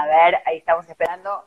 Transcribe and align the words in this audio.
A 0.00 0.06
ver, 0.06 0.42
ahí 0.46 0.56
estamos 0.58 0.88
esperando. 0.88 1.46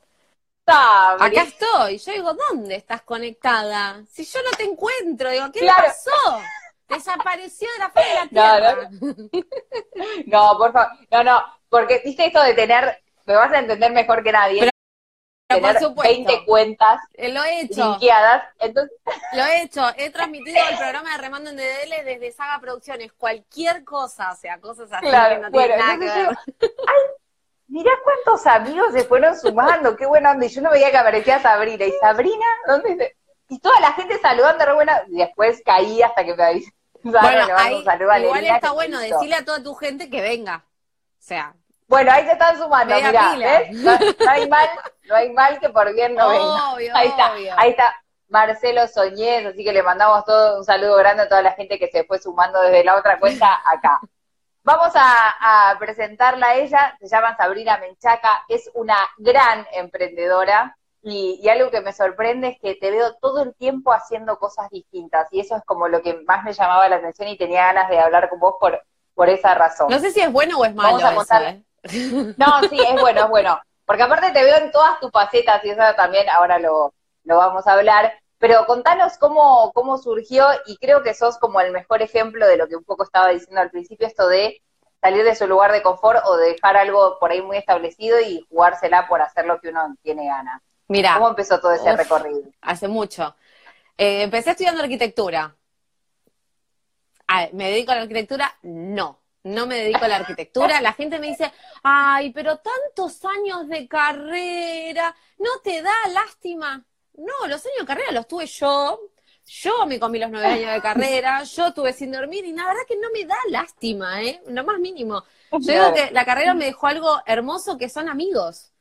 Sabri. 0.66 1.26
Acá 1.38 1.42
estoy. 1.48 1.98
Yo 1.98 2.12
digo, 2.14 2.34
¿dónde 2.34 2.76
estás 2.76 3.02
conectada? 3.02 4.04
Si 4.12 4.24
yo 4.26 4.40
no 4.44 4.52
te 4.56 4.64
encuentro, 4.64 5.30
digo, 5.32 5.52
¿qué 5.52 5.60
Claro. 5.62 5.82
le 5.82 5.88
pasó? 5.88 6.42
Desapareció 6.88 7.68
de 7.74 7.80
la 7.80 7.90
faz 7.90 8.06
de 8.06 8.14
la 8.14 8.26
No, 8.26 8.30
tierra. 8.62 8.90
No, 10.28 10.58
por 10.58 10.72
favor. 10.72 10.92
No, 11.10 11.24
no, 11.24 11.44
porque 11.70 12.02
viste 12.06 12.28
esto 12.28 12.42
de 12.44 12.54
tener, 12.54 13.02
me 13.26 13.36
vas 13.36 13.52
a 13.52 13.60
entender 13.60 13.92
mejor 13.92 14.24
que 14.24 14.32
nadie, 14.32 14.60
Pero- 14.60 14.72
tener 15.50 15.74
por 15.74 15.82
supuesto. 15.82 16.14
20 16.14 16.46
cuentas 16.46 17.00
Eh, 17.16 17.30
Lo 17.30 17.44
he 17.44 17.62
hecho, 17.62 17.90
linkeadas. 17.92 18.44
Entonces, 18.60 18.98
lo 19.34 19.44
he 19.46 19.64
hecho. 19.64 19.82
He 19.98 20.10
transmitido 20.12 20.60
el 20.70 20.78
programa 20.78 21.12
de 21.12 21.18
Remando 21.18 21.50
en 21.50 21.58
DDL 21.58 22.04
desde 22.06 22.32
Saga 22.32 22.60
Producciones. 22.60 23.12
Cualquier 23.14 23.84
cosa, 23.84 24.32
o 24.32 24.36
sea, 24.36 24.60
cosas 24.62 24.92
así 24.94 25.08
Claro, 25.08 25.36
que 25.36 25.42
no 25.42 25.52
bueno, 25.52 25.76
tienen 25.76 25.86
nada 25.86 26.00
que 26.00 26.06
ver. 26.60 26.70
Mirá 27.68 27.92
cuántos 28.04 28.46
amigos 28.48 28.94
se 28.94 29.04
fueron 29.06 29.38
sumando, 29.40 29.96
qué 29.96 30.06
buena 30.06 30.32
onda. 30.32 30.46
Y 30.46 30.50
yo 30.50 30.62
no 30.62 30.70
veía 30.72 30.92
que 30.92 30.98
aparecía 30.98 31.40
Sabrina. 31.40 31.86
¿Y 31.86 31.92
Sabrina? 31.94 32.46
¿Dónde 32.68 32.96
se...? 32.98 33.18
Y 33.50 33.60
toda 33.60 33.80
la 33.82 33.92
gente 33.94 34.18
saludando, 34.20 34.66
re 34.66 34.74
buena. 34.74 35.02
Y 35.08 35.18
después 35.18 35.62
caí 35.66 36.02
hasta 36.02 36.24
que 36.24 36.36
me 36.36 36.44
avisó. 36.44 36.72
Bueno, 37.04 37.22
ahí 37.58 37.84
igual 37.84 38.46
está 38.46 38.72
bueno 38.72 39.04
hizo. 39.04 39.16
decirle 39.16 39.36
a 39.36 39.44
toda 39.44 39.62
tu 39.62 39.76
gente 39.76 40.10
que 40.10 40.22
venga. 40.22 40.64
O 40.66 40.72
sea, 41.20 41.54
Bueno, 41.88 42.12
ahí 42.14 42.24
se 42.26 42.32
están 42.32 42.58
sumando, 42.58 42.96
mirá. 42.96 43.36
¿ves? 43.38 43.72
No, 43.74 43.92
no 44.00 44.32
hay 44.32 44.48
mal, 44.48 44.70
no 45.10 45.16
hay 45.16 45.30
mal 45.34 45.60
que 45.60 45.70
por 45.70 45.94
bien 45.94 46.16
no 46.16 46.30
venga. 46.30 46.74
obvio, 46.74 46.96
Ahí 46.96 47.08
está, 47.10 47.34
obvio. 47.34 47.54
ahí 47.58 47.70
está 47.72 47.94
Marcelo 48.30 48.88
Soñez, 48.88 49.46
así 49.46 49.66
que 49.66 49.74
le 49.74 49.84
mandamos 49.84 50.24
todo 50.24 50.58
un 50.60 50.64
saludo 50.64 50.96
grande 50.96 51.24
a 51.24 51.28
toda 51.30 51.42
la 51.42 51.52
gente 51.52 51.78
que 51.78 51.90
se 51.90 52.06
fue 52.06 52.20
sumando 52.20 52.62
desde 52.62 52.86
la 52.86 52.96
otra 52.96 53.20
cuenta 53.20 53.62
acá. 53.66 54.00
Vamos 54.64 54.94
a, 54.96 55.72
a 55.72 55.78
presentarla 55.78 56.48
a 56.48 56.56
ella, 56.56 56.98
se 57.00 57.08
llama 57.08 57.36
Sabrina 57.36 57.78
Menchaca, 57.80 58.46
es 58.48 58.72
una 58.74 58.98
gran 59.18 59.68
emprendedora 59.74 60.78
y, 61.02 61.40
y 61.44 61.50
algo 61.50 61.70
que 61.70 61.82
me 61.82 61.92
sorprende 61.92 62.48
es 62.48 62.60
que 62.62 62.76
te 62.76 62.90
veo 62.90 63.16
todo 63.16 63.44
el 63.44 63.54
tiempo 63.56 63.92
haciendo 63.92 64.40
cosas 64.40 64.70
distintas 64.70 65.28
y 65.32 65.42
eso 65.42 65.58
es 65.58 65.64
como 65.66 65.90
lo 65.90 66.02
que 66.02 66.22
más 66.26 66.46
me 66.46 66.54
llamaba 66.54 66.88
la 66.88 66.96
atención 66.96 67.28
y 67.28 67.38
tenía 67.38 67.66
ganas 67.66 67.90
de 67.90 68.00
hablar 68.00 68.30
con 68.30 68.40
vos 68.40 68.56
por, 68.58 68.82
por 69.14 69.28
esa 69.28 69.54
razón. 69.54 69.90
No 69.90 70.00
sé 70.00 70.12
si 70.12 70.22
es 70.22 70.32
bueno 70.32 70.58
o 70.58 70.66
es 70.66 70.74
malo 70.74 70.98
Vamos 71.02 71.30
a 71.30 71.42
eso, 71.42 71.50
¿eh? 71.50 71.64
No, 72.38 72.62
sí, 72.70 72.80
es 72.80 73.02
bueno, 73.02 73.24
es 73.24 73.30
bueno. 73.30 73.60
Porque 73.86 74.04
aparte 74.04 74.32
te 74.32 74.44
veo 74.44 74.56
en 74.58 74.72
todas 74.72 74.98
tus 75.02 75.12
facetas 75.12 75.64
y 75.66 75.72
eso 75.72 75.82
también 75.98 76.30
ahora 76.30 76.58
lo, 76.58 76.94
lo 77.26 77.38
vamos 77.38 77.68
a 77.68 77.74
hablar. 77.74 78.14
Pero 78.44 78.66
contanos 78.66 79.18
cómo, 79.18 79.72
cómo 79.72 79.98
surgió 79.98 80.46
y 80.66 80.76
creo 80.76 81.02
que 81.02 81.14
sos 81.14 81.38
como 81.38 81.62
el 81.62 81.72
mejor 81.72 82.02
ejemplo 82.02 82.46
de 82.46 82.58
lo 82.58 82.68
que 82.68 82.76
un 82.76 82.84
poco 82.84 83.06
estaba 83.06 83.30
diciendo 83.30 83.62
al 83.62 83.72
principio, 83.72 84.06
esto 84.06 84.28
de 84.28 84.62
salir 85.00 85.24
de 85.24 85.34
su 85.34 85.48
lugar 85.48 85.72
de 85.72 85.82
confort 85.82 86.20
o 86.26 86.36
de 86.36 86.50
dejar 86.50 86.76
algo 86.76 87.20
por 87.22 87.32
ahí 87.32 87.42
muy 87.42 87.56
establecido 87.56 88.20
y 88.20 88.46
jugársela 88.50 89.08
por 89.08 89.22
hacer 89.22 89.46
lo 89.46 89.62
que 89.62 89.70
uno 89.70 89.96
tiene 90.02 90.26
ganas. 90.26 90.62
Mira, 90.90 91.14
¿Cómo 91.14 91.30
empezó 91.30 91.62
todo 91.62 91.72
ese 91.72 91.90
Uf. 91.90 91.98
recorrido? 91.98 92.42
hace 92.60 92.90
mucho. 92.90 93.34
Eh, 93.98 94.24
empecé 94.24 94.52
estudiando 94.52 94.84
arquitectura. 94.84 95.56
Ah, 97.30 97.48
¿Me 97.54 97.70
dedico 97.70 97.94
a 97.94 97.96
la 97.96 98.02
arquitectura? 98.02 98.54
No, 98.64 99.20
no 99.44 99.68
me 99.68 99.76
dedico 99.76 100.04
a 100.04 100.10
la 100.10 100.18
arquitectura. 100.18 100.82
La 100.82 100.92
gente 100.92 101.18
me 101.18 101.28
dice, 101.28 101.50
ay, 101.82 102.34
pero 102.34 102.58
tantos 102.58 103.24
años 103.24 103.70
de 103.70 103.88
carrera, 103.88 105.16
¿no 105.38 105.62
te 105.64 105.82
da 105.82 105.94
lástima? 106.12 106.86
No, 107.16 107.48
los 107.48 107.66
años 107.66 107.80
de 107.80 107.86
carrera 107.86 108.12
los 108.12 108.28
tuve 108.28 108.46
yo. 108.46 109.00
Yo 109.46 109.86
me 109.86 110.00
comí 110.00 110.20
los 110.20 110.32
nueve 110.32 110.48
años 110.48 110.74
de 110.74 110.82
carrera, 110.82 111.44
yo 111.44 111.68
estuve 111.68 111.94
sin 111.94 112.12
dormir 112.12 112.46
y 112.46 112.54
la 112.54 112.66
verdad 112.66 112.82
que 112.88 112.96
no 112.96 113.10
me 113.12 113.26
da 113.26 113.36
lástima, 113.50 114.22
¿eh? 114.22 114.42
Lo 114.48 114.64
más 114.64 114.80
mínimo. 114.80 115.24
Yo 115.52 115.60
digo 115.60 115.94
que 115.94 116.12
la 116.12 116.26
carrera 116.26 116.54
me 116.54 116.66
dejó 116.66 116.88
algo 116.88 117.22
hermoso 117.26 117.78
que 117.78 117.90
son 117.90 118.10
amigos. 118.10 118.72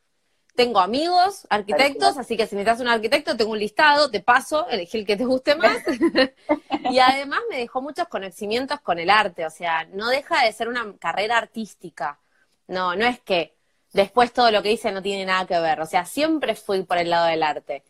Tengo 0.54 0.80
amigos, 0.80 1.46
arquitectos, 1.48 2.18
así 2.18 2.36
que 2.36 2.46
si 2.46 2.54
necesitas 2.54 2.80
un 2.80 2.88
arquitecto, 2.88 3.36
tengo 3.36 3.52
un 3.52 3.58
listado, 3.58 4.10
te 4.10 4.20
paso, 4.20 4.68
elegí 4.68 4.98
el 4.98 5.06
que 5.06 5.16
te 5.16 5.24
guste 5.24 5.54
más. 5.56 5.78
y 6.90 6.98
además 6.98 7.40
me 7.48 7.56
dejó 7.56 7.80
muchos 7.80 8.06
conocimientos 8.08 8.78
con 8.80 8.98
el 8.98 9.08
arte, 9.08 9.46
o 9.46 9.50
sea, 9.50 9.86
no 9.86 10.10
deja 10.10 10.44
de 10.44 10.52
ser 10.52 10.68
una 10.68 10.94
carrera 10.98 11.38
artística. 11.38 12.20
No, 12.68 12.94
no 12.94 13.06
es 13.06 13.18
que 13.20 13.54
después 13.94 14.32
todo 14.34 14.50
lo 14.50 14.62
que 14.62 14.72
hice 14.72 14.92
no 14.92 15.00
tiene 15.00 15.24
nada 15.24 15.46
que 15.46 15.58
ver, 15.58 15.80
o 15.80 15.86
sea, 15.86 16.04
siempre 16.04 16.54
fui 16.54 16.82
por 16.82 16.98
el 16.98 17.08
lado 17.08 17.26
del 17.26 17.42
arte. 17.42 17.82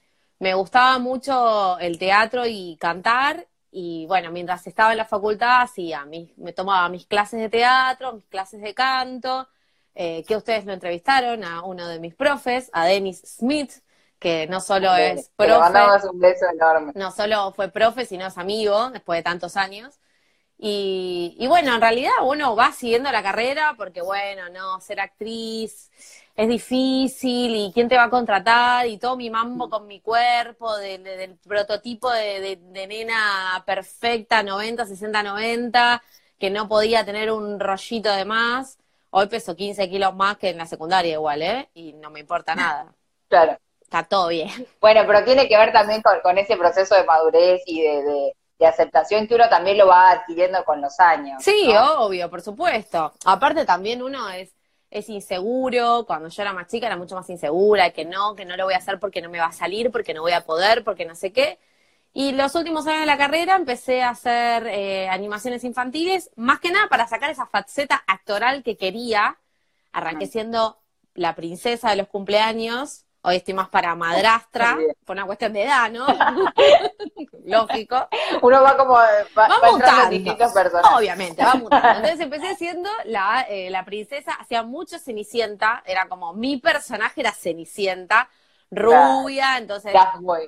Me 0.43 0.55
gustaba 0.55 0.99
mucho 0.99 1.79
el 1.79 2.01
teatro 2.01 2.45
y 2.45 2.77
cantar, 2.81 3.47
y 3.71 4.07
bueno, 4.07 4.33
mientras 4.33 4.67
estaba 4.67 4.91
en 4.91 4.99
la 4.99 5.05
facultad, 5.05 5.61
hacía 5.63 6.05
mis, 6.05 6.37
me 6.37 6.53
tomaba 6.53 6.89
mis 6.89 7.07
clases 7.07 7.39
de 7.39 7.49
teatro, 7.49 8.15
mis 8.15 8.27
clases 8.27 8.61
de 8.61 8.75
canto, 8.75 9.49
eh, 9.95 10.25
que 10.27 10.35
ustedes 10.35 10.65
lo 10.65 10.73
entrevistaron 10.73 11.45
a 11.45 11.63
uno 11.63 11.87
de 11.87 12.01
mis 12.01 12.17
profes, 12.17 12.71
a 12.73 12.87
Dennis 12.87 13.23
Smith, 13.25 13.71
que 14.19 14.49
no 14.49 14.61
solo 14.61 14.93
es 14.97 15.31
profe, 15.37 16.09
un 16.11 16.19
beso 16.19 16.47
enorme. 16.53 16.91
no 16.97 17.13
solo 17.13 17.53
fue 17.53 17.69
profe, 17.69 18.05
sino 18.05 18.27
es 18.27 18.37
amigo 18.37 18.91
después 18.91 19.21
de 19.21 19.23
tantos 19.23 19.57
años. 19.57 20.01
Y, 20.59 21.37
y 21.39 21.47
bueno, 21.47 21.73
en 21.73 21.81
realidad 21.81 22.11
uno 22.25 22.57
va 22.57 22.73
siguiendo 22.73 23.13
la 23.13 23.23
carrera 23.23 23.75
porque, 23.77 24.03
bueno, 24.03 24.49
no, 24.49 24.81
ser 24.81 24.99
actriz 24.99 25.93
es 26.35 26.49
difícil 26.49 27.55
y 27.55 27.73
quién 27.75 27.89
te 27.89 27.97
va 27.97 28.05
a 28.05 28.11
contratar 28.11 28.87
y 28.87 28.99
todo 28.99 29.17
mi 29.17 29.31
mambo 29.31 29.69
con 29.69 29.87
mi 29.87 30.01
cuerpo, 30.01 30.77
de- 30.77 30.99
de- 30.99 31.17
del 31.17 31.37
prototipo 31.39 32.11
de, 32.11 32.41
de- 32.41 32.87
nena 32.87 33.63
perfecta, 33.67 34.43
90, 34.43 34.87
60, 34.87 35.23
90, 35.23 36.03
que 36.39 36.51
no 36.51 36.69
podía 36.69 37.05
tener 37.05 37.31
un 37.31 37.61
rollito 37.61 38.11
de 38.13 38.25
más. 38.25 38.79
Hoy 39.11 39.27
peso 39.29 39.55
15 39.57 39.91
kilos 39.91 40.15
más 40.15 40.39
que 40.39 40.51
en 40.51 40.59
la 40.59 40.67
secundaria 40.67 41.13
igual, 41.13 41.43
¿eh? 41.43 41.69
Y 41.75 41.93
no 41.95 42.11
me 42.11 42.21
importa 42.21 42.55
nada. 42.55 42.95
Claro. 43.29 43.57
Está 43.81 44.03
todo 44.05 44.29
bien. 44.29 44.51
Bueno, 44.81 45.03
pero 45.07 45.25
tiene 45.25 45.49
que 45.49 45.57
ver 45.57 45.73
también 45.73 46.03
con, 46.03 46.21
con 46.21 46.37
ese 46.39 46.57
proceso 46.57 46.95
de 46.95 47.05
madurez 47.05 47.63
y 47.67 47.81
de, 47.83 48.03
de- 48.03 48.37
de 48.59 48.67
aceptación 48.67 49.27
que 49.27 49.35
uno 49.35 49.49
también 49.49 49.77
lo 49.79 49.87
va 49.89 50.11
adquiriendo 50.13 50.63
con 50.65 50.81
los 50.81 51.01
años. 51.01 51.43
Sí, 51.43 51.71
¿no? 51.73 52.05
obvio, 52.07 52.31
por 52.31 52.43
supuesto. 52.43 53.13
Aparte 53.25 53.65
también 53.65 54.03
uno 54.03 54.29
es, 54.31 54.55
es 54.93 55.09
inseguro, 55.09 56.05
cuando 56.07 56.29
yo 56.29 56.43
era 56.43 56.53
más 56.53 56.69
chica 56.69 56.87
era 56.87 56.97
mucho 56.97 57.15
más 57.15 57.29
insegura, 57.31 57.91
que 57.91 58.05
no, 58.05 58.35
que 58.35 58.45
no 58.45 58.57
lo 58.57 58.65
voy 58.65 58.75
a 58.75 58.79
hacer 58.79 58.99
porque 59.01 59.23
no 59.23 59.31
me 59.31 59.39
va 59.39 59.47
a 59.47 59.53
salir, 59.53 59.91
porque 59.91 60.15
no 60.15 60.23
voy 60.23 60.33
a 60.33 60.45
poder, 60.45 60.85
porque 60.85 61.05
no 61.05 61.15
sé 61.15 61.33
qué. 61.33 61.59
Y 62.15 62.33
los 62.33 62.55
últimos 62.55 62.87
años 62.87 63.01
de 63.01 63.07
la 63.07 63.17
carrera 63.17 63.57
empecé 63.57 64.03
a 64.03 64.11
hacer 64.11 64.67
eh, 64.67 65.09
animaciones 65.09 65.65
infantiles, 65.65 66.31
más 66.37 66.61
que 66.61 66.71
nada 66.71 66.89
para 66.89 67.09
sacar 67.09 67.31
esa 67.31 67.47
faceta 67.47 68.05
actoral 68.07 68.63
que 68.63 68.77
quería. 68.77 69.39
Arranqué 69.93 70.27
siendo 70.27 70.79
la 71.15 71.35
princesa 71.35 71.91
de 71.91 71.97
los 71.97 72.09
cumpleaños, 72.09 73.07
hoy 73.23 73.37
estoy 73.37 73.55
más 73.55 73.69
para 73.69 73.95
madrastra, 73.95 74.77
por 75.05 75.17
una 75.17 75.27
cuestión 75.27 75.53
de 75.53 75.65
edad, 75.65 75.91
¿no? 75.91 76.07
Lógico. 77.45 78.09
Uno 78.43 78.63
va 78.63 78.77
como, 78.77 78.95
va, 78.95 79.07
Va 79.37 79.49
va 79.49 79.73
mutando. 79.73 80.11
distintos 80.11 80.53
personajes. 80.53 80.99
Obviamente, 80.99 81.45
va 81.45 81.55
mutando. 81.55 81.89
Entonces 81.89 82.21
empecé 82.21 82.55
siendo 82.57 82.91
la, 83.05 83.47
eh, 83.49 83.71
la 83.71 83.85
princesa, 83.85 84.33
hacía 84.35 84.63
mucho 84.63 84.99
Cenicienta, 84.99 85.83
era 85.87 86.09
como 86.09 86.33
mi 86.35 86.59
personaje 86.59 87.21
era 87.21 87.33
Cenicienta, 87.33 88.29
rubia, 88.71 89.59
entonces 89.59 89.93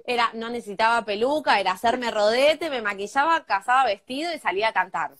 era, 0.06 0.30
no 0.34 0.48
necesitaba 0.48 1.04
peluca, 1.04 1.60
era 1.60 1.72
hacerme 1.72 2.10
rodete, 2.10 2.70
me 2.70 2.80
maquillaba, 2.80 3.44
cazaba 3.44 3.84
vestido 3.84 4.32
y 4.32 4.38
salía 4.38 4.68
a 4.68 4.72
cantar. 4.72 5.12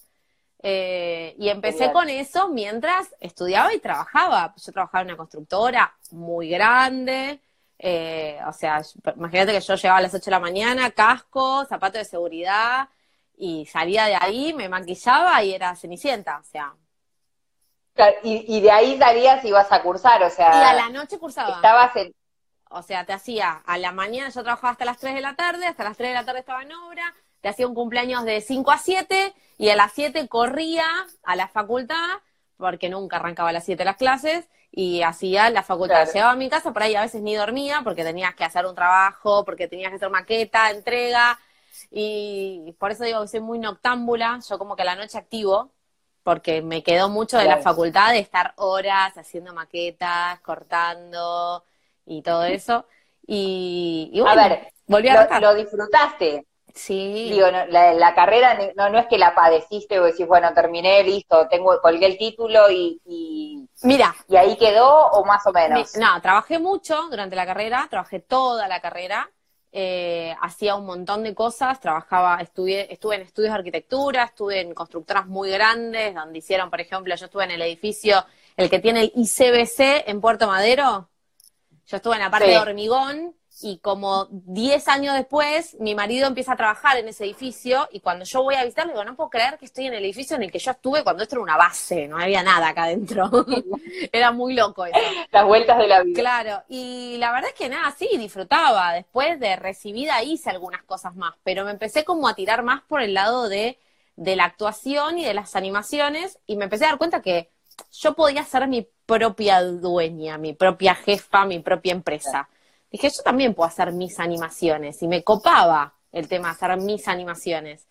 Eh, 0.67 1.37
y 1.39 1.51
empecé 1.51 1.89
Genial. 1.89 1.93
con 1.93 2.09
eso 2.09 2.49
mientras 2.49 3.15
estudiaba 3.21 3.75
y 3.75 3.81
trabajaba. 3.81 4.55
Yo 4.57 4.73
trabajaba 4.73 5.03
en 5.03 5.09
una 5.09 5.17
constructora 5.19 5.95
muy 6.13 6.49
grande, 6.49 7.43
eh, 7.79 8.41
o 8.47 8.53
sea, 8.53 8.81
imagínate 9.17 9.53
que 9.53 9.61
yo 9.61 9.75
llegaba 9.75 9.99
a 9.99 10.03
las 10.03 10.15
8 10.15 10.25
de 10.27 10.31
la 10.31 10.41
mañana, 10.41 10.91
casco, 10.93 11.67
zapato 11.67 11.99
de 11.99 12.05
seguridad, 12.07 12.89
y 13.37 13.67
salía 13.67 14.07
de 14.07 14.17
ahí, 14.17 14.55
me 14.55 14.69
maquillaba 14.71 15.43
y 15.45 15.53
era 15.55 15.77
cenicienta, 15.77 16.39
o 16.39 16.45
sea. 16.45 16.75
Claro, 17.95 18.17
Y, 18.23 18.57
y 18.57 18.61
de 18.61 18.71
ahí 18.71 18.99
salías 18.99 19.45
y 19.45 19.49
ibas 19.49 19.71
a 19.73 19.83
cursar, 19.83 20.23
o 20.23 20.31
Y 20.49 20.53
sea, 20.53 20.71
a 20.71 20.75
la 20.75 20.89
noche 20.91 21.19
cursaba. 21.19 21.51
estabas 21.57 21.95
en... 21.97 22.15
O 22.71 22.83
sea, 22.83 23.05
te 23.07 23.13
hacía 23.13 23.63
a 23.67 23.79
la 23.79 23.93
mañana, 23.93 24.31
yo 24.31 24.43
trabajaba 24.43 24.73
hasta 24.73 24.85
las 24.85 24.99
3 24.99 25.15
de 25.15 25.21
la 25.21 25.37
tarde, 25.37 25.67
hasta 25.67 25.85
las 25.85 25.97
3 25.97 26.11
de 26.11 26.15
la 26.15 26.25
tarde 26.25 26.41
estaba 26.41 26.63
en 26.63 26.73
obra, 26.73 27.15
te 27.45 27.51
hacía 27.51 27.67
un 27.67 27.75
cumpleaños 27.75 28.25
de 28.25 28.41
5 28.41 28.71
a 28.71 28.79
7 28.79 29.35
y 29.59 29.69
a 29.69 29.77
las 29.77 29.93
7 29.93 30.29
corría 30.29 30.87
a 31.23 31.37
la 31.37 31.47
facultad, 31.47 32.09
porque 32.57 32.89
nunca 32.89 33.19
arrancaba 33.19 33.51
a 33.51 33.53
las 33.53 33.67
7 33.67 33.85
las 33.85 33.97
clases, 33.97 34.49
y 34.73 35.03
hacía 35.03 35.51
la 35.51 35.63
facultad. 35.63 35.97
Claro. 35.97 36.13
Llegaba 36.15 36.33
a 36.33 36.37
mi 36.37 36.49
casa, 36.49 36.73
por 36.73 36.83
ahí 36.83 36.95
a 36.95 37.03
veces 37.03 37.21
ni 37.21 37.35
dormía, 37.35 37.83
porque 37.85 38.03
tenías 38.03 38.35
que 38.35 38.45
hacer 38.45 38.65
un 38.65 38.75
trabajo, 38.75 39.45
porque 39.45 39.69
tenías 39.69 39.91
que 39.91 39.97
hacer 39.97 40.09
maqueta, 40.09 40.71
entrega, 40.71 41.39
y 41.91 42.75
por 42.79 42.93
eso 42.93 43.05
digo 43.05 43.21
que 43.21 43.29
soy 43.29 43.41
muy 43.41 43.59
noctámbula, 43.59 44.41
yo 44.49 44.59
como 44.59 44.75
que 44.75 44.81
a 44.81 44.87
la 44.87 44.97
noche 44.97 45.19
activo, 45.19 45.71
porque 46.23 46.63
me 46.63 46.83
quedó 46.83 47.11
mucho 47.11 47.37
de 47.37 47.45
la 47.45 47.59
facultad 47.59 48.13
de 48.13 48.21
estar 48.21 48.55
horas 48.57 49.19
haciendo 49.19 49.53
maquetas, 49.53 50.41
cortando 50.41 51.63
y 52.07 52.23
todo 52.23 52.45
eso. 52.45 52.87
Y, 53.27 54.09
y 54.15 54.21
A 54.21 54.23
bueno, 54.23 54.43
ver, 54.49 54.73
volví 54.87 55.09
a 55.11 55.29
lo, 55.29 55.41
lo 55.41 55.55
disfrutaste. 55.55 56.47
Sí. 56.75 57.31
Digo, 57.31 57.51
no, 57.53 57.67
la, 57.67 57.95
la 57.95 58.15
carrera 58.15 58.59
no, 58.75 58.91
no 58.91 58.99
es 58.99 59.07
que 59.07 59.17
la 59.17 59.35
padeciste 59.35 60.01
o 60.01 60.05
decís, 60.05 60.27
bueno, 60.27 60.53
terminé, 60.53 61.05
listo, 61.05 61.47
tengo, 61.49 61.81
colgué 61.81 62.07
el 62.07 62.19
título 62.19 62.69
y, 62.71 63.01
y 63.07 63.69
Mira. 63.83 64.15
¿Y 64.29 64.37
ahí 64.37 64.57
quedó 64.57 65.07
o 65.09 65.25
más 65.25 65.47
o 65.47 65.53
menos? 65.53 65.97
no, 65.97 66.21
trabajé 66.21 66.59
mucho 66.59 67.09
durante 67.11 67.37
la 67.37 67.47
carrera, 67.47 67.87
trabajé 67.89 68.21
toda 68.21 68.67
la 68.67 68.81
carrera, 68.81 69.31
eh, 69.71 70.35
hacía 70.41 70.75
un 70.75 70.87
montón 70.87 71.23
de 71.23 71.35
cosas, 71.35 71.81
trabajaba, 71.81 72.39
estudié, 72.41 72.93
estuve 72.93 73.17
en 73.17 73.23
estudios 73.23 73.53
de 73.53 73.59
arquitectura, 73.59 74.25
estuve 74.25 74.61
en 74.61 74.75
constructoras 74.75 75.27
muy 75.27 75.51
grandes, 75.51 76.15
donde 76.15 76.39
hicieron, 76.39 76.71
por 76.71 76.81
ejemplo, 76.81 77.15
yo 77.15 77.27
estuve 77.27 77.45
en 77.45 77.51
el 77.53 77.63
edificio, 77.63 78.25
el 78.57 78.71
que 78.71 78.79
tiene 78.79 79.01
el 79.03 79.13
ICBC 79.15 80.09
en 80.09 80.21
Puerto 80.21 80.47
Madero, 80.47 81.09
yo 81.87 81.97
estuve 81.97 82.15
en 82.15 82.21
la 82.21 82.31
parte 82.31 82.49
de 82.49 82.59
hormigón, 82.59 83.35
y 83.63 83.79
como 83.79 84.27
10 84.31 84.89
años 84.89 85.15
después, 85.15 85.77
mi 85.79 85.95
marido 85.95 86.27
empieza 86.27 86.53
a 86.53 86.57
trabajar 86.57 86.97
en 86.97 87.07
ese 87.07 87.25
edificio 87.25 87.89
y 87.93 88.01
cuando 88.01 88.25
yo 88.25 88.43
voy 88.43 88.57
a 88.57 88.65
visitarlo, 88.65 88.93
digo, 88.93 89.05
no 89.05 89.15
puedo 89.15 89.31
creer 89.31 89.59
que 89.59 89.67
estoy 89.67 89.87
en 89.87 89.95
el 89.95 90.05
edificio 90.05 90.35
en 90.37 90.43
el 90.43 90.51
que 90.51 90.59
yo 90.59 90.73
estuve 90.73 91.05
cuando 91.05 91.23
esto 91.23 91.37
era 91.37 91.43
una 91.43 91.57
base, 91.57 92.09
no 92.09 92.19
había 92.19 92.43
nada 92.43 92.69
acá 92.69 92.85
adentro. 92.85 93.31
era 94.13 94.33
muy 94.33 94.55
loco 94.55 94.85
eso. 94.87 94.99
Las 95.31 95.45
vueltas 95.47 95.79
de 95.79 95.87
la 95.87 96.03
vida. 96.03 96.21
Claro, 96.21 96.63
y 96.69 97.17
la 97.19 97.31
verdad 97.31 97.51
es 97.51 97.55
que 97.57 97.69
nada, 97.69 97.95
sí, 97.97 98.09
disfrutaba. 98.19 98.93
Después 98.93 99.39
de 99.39 99.55
recibida 99.55 100.23
hice 100.25 100.51
algunas 100.51 100.83
cosas 100.83 101.15
más, 101.15 101.35
pero 101.45 101.65
me 101.65 101.71
empecé 101.71 102.05
como 102.05 102.27
a 102.27 102.35
tirar 102.35 102.65
más 102.65 102.83
por 102.83 103.03
el 103.03 103.15
lado 103.15 103.49
de, 103.49 103.79
de 104.17 104.35
la 104.35 104.47
actuación 104.47 105.19
y 105.19 105.25
de 105.25 105.35
las 105.35 105.55
animaciones 105.55 106.39
y 106.47 106.57
me 106.57 106.65
empecé 106.65 106.87
a 106.87 106.89
dar 106.89 106.99
cuenta 106.99 107.23
que 107.23 107.51
yo 107.93 108.15
podía 108.15 108.45
ser 108.45 108.67
mi 108.67 108.89
propia 109.07 109.63
dueña, 109.63 110.39
mi 110.39 110.55
propia 110.55 110.97
jefa, 110.97 111.45
mi 111.45 111.61
propia 111.61 111.93
empresa 111.93 112.49
dije, 112.95 113.11
yo 113.11 113.23
también 113.25 113.55
puedo 113.55 113.67
hacer 113.67 113.93
mis 113.93 114.21
animaciones. 114.21 115.03
Y 115.03 115.09
me 115.09 115.25
copaba 115.25 115.95
el 116.13 116.29
tema 116.29 116.49
de 116.49 116.55
hacer 116.55 116.77
mis 116.77 117.09
animaciones. 117.09 117.89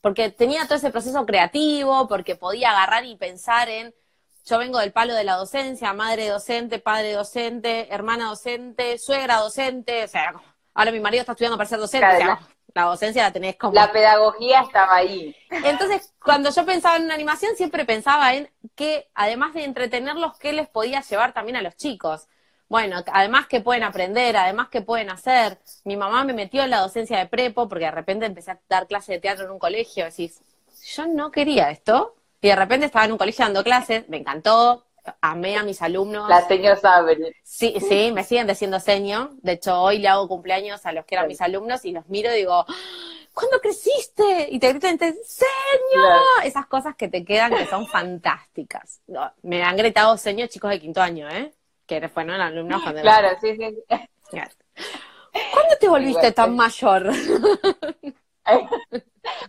Porque 0.00 0.30
tenía 0.30 0.64
todo 0.66 0.76
ese 0.76 0.90
proceso 0.90 1.26
creativo, 1.26 2.06
porque 2.06 2.36
podía 2.36 2.70
agarrar 2.70 3.04
y 3.04 3.16
pensar 3.16 3.68
en, 3.68 3.92
yo 4.44 4.58
vengo 4.58 4.78
del 4.78 4.92
palo 4.92 5.14
de 5.14 5.24
la 5.24 5.34
docencia, 5.34 5.92
madre 5.92 6.28
docente, 6.28 6.78
padre 6.78 7.14
docente, 7.14 7.92
hermana 7.92 8.28
docente, 8.28 8.96
suegra 8.98 9.38
docente, 9.38 10.04
o 10.04 10.08
sea, 10.08 10.34
ahora 10.74 10.92
mi 10.92 11.00
marido 11.00 11.22
está 11.22 11.32
estudiando 11.32 11.56
para 11.56 11.68
ser 11.68 11.80
docente, 11.80 12.06
o 12.06 12.16
sea, 12.16 12.40
la 12.74 12.82
docencia 12.82 13.22
la 13.24 13.32
tenés 13.32 13.56
como... 13.56 13.72
La 13.72 13.90
pedagogía 13.90 14.60
estaba 14.60 14.96
ahí. 14.96 15.34
Entonces, 15.50 16.12
cuando 16.22 16.50
yo 16.50 16.64
pensaba 16.64 16.96
en 16.96 17.04
una 17.04 17.14
animación, 17.14 17.56
siempre 17.56 17.84
pensaba 17.84 18.34
en 18.34 18.50
que, 18.76 19.08
además 19.14 19.54
de 19.54 19.64
entretenerlos, 19.64 20.38
¿qué 20.38 20.52
les 20.52 20.68
podía 20.68 21.00
llevar 21.00 21.32
también 21.32 21.56
a 21.56 21.62
los 21.62 21.76
chicos? 21.76 22.28
Bueno, 22.68 23.02
además 23.12 23.46
que 23.46 23.60
pueden 23.60 23.82
aprender, 23.82 24.36
además 24.36 24.68
que 24.68 24.82
pueden 24.82 25.10
hacer. 25.10 25.58
Mi 25.84 25.96
mamá 25.96 26.24
me 26.24 26.32
metió 26.32 26.62
en 26.62 26.70
la 26.70 26.80
docencia 26.80 27.18
de 27.18 27.26
prepo 27.26 27.68
porque 27.68 27.84
de 27.84 27.90
repente 27.90 28.26
empecé 28.26 28.52
a 28.52 28.60
dar 28.68 28.86
clases 28.86 29.08
de 29.08 29.20
teatro 29.20 29.44
en 29.44 29.50
un 29.50 29.58
colegio. 29.58 30.04
Decís, 30.04 30.40
yo 30.94 31.06
no 31.06 31.30
quería 31.30 31.70
esto. 31.70 32.14
Y 32.40 32.48
de 32.48 32.56
repente 32.56 32.86
estaba 32.86 33.06
en 33.06 33.12
un 33.12 33.18
colegio 33.18 33.44
dando 33.44 33.64
clases, 33.64 34.06
me 34.08 34.18
encantó, 34.18 34.84
amé 35.20 35.56
a 35.56 35.62
mis 35.62 35.80
alumnos. 35.80 36.28
La 36.28 36.46
señor 36.46 36.78
sabe. 36.78 37.34
Sí, 37.42 37.74
sí, 37.80 38.12
me 38.12 38.22
siguen 38.24 38.46
diciendo 38.46 38.78
señor. 38.80 39.30
De 39.40 39.52
hecho, 39.52 39.80
hoy 39.80 39.98
le 39.98 40.08
hago 40.08 40.28
cumpleaños 40.28 40.84
a 40.84 40.92
los 40.92 41.04
que 41.04 41.14
eran 41.14 41.28
mis 41.28 41.40
alumnos 41.40 41.84
y 41.84 41.92
los 41.92 42.06
miro 42.08 42.32
y 42.34 42.38
digo, 42.38 42.66
¿cuándo 43.32 43.60
creciste? 43.60 44.48
Y 44.50 44.58
te 44.58 44.68
gritan, 44.68 44.98
señor. 44.98 46.20
Esas 46.44 46.66
cosas 46.66 46.96
que 46.96 47.08
te 47.08 47.24
quedan 47.24 47.54
que 47.54 47.66
son 47.66 47.86
fantásticas. 47.86 49.00
Me 49.42 49.62
han 49.62 49.76
gritado 49.76 50.16
señor 50.16 50.48
chicos 50.48 50.70
de 50.70 50.80
quinto 50.80 51.00
año, 51.00 51.28
¿eh? 51.30 51.52
Que 51.86 51.96
eres 51.96 52.12
bueno 52.14 52.34
el 52.34 52.40
alumno 52.40 52.80
cuando 52.82 53.02
Claro, 53.02 53.28
sí, 53.40 53.56
sí. 53.56 53.84
¿Cuándo 55.52 55.76
te 55.80 55.88
volviste 55.88 56.32
tan 56.32 56.54
mayor? 56.54 57.10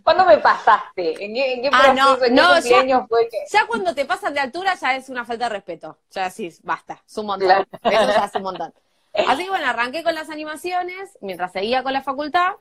¿Cuándo 0.02 0.24
me 0.24 0.38
pasaste? 0.38 1.24
¿En 1.24 1.34
qué, 1.34 1.52
en 1.54 1.62
qué 1.62 1.70
ah, 1.72 1.92
no, 1.92 2.16
no, 2.30 2.58
ya, 2.60 3.06
fue 3.06 3.28
que... 3.28 3.38
Ya 3.50 3.66
cuando 3.66 3.94
te 3.94 4.04
pasan 4.04 4.34
de 4.34 4.40
altura 4.40 4.74
ya 4.74 4.96
es 4.96 5.08
una 5.08 5.24
falta 5.24 5.44
de 5.44 5.50
respeto. 5.50 5.98
Ya 6.10 6.30
sí, 6.30 6.50
basta, 6.62 7.02
es 7.06 7.18
un 7.18 7.26
montón. 7.26 7.50
Eso 7.50 8.08
ya 8.08 8.24
es 8.24 8.34
un 8.34 8.42
montón. 8.42 8.74
Así 9.28 9.44
que 9.44 9.50
bueno, 9.50 9.66
arranqué 9.66 10.02
con 10.02 10.14
las 10.14 10.30
animaciones 10.30 11.18
mientras 11.20 11.52
seguía 11.52 11.82
con 11.82 11.92
la 11.92 12.02
facultad 12.02 12.54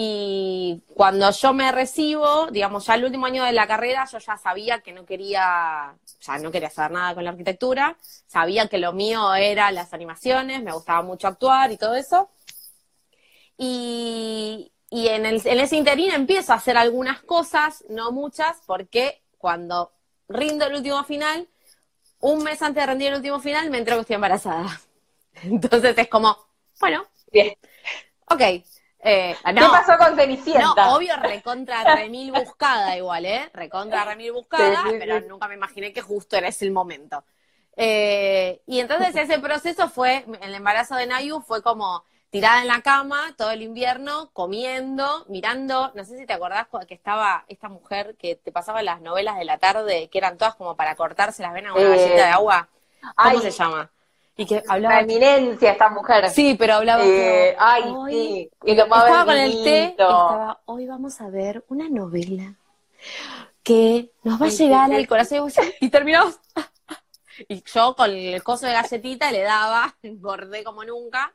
y 0.00 0.80
cuando 0.94 1.28
yo 1.32 1.52
me 1.52 1.72
recibo, 1.72 2.46
digamos, 2.52 2.86
ya 2.86 2.94
el 2.94 3.04
último 3.04 3.26
año 3.26 3.42
de 3.44 3.50
la 3.52 3.66
carrera, 3.66 4.04
yo 4.10 4.18
ya 4.18 4.36
sabía 4.36 4.78
que 4.80 4.92
no 4.92 5.04
quería, 5.04 5.96
ya 6.20 6.38
no 6.38 6.52
quería 6.52 6.68
hacer 6.68 6.92
nada 6.92 7.14
con 7.16 7.24
la 7.24 7.30
arquitectura, 7.30 7.96
sabía 8.28 8.68
que 8.68 8.78
lo 8.78 8.92
mío 8.92 9.34
era 9.34 9.72
las 9.72 9.92
animaciones, 9.92 10.62
me 10.62 10.72
gustaba 10.72 11.02
mucho 11.02 11.26
actuar 11.26 11.72
y 11.72 11.78
todo 11.78 11.96
eso. 11.96 12.30
Y, 13.56 14.72
y 14.90 15.08
en, 15.08 15.26
el, 15.26 15.42
en 15.44 15.60
ese 15.60 15.76
interín 15.76 16.12
empiezo 16.12 16.52
a 16.52 16.56
hacer 16.56 16.76
algunas 16.76 17.20
cosas, 17.22 17.84
no 17.88 18.12
muchas, 18.12 18.58
porque 18.66 19.22
cuando 19.38 19.92
rindo 20.28 20.66
el 20.66 20.74
último 20.74 21.02
final, 21.04 21.48
un 22.20 22.44
mes 22.44 22.62
antes 22.62 22.82
de 22.82 22.86
rendir 22.88 23.08
el 23.10 23.16
último 23.16 23.40
final, 23.40 23.70
me 23.70 23.78
entero 23.78 23.96
que 23.98 24.02
estoy 24.02 24.16
embarazada. 24.16 24.80
Entonces 25.44 25.96
es 25.98 26.08
como, 26.08 26.36
bueno, 26.80 27.04
bien. 27.32 27.54
Ok, 28.30 28.42
eh, 29.00 29.36
¿Qué 29.44 29.54
pasó 29.54 29.96
con 29.96 30.16
Cenicienta? 30.16 30.86
No, 30.86 30.96
obvio, 30.96 31.16
recontra 31.16 31.84
remil 31.96 32.32
buscada 32.32 32.96
igual, 32.96 33.26
¿eh? 33.26 33.48
Recontra 33.52 34.04
remil 34.04 34.32
buscada, 34.32 34.84
pero 34.98 35.20
nunca 35.20 35.48
me 35.48 35.54
imaginé 35.54 35.92
que 35.92 36.02
justo 36.02 36.36
era 36.36 36.48
ese 36.48 36.64
el 36.64 36.72
momento. 36.72 37.24
Eh, 37.76 38.60
y 38.66 38.80
entonces 38.80 39.14
ese 39.14 39.38
proceso 39.38 39.88
fue, 39.88 40.24
el 40.40 40.54
embarazo 40.54 40.96
de 40.96 41.06
Nayu 41.06 41.40
fue 41.42 41.62
como 41.62 42.02
tirada 42.30 42.60
en 42.60 42.66
la 42.66 42.82
cama 42.82 43.34
todo 43.36 43.52
el 43.52 43.62
invierno, 43.62 44.30
comiendo, 44.32 45.24
mirando, 45.28 45.92
no 45.94 46.04
sé 46.04 46.18
si 46.18 46.26
te 46.26 46.32
acordás 46.32 46.66
que 46.86 46.94
estaba 46.94 47.44
esta 47.46 47.68
mujer 47.68 48.16
que 48.16 48.34
te 48.34 48.50
pasaba 48.50 48.82
las 48.82 49.00
novelas 49.00 49.38
de 49.38 49.44
la 49.44 49.58
tarde, 49.58 50.08
que 50.10 50.18
eran 50.18 50.36
todas 50.36 50.56
como 50.56 50.76
para 50.76 50.96
cortarse 50.96 51.42
las 51.42 51.52
venas 51.52 51.72
con 51.72 51.82
una 51.82 51.96
galleta 51.96 52.26
de 52.26 52.30
agua. 52.30 52.68
¿Cómo 53.16 53.40
se 53.40 53.50
llama? 53.52 53.90
Y 54.40 54.46
que 54.46 54.62
hablaba. 54.68 54.94
La 54.94 55.00
eminencia 55.00 55.72
esta 55.72 55.90
mujer. 55.90 56.30
Sí, 56.30 56.54
pero 56.56 56.74
hablaba. 56.74 57.04
Eh, 57.04 57.56
ay, 57.58 57.82
sí. 58.08 58.50
Y 58.64 58.70
estaba 58.70 59.24
con 59.24 59.36
el 59.36 59.64
té. 59.64 59.84
Estaba, 59.86 60.62
hoy 60.66 60.86
vamos 60.86 61.20
a 61.20 61.28
ver 61.28 61.64
una 61.68 61.88
novela 61.88 62.54
que 63.64 64.12
nos 64.22 64.40
va 64.40 64.46
a 64.46 64.50
llegar 64.50 64.92
al 64.92 65.08
corazón. 65.08 65.50
Y 65.80 65.88
terminamos. 65.90 66.38
Y 67.48 67.64
yo 67.64 67.96
con 67.96 68.10
el 68.12 68.42
coso 68.44 68.66
de 68.66 68.74
galletita 68.74 69.32
le 69.32 69.42
daba, 69.42 69.96
engordé 70.02 70.62
como 70.62 70.84
nunca. 70.84 71.34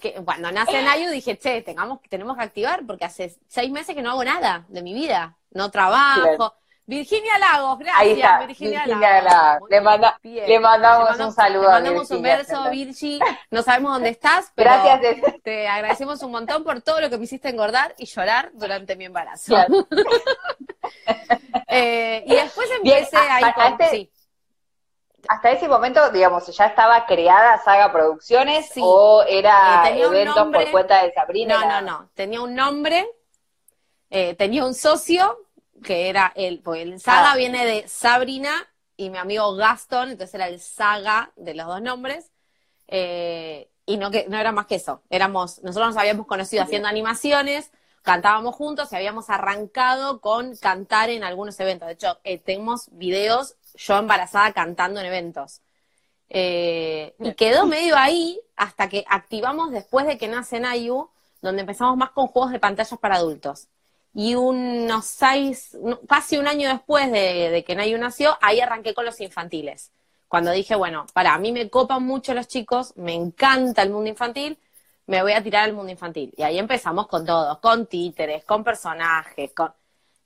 Que 0.00 0.14
cuando 0.24 0.50
nace 0.50 0.82
Nayu 0.82 1.08
dije, 1.10 1.38
che, 1.38 1.62
tengamos, 1.62 2.00
tenemos 2.08 2.36
que 2.36 2.42
activar 2.42 2.84
porque 2.84 3.04
hace 3.04 3.36
seis 3.46 3.70
meses 3.70 3.94
que 3.94 4.02
no 4.02 4.10
hago 4.10 4.24
nada 4.24 4.64
de 4.68 4.82
mi 4.82 4.92
vida. 4.92 5.36
No 5.52 5.70
trabajo. 5.70 6.54
Virginia 6.88 7.36
Lagos, 7.38 7.80
gracias, 7.80 8.46
Virginia, 8.46 8.86
Lagos. 8.86 9.68
Le, 9.68 10.46
le, 10.46 10.60
mandamos 10.60 11.18
un 11.18 11.32
saludo. 11.32 11.62
Le 11.62 11.68
mandamos 11.68 12.10
un 12.12 12.22
beso, 12.22 12.70
Virgi. 12.70 13.18
No 13.50 13.62
sabemos 13.62 13.94
dónde 13.94 14.10
estás, 14.10 14.52
pero 14.54 14.70
gracias. 14.70 15.42
te 15.42 15.66
agradecemos 15.66 16.22
un 16.22 16.30
montón 16.30 16.62
por 16.62 16.80
todo 16.82 17.00
lo 17.00 17.10
que 17.10 17.18
me 17.18 17.24
hiciste 17.24 17.48
engordar 17.48 17.92
y 17.98 18.06
llorar 18.06 18.52
durante 18.54 18.94
mi 18.94 19.06
embarazo. 19.06 19.56
eh, 21.68 22.22
y 22.24 22.34
después 22.36 22.68
empecé 22.80 23.16
ahí 23.16 23.52
con... 23.52 23.64
Este, 23.64 23.88
sí. 23.88 24.12
Hasta 25.28 25.50
ese 25.50 25.66
momento, 25.66 26.08
digamos, 26.10 26.46
ya 26.56 26.66
estaba 26.66 27.04
creada 27.04 27.60
Saga 27.64 27.90
Producciones 27.90 28.70
o 28.80 29.24
era 29.26 29.90
eh, 29.90 30.02
eventos 30.02 30.52
por 30.52 30.70
cuenta 30.70 31.02
de 31.02 31.12
Sabrina. 31.12 31.58
No, 31.58 31.68
no, 31.68 31.80
no. 31.80 32.10
Tenía 32.14 32.40
un 32.40 32.54
nombre, 32.54 33.10
eh, 34.08 34.36
tenía 34.36 34.64
un 34.64 34.74
socio 34.74 35.45
que 35.82 36.08
era 36.08 36.32
el, 36.34 36.60
porque 36.60 36.82
el 36.82 37.00
Saga 37.00 37.32
ah. 37.32 37.36
viene 37.36 37.64
de 37.64 37.88
Sabrina 37.88 38.68
y 38.96 39.10
mi 39.10 39.18
amigo 39.18 39.54
Gaston, 39.54 40.10
entonces 40.10 40.34
era 40.34 40.48
el 40.48 40.60
Saga 40.60 41.32
de 41.36 41.54
los 41.54 41.66
dos 41.66 41.82
nombres. 41.82 42.30
Eh, 42.88 43.70
y 43.84 43.98
no, 43.98 44.10
que, 44.10 44.26
no 44.28 44.38
era 44.38 44.52
más 44.52 44.66
que 44.66 44.76
eso. 44.76 45.02
Éramos, 45.10 45.62
nosotros 45.62 45.94
nos 45.94 45.96
habíamos 45.96 46.26
conocido 46.26 46.62
haciendo 46.62 46.88
animaciones, 46.88 47.70
cantábamos 48.02 48.54
juntos 48.54 48.92
y 48.92 48.96
habíamos 48.96 49.30
arrancado 49.30 50.20
con 50.20 50.56
cantar 50.56 51.10
en 51.10 51.24
algunos 51.24 51.58
eventos. 51.60 51.86
De 51.86 51.94
hecho, 51.94 52.18
eh, 52.24 52.38
tenemos 52.38 52.88
videos 52.92 53.56
yo 53.74 53.98
embarazada 53.98 54.52
cantando 54.52 55.00
en 55.00 55.06
eventos. 55.06 55.60
Eh, 56.28 57.14
y 57.20 57.34
quedó 57.34 57.66
medio 57.66 57.96
ahí 57.96 58.40
hasta 58.56 58.88
que 58.88 59.04
activamos 59.08 59.70
después 59.70 60.06
de 60.06 60.18
que 60.18 60.26
nace 60.26 60.58
Nayu, 60.58 61.10
donde 61.40 61.60
empezamos 61.60 61.96
más 61.96 62.10
con 62.10 62.26
juegos 62.26 62.50
de 62.50 62.58
pantallas 62.58 62.98
para 62.98 63.16
adultos 63.16 63.68
y 64.18 64.34
unos 64.34 65.04
seis, 65.04 65.76
casi 66.08 66.38
un 66.38 66.48
año 66.48 66.70
después 66.70 67.12
de, 67.12 67.62
que 67.66 67.74
Nayu 67.74 67.98
nació, 67.98 68.38
ahí 68.40 68.60
arranqué 68.60 68.94
con 68.94 69.04
los 69.04 69.20
infantiles. 69.20 69.92
Cuando 70.26 70.52
dije, 70.52 70.74
bueno, 70.74 71.04
para 71.12 71.34
a 71.34 71.38
mí 71.38 71.52
me 71.52 71.68
copan 71.68 72.02
mucho 72.02 72.32
los 72.32 72.48
chicos, 72.48 72.94
me 72.96 73.12
encanta 73.12 73.82
el 73.82 73.90
mundo 73.90 74.08
infantil, 74.08 74.58
me 75.04 75.20
voy 75.20 75.32
a 75.32 75.42
tirar 75.42 75.64
al 75.64 75.74
mundo 75.74 75.92
infantil. 75.92 76.32
Y 76.34 76.44
ahí 76.44 76.58
empezamos 76.58 77.08
con 77.08 77.26
todo, 77.26 77.60
con 77.60 77.86
títeres, 77.88 78.42
con 78.46 78.64
personajes, 78.64 79.52
con... 79.52 79.74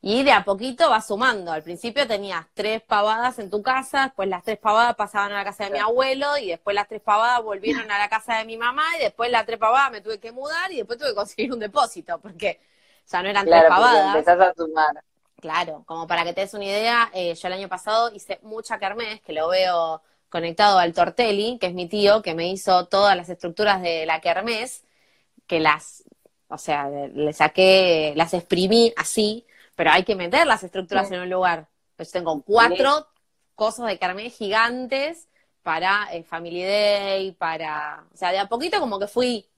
Y 0.00 0.22
de 0.22 0.30
a 0.30 0.44
poquito 0.44 0.88
va 0.88 1.00
sumando. 1.00 1.50
Al 1.50 1.64
principio 1.64 2.06
tenías 2.06 2.46
tres 2.54 2.82
pavadas 2.82 3.40
en 3.40 3.50
tu 3.50 3.60
casa, 3.60 4.04
después 4.04 4.28
las 4.28 4.44
tres 4.44 4.58
pavadas 4.58 4.94
pasaban 4.94 5.32
a 5.32 5.38
la 5.38 5.44
casa 5.44 5.64
de 5.64 5.70
mi 5.72 5.78
abuelo, 5.80 6.38
y 6.38 6.46
después 6.46 6.76
las 6.76 6.86
tres 6.86 7.00
pavadas 7.02 7.42
volvieron 7.42 7.90
a 7.90 7.98
la 7.98 8.08
casa 8.08 8.36
de 8.36 8.44
mi 8.44 8.56
mamá, 8.56 8.84
y 9.00 9.02
después 9.02 9.32
las 9.32 9.44
tres 9.46 9.58
pavadas 9.58 9.90
me 9.90 10.00
tuve 10.00 10.20
que 10.20 10.30
mudar, 10.30 10.70
y 10.70 10.76
después 10.76 10.96
tuve 10.96 11.08
que 11.08 11.16
conseguir 11.16 11.52
un 11.52 11.58
depósito, 11.58 12.20
porque 12.20 12.60
ya 13.10 13.22
no 13.22 13.28
eran 13.28 13.46
tres 13.46 13.64
pavadas. 13.68 14.16
Empezás 14.16 14.40
a 14.40 14.54
sumar. 14.54 15.04
Claro, 15.40 15.84
como 15.86 16.06
para 16.06 16.24
que 16.24 16.34
te 16.34 16.42
des 16.42 16.54
una 16.54 16.66
idea, 16.66 17.10
eh, 17.14 17.34
yo 17.34 17.48
el 17.48 17.54
año 17.54 17.68
pasado 17.68 18.10
hice 18.14 18.38
mucha 18.42 18.78
kermés, 18.78 19.20
que 19.22 19.32
lo 19.32 19.48
veo 19.48 20.02
conectado 20.28 20.78
al 20.78 20.92
Tortelli, 20.92 21.58
que 21.58 21.66
es 21.68 21.74
mi 21.74 21.88
tío, 21.88 22.22
que 22.22 22.34
me 22.34 22.48
hizo 22.48 22.86
todas 22.86 23.16
las 23.16 23.28
estructuras 23.28 23.82
de 23.82 24.06
la 24.06 24.20
kermés, 24.20 24.84
que 25.46 25.58
las, 25.58 26.04
o 26.48 26.58
sea, 26.58 26.88
le 26.88 27.32
saqué, 27.32 28.12
las 28.16 28.34
exprimí 28.34 28.92
así, 28.96 29.46
pero 29.74 29.90
hay 29.90 30.04
que 30.04 30.14
meter 30.14 30.46
las 30.46 30.62
estructuras 30.62 31.10
en 31.10 31.20
un 31.20 31.30
lugar. 31.30 31.68
Pues 31.96 32.12
tengo 32.12 32.42
cuatro 32.42 33.08
cosas 33.54 33.86
de 33.86 33.98
kermés 33.98 34.36
gigantes 34.36 35.28
para 35.62 36.08
el 36.12 36.24
Family 36.24 36.62
Day, 36.62 37.32
para, 37.32 38.04
o 38.12 38.16
sea, 38.16 38.30
de 38.30 38.38
a 38.38 38.48
poquito 38.48 38.78
como 38.78 38.98
que 38.98 39.06
fui 39.06 39.49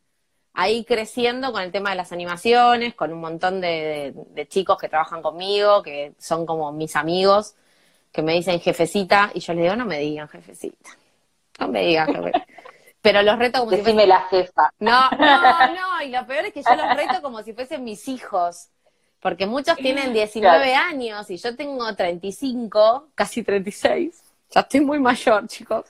ahí 0.54 0.84
creciendo 0.84 1.52
con 1.52 1.62
el 1.62 1.72
tema 1.72 1.90
de 1.90 1.96
las 1.96 2.12
animaciones, 2.12 2.94
con 2.94 3.12
un 3.12 3.20
montón 3.20 3.60
de, 3.60 4.14
chicos 4.48 4.78
que 4.78 4.88
trabajan 4.88 5.22
conmigo, 5.22 5.82
que 5.82 6.12
son 6.18 6.46
como 6.46 6.72
mis 6.72 6.96
amigos, 6.96 7.54
que 8.12 8.22
me 8.22 8.34
dicen 8.34 8.60
jefecita, 8.60 9.30
y 9.34 9.40
yo 9.40 9.54
les 9.54 9.62
digo, 9.64 9.76
no 9.76 9.86
me 9.86 9.98
digan 9.98 10.28
jefecita, 10.28 10.90
no 11.58 11.68
me 11.68 11.86
digan 11.86 12.12
jefecita. 12.14 12.46
Pero 13.00 13.22
los 13.22 13.36
reto 13.36 13.58
como 13.60 13.72
si 13.72 13.82
fuesen... 13.82 14.08
la 14.08 14.20
jefa. 14.28 14.72
No, 14.78 15.10
no, 15.10 15.74
no, 15.74 16.02
y 16.04 16.10
lo 16.10 16.24
peor 16.24 16.46
es 16.46 16.52
que 16.52 16.62
yo 16.62 16.74
los 16.76 16.96
reto 16.96 17.20
como 17.20 17.42
si 17.42 17.52
fuesen 17.52 17.82
mis 17.82 18.06
hijos. 18.06 18.68
Porque 19.20 19.46
muchos 19.46 19.76
tienen 19.76 20.12
19 20.12 20.74
años 20.74 21.30
y 21.30 21.36
yo 21.36 21.54
tengo 21.56 21.94
35, 21.94 23.08
casi 23.14 23.42
36. 23.42 24.20
Ya 24.50 24.60
estoy 24.60 24.80
muy 24.80 24.98
mayor, 24.98 25.46
chicos. 25.46 25.86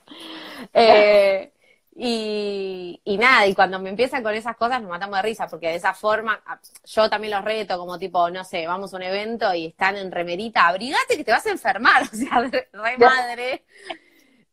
Eh, 0.72 1.50
y, 1.94 3.00
nada, 3.18 3.46
y 3.46 3.54
cuando 3.54 3.78
me 3.78 3.90
empiezan 3.90 4.22
con 4.22 4.34
esas 4.34 4.56
cosas 4.56 4.80
nos 4.80 4.90
matamos 4.90 5.16
de 5.16 5.22
risa, 5.22 5.46
porque 5.46 5.68
de 5.68 5.74
esa 5.74 5.92
forma 5.92 6.42
yo 6.86 7.10
también 7.10 7.32
los 7.32 7.44
reto, 7.44 7.78
como 7.78 7.98
tipo, 7.98 8.30
no 8.30 8.44
sé, 8.44 8.66
vamos 8.66 8.94
a 8.94 8.96
un 8.96 9.02
evento 9.02 9.52
y 9.52 9.66
están 9.66 9.96
en 9.96 10.10
remerita, 10.10 10.68
abrigate 10.68 11.18
que 11.18 11.24
te 11.24 11.32
vas 11.32 11.46
a 11.46 11.50
enfermar, 11.50 12.02
o 12.12 12.16
sea, 12.16 12.40
re, 12.40 12.68
madre. 12.98 13.64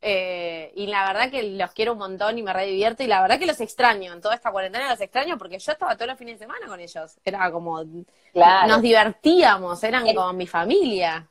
Eh, 0.02 0.72
y 0.76 0.88
la 0.88 1.06
verdad 1.08 1.30
que 1.30 1.44
los 1.44 1.72
quiero 1.72 1.94
un 1.94 2.00
montón 2.00 2.38
y 2.38 2.44
me 2.44 2.52
re 2.52 2.66
divierto, 2.66 3.04
y 3.04 3.08
la 3.08 3.22
verdad 3.22 3.40
que 3.40 3.46
los 3.46 3.62
extraño, 3.62 4.12
en 4.12 4.22
toda 4.22 4.36
esta 4.36 4.52
cuarentena 4.52 4.90
los 4.90 5.02
extraño 5.02 5.38
porque 5.38 5.60
yo 5.60 5.72
estaba 5.72 5.96
todos 5.96 6.08
los 6.08 6.18
fines 6.18 6.40
de 6.40 6.46
semana 6.46 6.68
con 6.68 6.80
ellos, 6.80 7.20
era 7.24 7.50
como, 7.52 7.84
nos 8.34 8.82
divertíamos, 8.82 9.82
eran 9.84 10.06
como 10.14 10.34
mi 10.34 10.46
familia. 10.48 11.29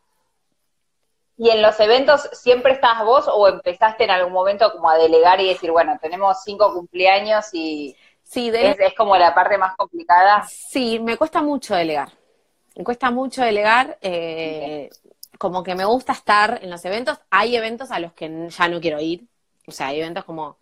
¿Y 1.39 1.51
en 1.51 1.63
los 1.63 1.79
eventos 1.79 2.29
siempre 2.33 2.73
estás 2.73 3.05
vos 3.05 3.27
o 3.33 3.47
empezaste 3.47 4.05
en 4.05 4.11
algún 4.11 4.33
momento 4.33 4.73
como 4.73 4.91
a 4.91 4.99
delegar 4.99 5.41
y 5.41 5.49
decir, 5.49 5.71
bueno, 5.71 5.97
tenemos 6.03 6.43
cinco 6.43 6.75
cumpleaños 6.75 7.47
y 7.53 7.97
sí, 8.25 8.51
es, 8.53 8.95
como 8.97 9.17
la 9.17 9.35
parte 9.35 9.57
más 9.57 9.77
complicada? 9.77 10.45
Sí, 10.49 10.99
me 10.99 11.17
cuesta 11.17 11.41
mucho 11.41 11.77
delegar. 11.77 12.11
Me 12.75 12.83
cuesta 12.83 13.13
mucho 13.13 13.43
delegar. 13.43 13.99
Eh, 14.01 14.91
como 15.39 15.63
que 15.63 15.77
me 15.77 15.85
gusta 15.85 16.13
estar 16.13 16.59
en 16.61 16.71
los 16.71 16.85
eventos. 16.85 17.21
Hay 17.31 17.55
eventos 17.55 17.93
a 17.93 18.01
los 18.01 18.13
que 18.13 18.49
ya 18.51 18.69
no 18.69 18.81
quiero 18.81 19.01
ir. 19.01 19.29
O 19.67 19.71
sea, 19.71 19.89
hay 19.89 20.01
eventos 20.01 20.25
como, 20.25 20.59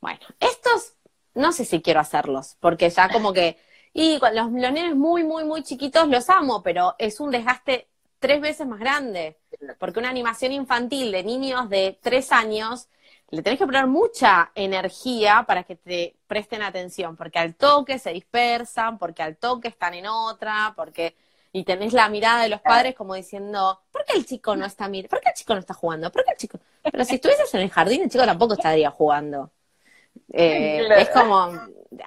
bueno, 0.00 0.20
estos 0.38 0.94
no 1.34 1.52
sé 1.52 1.64
si 1.64 1.82
quiero 1.82 2.00
hacerlos, 2.00 2.56
porque 2.60 2.88
ya 2.90 3.08
como 3.08 3.32
que, 3.32 3.58
y 3.92 4.18
los, 4.18 4.32
los 4.32 4.52
nenes 4.52 4.94
muy, 4.94 5.24
muy, 5.24 5.44
muy 5.44 5.62
chiquitos 5.62 6.08
los 6.08 6.30
amo, 6.30 6.62
pero 6.62 6.94
es 6.98 7.20
un 7.20 7.30
desgaste 7.30 7.88
tres 8.24 8.40
veces 8.40 8.66
más 8.66 8.80
grande. 8.80 9.36
Porque 9.78 9.98
una 9.98 10.08
animación 10.08 10.52
infantil 10.52 11.12
de 11.12 11.22
niños 11.22 11.68
de 11.68 11.98
tres 12.00 12.32
años, 12.32 12.88
le 13.28 13.42
tenés 13.42 13.58
que 13.58 13.66
poner 13.66 13.86
mucha 13.86 14.50
energía 14.54 15.44
para 15.46 15.64
que 15.64 15.76
te 15.76 16.16
presten 16.26 16.62
atención, 16.62 17.16
porque 17.16 17.38
al 17.38 17.54
toque 17.54 17.98
se 17.98 18.14
dispersan, 18.14 18.96
porque 18.96 19.22
al 19.22 19.36
toque 19.36 19.68
están 19.68 19.92
en 19.92 20.06
otra, 20.06 20.72
porque 20.74 21.16
y 21.52 21.64
tenés 21.64 21.92
la 21.92 22.08
mirada 22.08 22.42
de 22.42 22.48
los 22.48 22.62
padres 22.62 22.94
como 22.94 23.14
diciendo, 23.14 23.82
¿por 23.92 24.06
qué 24.06 24.16
el 24.16 24.24
chico 24.24 24.56
no 24.56 24.64
está 24.64 24.88
mirando? 24.88 25.10
¿Por 25.10 25.20
qué 25.20 25.28
el 25.28 25.34
chico 25.34 25.52
no 25.52 25.60
está 25.60 25.74
jugando? 25.74 26.10
¿Por 26.10 26.24
qué 26.24 26.30
el 26.30 26.38
chico? 26.38 26.58
Pero 26.82 27.04
si 27.04 27.16
estuvieses 27.16 27.52
en 27.52 27.60
el 27.60 27.70
jardín, 27.70 28.02
el 28.04 28.10
chico 28.10 28.24
tampoco 28.24 28.54
estaría 28.54 28.90
jugando. 28.90 29.50
Eh, 30.32 30.88
es 30.96 31.10
como, 31.10 31.52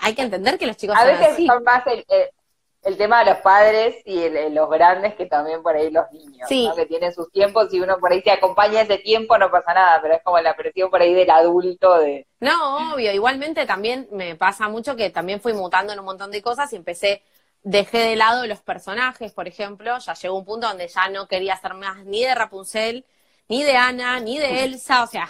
hay 0.02 0.16
que 0.16 0.24
entender 0.24 0.58
que 0.58 0.66
los 0.66 0.78
chicos 0.78 0.98
a 0.98 1.06
veces 1.06 1.46
son 1.46 1.64
más 1.64 1.86
el, 1.86 2.04
el 2.10 2.28
tema 2.98 3.20
de 3.20 3.32
los 3.32 3.40
padres 3.40 3.96
y 4.06 4.30
los 4.52 4.70
grandes 4.70 5.16
que 5.16 5.26
también 5.26 5.62
por 5.62 5.76
ahí 5.76 5.92
los 5.92 6.06
niños, 6.12 6.48
que 6.76 6.86
tienen 6.86 7.14
sus 7.14 7.32
tiempos 7.32 7.74
y 7.74 7.80
uno 7.80 7.98
por 7.98 8.12
ahí 8.12 8.22
se 8.22 8.32
acompaña 8.32 8.82
ese 8.82 8.98
tiempo 9.00 9.38
no 9.38 9.52
pasa 9.52 9.74
nada, 9.74 10.00
pero 10.02 10.16
es 10.16 10.24
como 10.24 10.40
la 10.40 10.56
presión 10.56 10.90
por 10.90 11.02
ahí 11.02 11.14
del 11.14 11.30
adulto 11.30 12.00
de... 12.00 12.26
No, 12.40 12.94
obvio, 12.94 13.12
igualmente 13.12 13.66
también 13.66 14.08
me 14.12 14.36
pasa 14.36 14.70
mucho 14.70 14.96
que 14.96 15.10
también 15.10 15.42
fui 15.42 15.54
mutando 15.54 15.92
en 15.92 16.00
un 16.00 16.06
montón 16.06 16.32
de 16.32 16.42
cosas 16.42 16.72
y 16.72 16.78
empecé, 16.78 17.24
dejé 17.64 17.98
de 17.98 18.16
lado 18.16 18.46
los 18.48 18.62
personajes, 18.62 19.34
por 19.34 19.48
ejemplo, 19.48 19.98
ya 19.98 20.14
llegó 20.14 20.38
un 20.38 20.46
punto 20.46 20.68
donde 20.68 20.88
ya 20.88 21.10
no 21.10 21.28
quería 21.28 21.56
hacer 21.56 21.74
más 21.74 22.06
ni 22.06 22.24
de 22.24 22.36
Rapunzel, 22.36 23.06
ni 23.50 23.64
de 23.64 23.76
Ana, 23.76 24.20
ni 24.20 24.38
de 24.38 24.64
Elsa, 24.64 25.04
o 25.04 25.08
sea, 25.08 25.28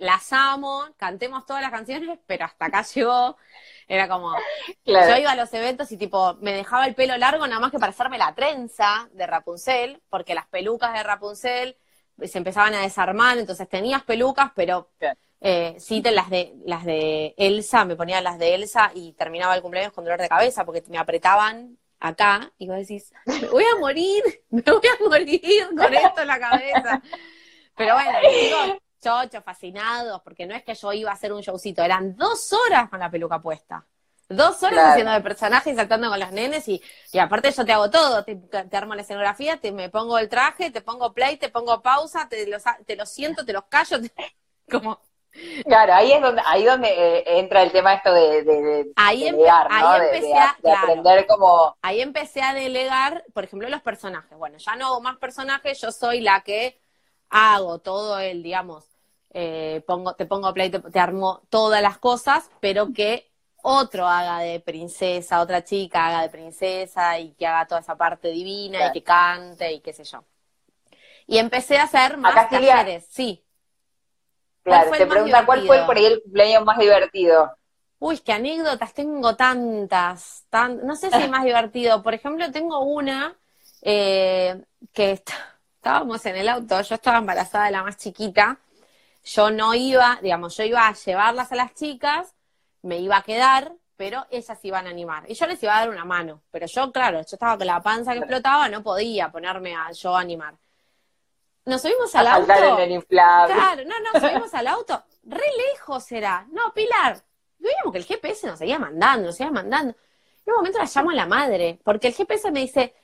las 0.00 0.32
amo, 0.32 0.86
cantemos 0.96 1.44
todas 1.44 1.62
las 1.62 1.70
canciones, 1.70 2.18
pero 2.26 2.46
hasta 2.46 2.66
acá 2.66 2.82
llegó. 2.94 3.36
Era 3.90 4.06
como, 4.06 4.32
yo 4.84 5.16
iba 5.16 5.32
a 5.32 5.34
los 5.34 5.52
eventos 5.52 5.90
y 5.90 5.96
tipo, 5.96 6.34
me 6.34 6.52
dejaba 6.52 6.86
el 6.86 6.94
pelo 6.94 7.16
largo 7.16 7.44
nada 7.48 7.60
más 7.60 7.72
que 7.72 7.80
para 7.80 7.90
hacerme 7.90 8.18
la 8.18 8.32
trenza 8.36 9.08
de 9.12 9.26
Rapunzel, 9.26 10.00
porque 10.08 10.32
las 10.32 10.46
pelucas 10.46 10.92
de 10.92 11.02
Rapunzel 11.02 11.76
se 12.22 12.38
empezaban 12.38 12.72
a 12.74 12.82
desarmar, 12.82 13.36
entonces 13.36 13.68
tenías 13.68 14.04
pelucas, 14.04 14.52
pero 14.54 14.90
eh, 15.40 15.74
sí 15.80 16.00
te 16.02 16.12
las 16.12 16.30
de 16.30 16.54
las 16.64 16.84
de 16.84 17.34
Elsa, 17.36 17.84
me 17.84 17.96
ponía 17.96 18.20
las 18.20 18.38
de 18.38 18.54
Elsa 18.54 18.92
y 18.94 19.12
terminaba 19.14 19.56
el 19.56 19.62
cumpleaños 19.62 19.92
con 19.92 20.04
dolor 20.04 20.20
de 20.20 20.28
cabeza 20.28 20.64
porque 20.64 20.84
me 20.86 20.96
apretaban 20.96 21.76
acá 21.98 22.52
y 22.58 22.68
vos 22.68 22.76
decís, 22.76 23.12
me 23.26 23.48
voy 23.48 23.64
a 23.64 23.80
morir, 23.80 24.22
me 24.50 24.62
voy 24.62 24.86
a 24.86 25.08
morir 25.08 25.66
con 25.76 25.92
esto 25.92 26.20
en 26.20 26.28
la 26.28 26.38
cabeza. 26.38 27.02
Pero 27.74 27.94
bueno, 27.94 28.18
digo, 28.20 28.78
chochos, 29.00 29.42
fascinados, 29.42 30.20
porque 30.22 30.46
no 30.46 30.54
es 30.54 30.62
que 30.62 30.74
yo 30.74 30.92
iba 30.92 31.10
a 31.10 31.14
hacer 31.14 31.32
un 31.32 31.40
showcito, 31.40 31.82
eran 31.82 32.16
dos 32.16 32.52
horas 32.52 32.88
con 32.88 33.00
la 33.00 33.10
peluca 33.10 33.40
puesta. 33.40 33.86
Dos 34.28 34.62
horas 34.62 34.90
haciendo 34.90 35.10
de 35.10 35.20
personaje 35.22 35.70
y 35.70 35.74
saltando 35.74 36.08
con 36.08 36.20
las 36.20 36.30
nenes 36.30 36.68
y, 36.68 36.80
y 37.12 37.18
aparte 37.18 37.50
yo 37.50 37.64
te 37.64 37.72
hago 37.72 37.90
todo, 37.90 38.22
te, 38.22 38.38
armo 38.72 38.94
la 38.94 39.02
escenografía, 39.02 39.56
te 39.56 39.72
me 39.72 39.90
pongo 39.90 40.18
el 40.18 40.28
traje, 40.28 40.70
te 40.70 40.82
pongo 40.82 41.12
play, 41.12 41.36
te 41.36 41.48
pongo 41.48 41.82
pausa, 41.82 42.28
te 42.28 42.46
lo, 42.46 42.58
te 42.86 42.94
lo 42.94 43.06
siento, 43.06 43.44
te 43.44 43.52
los 43.52 43.64
callo, 43.64 43.98
como... 44.70 45.00
Claro, 45.64 45.94
ahí 45.94 46.12
es 46.12 46.20
donde, 46.20 46.42
ahí 46.44 46.64
donde 46.64 46.88
eh, 46.88 47.38
entra 47.38 47.62
el 47.62 47.72
tema 47.72 47.94
esto 47.94 48.12
de, 48.12 48.42
de, 48.42 48.92
ahí 48.96 49.24
delegar, 49.24 49.66
ahí 49.70 50.00
empecé 50.00 50.34
a, 50.34 50.56
aprender 50.80 51.26
como... 51.26 51.76
Ahí 51.82 52.00
empecé 52.00 52.42
a 52.42 52.54
delegar, 52.54 53.24
por 53.32 53.44
ejemplo, 53.44 53.68
los 53.68 53.82
personajes. 53.82 54.36
Bueno, 54.38 54.58
ya 54.58 54.76
no 54.76 54.86
hago 54.86 55.00
más 55.00 55.16
personajes, 55.18 55.80
yo 55.80 55.90
soy 55.90 56.20
la 56.20 56.42
que 56.42 56.80
hago 57.30 57.78
todo 57.78 58.18
el, 58.18 58.42
digamos, 58.42 58.89
eh, 59.32 59.82
pongo, 59.86 60.14
te 60.14 60.26
pongo 60.26 60.52
play, 60.52 60.70
te, 60.70 60.98
armo 60.98 61.42
todas 61.50 61.82
las 61.82 61.98
cosas, 61.98 62.50
pero 62.60 62.92
que 62.92 63.30
otro 63.62 64.06
haga 64.06 64.38
de 64.40 64.60
princesa, 64.60 65.40
otra 65.40 65.62
chica 65.62 66.06
haga 66.06 66.22
de 66.22 66.30
princesa 66.30 67.18
y 67.18 67.32
que 67.32 67.46
haga 67.46 67.66
toda 67.66 67.80
esa 67.80 67.96
parte 67.96 68.28
divina 68.28 68.88
y 68.88 68.92
que 68.92 69.02
cante 69.02 69.72
y 69.72 69.80
qué 69.80 69.92
sé 69.92 70.04
yo. 70.04 70.24
Y 71.26 71.38
empecé 71.38 71.78
a 71.78 71.84
hacer 71.84 72.16
más 72.16 72.48
talleres, 72.48 73.06
sí. 73.08 73.44
Claro, 74.62 74.90
te 74.90 75.06
pregunta 75.06 75.46
cuál 75.46 75.66
fue 75.66 75.84
por 75.86 75.96
ahí 75.96 76.06
el 76.06 76.22
cumpleaños 76.22 76.64
más 76.64 76.78
divertido. 76.78 77.56
Uy, 77.98 78.18
qué 78.18 78.32
anécdotas, 78.32 78.94
tengo 78.94 79.36
tantas, 79.36 80.44
tan, 80.48 80.86
no 80.86 80.96
sé 80.96 81.10
si 81.10 81.22
es 81.22 81.30
más 81.30 81.44
divertido. 81.44 82.02
Por 82.02 82.14
ejemplo, 82.14 82.50
tengo 82.50 82.80
una 82.80 83.36
eh, 83.82 84.60
que 84.92 85.12
estábamos 85.12 86.24
en 86.26 86.36
el 86.36 86.48
auto, 86.48 86.80
yo 86.80 86.94
estaba 86.94 87.18
embarazada 87.18 87.66
de 87.66 87.70
la 87.72 87.82
más 87.82 87.96
chiquita, 87.96 88.58
yo 89.24 89.50
no 89.50 89.74
iba, 89.74 90.18
digamos, 90.22 90.56
yo 90.56 90.64
iba 90.64 90.86
a 90.86 90.94
llevarlas 90.94 91.52
a 91.52 91.56
las 91.56 91.74
chicas, 91.74 92.34
me 92.82 92.98
iba 92.98 93.18
a 93.18 93.22
quedar, 93.22 93.74
pero 93.96 94.26
ellas 94.30 94.58
iban 94.62 94.86
a 94.86 94.90
animar. 94.90 95.24
Y 95.28 95.34
yo 95.34 95.46
les 95.46 95.62
iba 95.62 95.76
a 95.76 95.80
dar 95.80 95.90
una 95.90 96.04
mano. 96.04 96.42
Pero 96.50 96.66
yo, 96.66 96.90
claro, 96.90 97.18
yo 97.18 97.26
estaba 97.32 97.58
con 97.58 97.66
la 97.66 97.82
panza 97.82 98.12
que 98.12 98.20
explotaba, 98.20 98.68
no 98.68 98.82
podía 98.82 99.30
ponerme 99.30 99.76
a 99.76 99.92
yo 99.92 100.16
animar. 100.16 100.54
Nos 101.66 101.82
subimos 101.82 102.14
al 102.14 102.26
auto. 102.26 102.46
Claro, 103.52 103.82
no, 103.84 103.94
no, 104.00 104.20
subimos 104.26 104.54
al 104.54 104.66
auto. 104.68 105.04
Re 105.24 105.44
lejos 105.68 106.10
era. 106.12 106.46
No, 106.50 106.72
Pilar. 106.72 107.22
Veíamos 107.58 107.92
que 107.92 107.98
el 107.98 108.04
GPS 108.06 108.46
nos 108.46 108.58
seguía 108.58 108.78
mandando, 108.78 109.26
nos 109.26 109.36
seguía 109.36 109.52
mandando. 109.52 109.94
En 110.46 110.52
un 110.52 110.56
momento 110.56 110.78
la 110.78 110.86
llamo 110.86 111.10
a 111.10 111.14
la 111.14 111.26
madre, 111.26 111.78
porque 111.84 112.08
el 112.08 112.14
GPS 112.14 112.50
me 112.50 112.60
dice, 112.60 112.94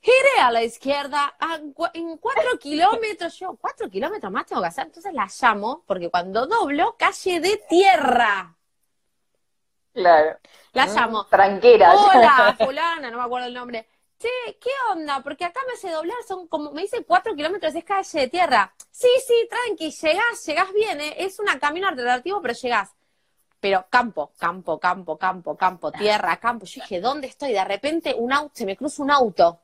gire 0.00 0.40
a 0.40 0.50
la 0.50 0.62
izquierda 0.62 1.36
en 1.92 2.16
cuatro 2.18 2.58
kilómetros. 2.60 3.38
Yo, 3.38 3.56
cuatro 3.60 3.88
kilómetros 3.88 4.32
más 4.32 4.46
tengo 4.46 4.62
que 4.62 4.68
hacer. 4.68 4.86
Entonces 4.86 5.12
la 5.12 5.28
llamo, 5.40 5.84
porque 5.86 6.10
cuando 6.10 6.46
doblo, 6.46 6.96
calle 6.98 7.40
de 7.40 7.56
tierra. 7.68 8.54
Claro. 9.92 10.38
La 10.72 10.86
mm, 10.86 10.94
llamo. 10.94 11.24
Tranquila. 11.26 11.94
Hola, 12.14 12.56
fulana, 12.58 13.10
no 13.10 13.18
me 13.18 13.24
acuerdo 13.24 13.48
el 13.48 13.54
nombre. 13.54 13.86
Che, 14.18 14.28
¿qué 14.60 14.70
onda? 14.92 15.20
Porque 15.22 15.44
acá 15.44 15.60
me 15.66 15.74
hace 15.74 15.90
doblar, 15.90 16.16
son 16.26 16.48
como, 16.48 16.72
me 16.72 16.82
dice 16.82 17.04
cuatro 17.04 17.36
kilómetros, 17.36 17.72
es 17.74 17.84
calle 17.84 18.20
de 18.20 18.28
tierra. 18.28 18.74
Sí, 18.90 19.08
sí, 19.24 19.48
tranqui, 19.48 19.92
llegás, 19.92 20.44
llegás 20.44 20.72
bien, 20.72 21.00
¿eh? 21.00 21.14
es 21.18 21.38
un 21.38 21.46
camino 21.60 21.86
alternativo, 21.86 22.42
pero 22.42 22.54
llegás. 22.54 22.90
Pero 23.60 23.86
campo, 23.88 24.32
campo, 24.36 24.78
campo, 24.78 25.16
campo, 25.16 25.56
campo, 25.56 25.92
tierra, 25.92 26.36
campo. 26.38 26.66
Yo 26.66 26.82
dije, 26.82 27.00
¿dónde 27.00 27.28
estoy? 27.28 27.52
De 27.52 27.64
repente 27.64 28.14
un 28.16 28.32
auto, 28.32 28.52
se 28.54 28.66
me 28.66 28.76
cruza 28.76 29.02
un 29.02 29.10
auto 29.12 29.60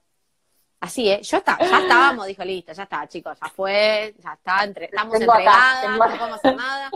Así, 0.84 1.08
¿eh? 1.08 1.22
Yo 1.22 1.38
está, 1.38 1.56
ya 1.58 1.78
estábamos, 1.78 2.26
dijo, 2.26 2.44
listo, 2.44 2.74
ya 2.74 2.82
está, 2.82 3.08
chicos, 3.08 3.38
ya 3.40 3.48
fue, 3.48 4.14
ya 4.22 4.34
está, 4.34 4.64
entre, 4.64 4.84
estamos 4.84 5.18
Tengo 5.18 5.32
acá, 5.32 5.40
entregadas, 5.40 5.80
tengo 5.80 5.96
no 5.96 6.04
acá. 6.04 6.18
podemos 6.18 6.38
hacer 6.38 6.56
nada. 6.56 6.90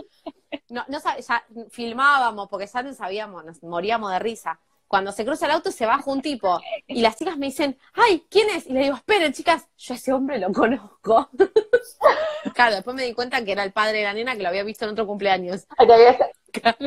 No, 0.68 0.84
no 0.88 0.98
ya 1.00 1.44
filmábamos, 1.70 2.48
porque 2.50 2.66
ya 2.66 2.82
no 2.82 2.92
sabíamos, 2.92 3.46
nos 3.46 3.62
moríamos 3.62 4.12
de 4.12 4.18
risa. 4.18 4.60
Cuando 4.88 5.10
se 5.10 5.24
cruza 5.24 5.46
el 5.46 5.52
auto 5.52 5.70
se 5.70 5.86
baja 5.86 6.10
un 6.10 6.20
tipo 6.20 6.60
y 6.86 7.00
las 7.00 7.16
chicas 7.16 7.38
me 7.38 7.46
dicen, 7.46 7.78
ay, 7.94 8.26
¿quién 8.30 8.50
es? 8.50 8.66
Y 8.66 8.74
le 8.74 8.80
digo, 8.80 8.96
esperen, 8.96 9.32
chicas, 9.32 9.66
yo 9.78 9.94
a 9.94 9.96
ese 9.96 10.12
hombre 10.12 10.38
lo 10.38 10.52
conozco. 10.52 11.30
claro, 12.54 12.74
después 12.74 12.94
me 12.94 13.04
di 13.04 13.14
cuenta 13.14 13.42
que 13.42 13.52
era 13.52 13.64
el 13.64 13.72
padre 13.72 13.98
de 13.98 14.04
la 14.04 14.12
nena 14.12 14.36
que 14.36 14.42
lo 14.42 14.50
había 14.50 14.64
visto 14.64 14.84
en 14.84 14.90
otro 14.90 15.06
cumpleaños. 15.06 15.66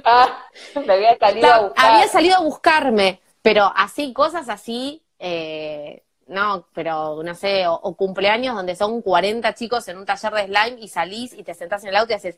Ah, 0.03 0.47
te 0.73 0.91
había 0.91 1.17
salido 1.17 1.47
a 1.53 1.61
buscar. 1.61 1.85
había 1.85 2.07
salido 2.07 2.35
a 2.37 2.41
buscarme, 2.41 3.21
pero 3.41 3.71
así, 3.75 4.11
cosas 4.11 4.49
así, 4.49 5.03
eh, 5.19 6.03
no, 6.31 6.67
pero 6.73 7.21
no 7.23 7.35
sé, 7.35 7.67
o, 7.67 7.73
o 7.75 7.95
cumpleaños 7.95 8.55
donde 8.55 8.75
son 8.75 9.01
40 9.01 9.53
chicos 9.53 9.87
en 9.87 9.97
un 9.97 10.05
taller 10.05 10.33
de 10.33 10.45
slime 10.45 10.81
y 10.81 10.87
salís 10.87 11.33
y 11.33 11.43
te 11.43 11.53
sentás 11.53 11.83
en 11.83 11.89
el 11.89 11.95
auto 11.97 12.13
y 12.13 12.15
haces, 12.15 12.37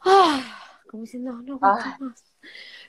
ah, 0.00 0.40
como 0.90 1.02
diciendo, 1.02 1.32
no, 1.32 1.42
no 1.42 1.60
Ah. 1.62 1.96
más. 1.98 2.24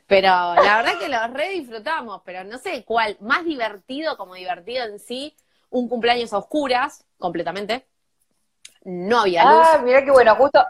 Pero 0.08 0.28
la 0.28 0.78
verdad 0.78 1.00
que 1.00 1.10
lo 1.10 1.28
re 1.30 1.50
disfrutamos, 1.50 2.22
pero 2.26 2.44
no 2.44 2.58
sé 2.60 2.84
cuál, 2.86 3.18
más 3.22 3.46
divertido 3.46 4.18
como 4.18 4.36
divertido 4.36 4.86
en 4.86 5.00
sí, 5.00 5.36
un 5.70 5.90
cumpleaños 5.90 6.34
a 6.34 6.38
oscuras, 6.40 7.06
completamente. 7.18 7.86
No 8.86 9.20
había 9.22 9.44
luz. 9.44 9.68
Ah, 9.68 9.82
mira 9.84 10.04
qué 10.04 10.12
bueno, 10.12 10.36
justo, 10.36 10.64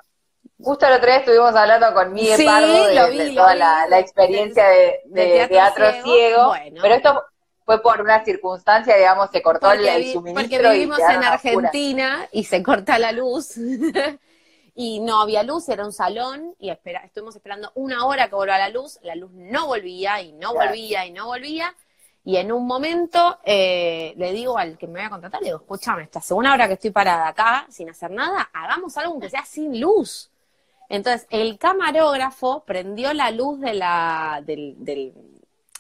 justo 0.60 0.88
el 0.88 0.94
otro 0.94 1.08
día 1.08 1.18
estuvimos 1.18 1.56
hablando 1.56 1.94
con 1.94 2.14
Miguel 2.14 2.38
Sí, 2.38 2.46
Pardo 2.46 2.86
de, 2.86 3.10
vi, 3.12 3.36
toda 3.36 3.56
la, 3.56 3.88
la 3.88 4.00
experiencia 4.00 4.68
de, 4.68 5.02
De 5.06 5.26
de 5.26 5.48
teatro 5.48 5.48
teatro, 5.50 5.92
ciego. 5.92 6.14
ciego, 6.14 6.48
Bueno. 6.48 6.82
pero 6.82 6.96
esto 6.96 7.24
fue 7.68 7.82
por 7.82 8.00
una 8.00 8.24
circunstancia, 8.24 8.96
digamos, 8.96 9.30
se 9.30 9.42
cortó 9.42 9.70
el, 9.74 9.80
porque, 9.80 9.96
el 9.98 10.14
suministro 10.14 10.42
porque 10.62 10.72
vivimos 10.72 11.00
y 11.00 11.02
en 11.02 11.08
oscuras. 11.10 11.32
Argentina 11.34 12.30
y 12.32 12.46
se 12.46 12.64
corta 12.64 12.98
la 12.98 13.12
luz. 13.12 13.58
y 14.74 15.02
no 15.02 15.22
había 15.22 15.44
luz, 15.44 15.68
era 15.68 15.84
un 15.84 15.92
salón 15.92 16.56
y 16.60 16.70
espera, 16.70 17.02
estuvimos 17.04 17.36
esperando 17.36 17.70
una 17.76 18.06
hora 18.06 18.30
que 18.30 18.36
vuelva 18.36 18.58
la 18.58 18.70
luz. 18.70 19.00
La 19.04 19.16
luz 19.16 19.32
no 19.34 19.68
volvía 19.68 20.22
y 20.22 20.32
no 20.32 20.54
Claro. 20.54 20.70
volvía 20.70 21.06
y 21.08 21.12
no 21.12 21.26
volvía. 21.26 21.76
Y 22.24 22.38
en 22.38 22.54
un 22.54 22.66
momento 22.66 23.38
eh, 23.44 24.14
le 24.16 24.32
digo 24.32 24.58
al 24.58 24.78
que 24.78 24.88
me 24.88 25.00
voy 25.02 25.08
a 25.08 25.10
contratar, 25.10 25.42
le 25.42 25.48
digo, 25.48 25.58
escúchame, 25.60 26.04
esta 26.04 26.22
segunda 26.22 26.54
hora 26.54 26.68
que 26.68 26.76
estoy 26.76 26.92
parada 26.92 27.28
acá 27.28 27.66
sin 27.70 27.90
hacer 27.90 28.12
nada, 28.12 28.50
hagamos 28.54 28.96
algo 28.98 29.20
que 29.20 29.30
sea 29.30 29.44
sin 29.44 29.78
luz. 29.82 30.32
Entonces, 30.88 31.28
el 31.32 31.58
camarógrafo 31.58 32.64
prendió 32.64 33.14
la 33.14 33.30
luz 33.32 33.60
de 33.60 33.74
la, 33.74 34.42
del, 34.46 34.76
del, 34.78 35.14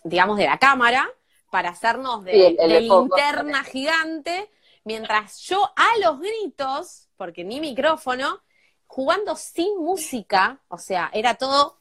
digamos, 0.04 0.38
de 0.38 0.48
la 0.48 0.58
cámara 0.58 1.10
para 1.58 1.70
hacernos 1.70 2.24
de, 2.24 2.32
Sí, 2.34 2.56
el- 2.60 2.72
el 2.72 2.84
de 2.84 2.88
foco. 2.88 3.16
linterna 3.18 3.64
gigante, 3.64 4.52
mientras 4.84 5.40
yo 5.40 5.74
a 5.76 5.88
los 6.04 6.20
gritos, 6.20 7.10
porque 7.18 7.44
ni 7.44 7.60
micrófono, 7.60 8.44
jugando 8.86 9.36
sin 9.36 9.76
música, 9.80 10.62
o 10.68 10.78
sea, 10.78 11.10
era 11.12 11.34
todo, 11.34 11.80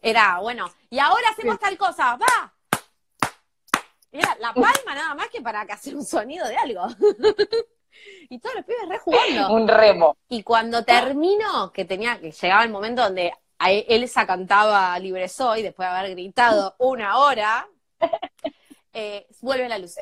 era, 0.00 0.38
bueno, 0.38 0.72
y 0.90 1.00
ahora 1.00 1.30
hacemos 1.30 1.58
tal 1.58 1.76
cosa, 1.76 2.16
va. 2.16 2.54
Era 4.12 4.36
la 4.38 4.54
palma 4.54 4.94
nada 4.94 5.16
más 5.16 5.26
que 5.28 5.40
para 5.42 5.66
que 5.66 5.72
hacer 5.72 5.96
un 5.96 6.04
sonido 6.04 6.46
de 6.46 6.56
algo. 6.56 6.86
y 8.30 8.38
todos 8.38 8.54
los 8.54 8.64
pibes 8.64 8.88
re 8.88 8.98
jugando. 9.00 9.52
Un 9.54 9.66
remo. 9.66 10.16
Y 10.28 10.44
cuando 10.44 10.84
terminó, 10.84 11.72
que 11.72 11.84
tenía, 11.84 12.20
que 12.20 12.30
llegaba 12.30 12.62
el 12.62 12.70
momento 12.70 13.02
donde 13.02 13.32
Elsa 13.58 14.24
cantaba 14.24 14.96
Libre 15.00 15.28
Soy, 15.28 15.62
después 15.62 15.88
de 15.90 15.96
haber 15.96 16.10
gritado 16.12 16.76
una 16.78 17.18
hora, 17.18 17.66
eh, 18.92 19.26
vuelve 19.40 19.68
la 19.68 19.78
luz. 19.78 19.96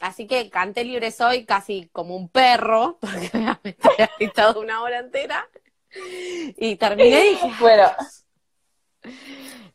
Así 0.00 0.26
que 0.26 0.48
canté 0.50 0.84
Libre 0.84 1.10
Soy 1.10 1.44
casi 1.44 1.88
como 1.92 2.14
un 2.16 2.28
perro, 2.28 2.98
porque 3.00 3.30
obviamente 3.34 3.88
había 3.88 4.10
gritado 4.18 4.60
una 4.60 4.82
hora 4.82 4.98
entera. 4.98 5.48
Y 6.56 6.76
terminé 6.76 7.26
y 7.26 7.28
dije, 7.30 7.50
Bueno, 7.60 7.90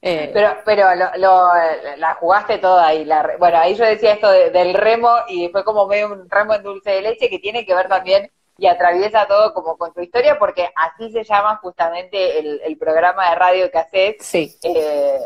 eh, 0.01 0.29
pero, 0.33 0.57
pero 0.65 0.95
lo, 0.95 1.05
lo- 1.17 1.97
la 1.97 2.13
jugaste 2.15 2.57
toda 2.57 2.87
ahí. 2.87 3.05
La, 3.05 3.35
bueno, 3.39 3.57
ahí 3.57 3.75
yo 3.75 3.85
decía 3.85 4.13
esto 4.13 4.29
de- 4.29 4.49
del 4.51 4.73
remo 4.73 5.09
y 5.27 5.49
fue 5.49 5.63
como 5.63 5.87
medio 5.87 6.11
un 6.11 6.29
remo 6.29 6.53
en 6.53 6.63
dulce 6.63 6.91
de 6.91 7.01
leche 7.01 7.29
que 7.29 7.39
tiene 7.39 7.65
que 7.65 7.73
ver 7.73 7.87
también 7.87 8.29
y 8.57 8.67
atraviesa 8.67 9.25
todo 9.27 9.53
como 9.53 9.77
con 9.77 9.93
tu 9.93 10.01
historia 10.01 10.37
porque 10.37 10.69
así 10.75 11.11
se 11.11 11.23
llama 11.23 11.57
justamente 11.57 12.39
el, 12.39 12.61
el 12.63 12.77
programa 12.77 13.29
de 13.29 13.35
radio 13.35 13.71
que 13.71 13.77
haces, 13.79 14.15
sí. 14.19 14.55
eh, 14.63 15.19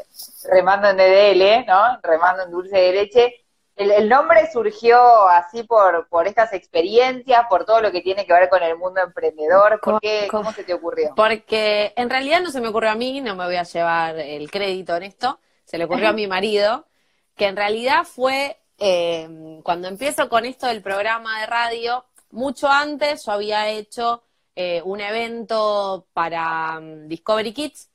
Remando 0.49 0.89
en 0.89 0.97
DDL, 0.97 1.65
¿no? 1.67 1.99
Remando 2.03 2.43
en 2.43 2.51
dulce 2.51 2.77
de 2.77 2.91
leche. 2.93 3.33
El, 3.75 3.91
el 3.91 4.09
nombre 4.09 4.49
surgió 4.51 5.27
así 5.27 5.61
por, 5.63 6.07
por 6.09 6.25
estas 6.27 6.51
experiencias, 6.53 7.45
por 7.47 7.65
todo 7.65 7.81
lo 7.81 7.91
que 7.91 8.01
tiene 8.01 8.25
que 8.25 8.33
ver 8.33 8.49
con 8.49 8.63
el 8.63 8.75
mundo 8.77 9.01
emprendedor. 9.01 9.79
¿Por 9.81 9.99
qué? 9.99 10.27
¿Cómo 10.31 10.51
se 10.51 10.63
te 10.63 10.73
ocurrió? 10.73 11.13
Porque 11.15 11.93
en 11.95 12.09
realidad 12.09 12.41
no 12.41 12.49
se 12.49 12.59
me 12.61 12.69
ocurrió 12.69 12.89
a 12.91 12.95
mí, 12.95 13.21
no 13.21 13.35
me 13.35 13.45
voy 13.45 13.57
a 13.57 13.63
llevar 13.63 14.17
el 14.17 14.49
crédito 14.49 14.95
en 14.95 15.03
esto, 15.03 15.39
se 15.65 15.77
le 15.77 15.83
ocurrió 15.85 16.09
a 16.09 16.13
mi 16.13 16.25
marido, 16.27 16.87
que 17.35 17.45
en 17.45 17.55
realidad 17.55 18.03
fue 18.05 18.57
eh, 18.79 19.59
cuando 19.63 19.87
empiezo 19.89 20.27
con 20.29 20.45
esto 20.45 20.65
del 20.67 20.81
programa 20.81 21.39
de 21.41 21.45
radio, 21.45 22.05
mucho 22.31 22.67
antes 22.69 23.25
yo 23.25 23.31
había 23.31 23.69
hecho 23.69 24.23
eh, 24.55 24.81
un 24.83 24.99
evento 25.01 26.07
para 26.13 26.79
mm, 26.79 27.07
Discovery 27.07 27.53
Kids, 27.53 27.89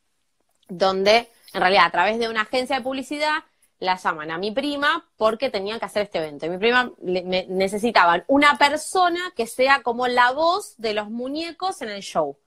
donde 0.68 1.29
en 1.53 1.61
realidad 1.61 1.87
a 1.87 1.90
través 1.90 2.18
de 2.18 2.29
una 2.29 2.42
agencia 2.42 2.77
de 2.77 2.83
publicidad 2.83 3.38
la 3.79 3.97
llaman 3.97 4.31
a 4.31 4.38
mi 4.38 4.53
prima 4.53 5.11
porque 5.16 5.51
tenían 5.51 5.79
que 5.81 5.87
hacer 5.87 6.03
este 6.05 6.18
evento. 6.18 6.47
Y 6.47 6.51
mi 6.51 6.59
prima 6.59 6.92
le- 7.03 7.25
me- 7.25 7.47
necesitaban 7.49 8.25
una 8.29 8.57
persona 8.57 9.33
que 9.37 9.47
sea 9.49 9.83
como 9.83 10.07
la 10.07 10.31
voz 10.33 10.77
de 10.79 10.95
los 10.95 11.11
muñecos 11.11 11.83
en 11.83 11.88
el 11.90 12.01
show. 12.03 12.38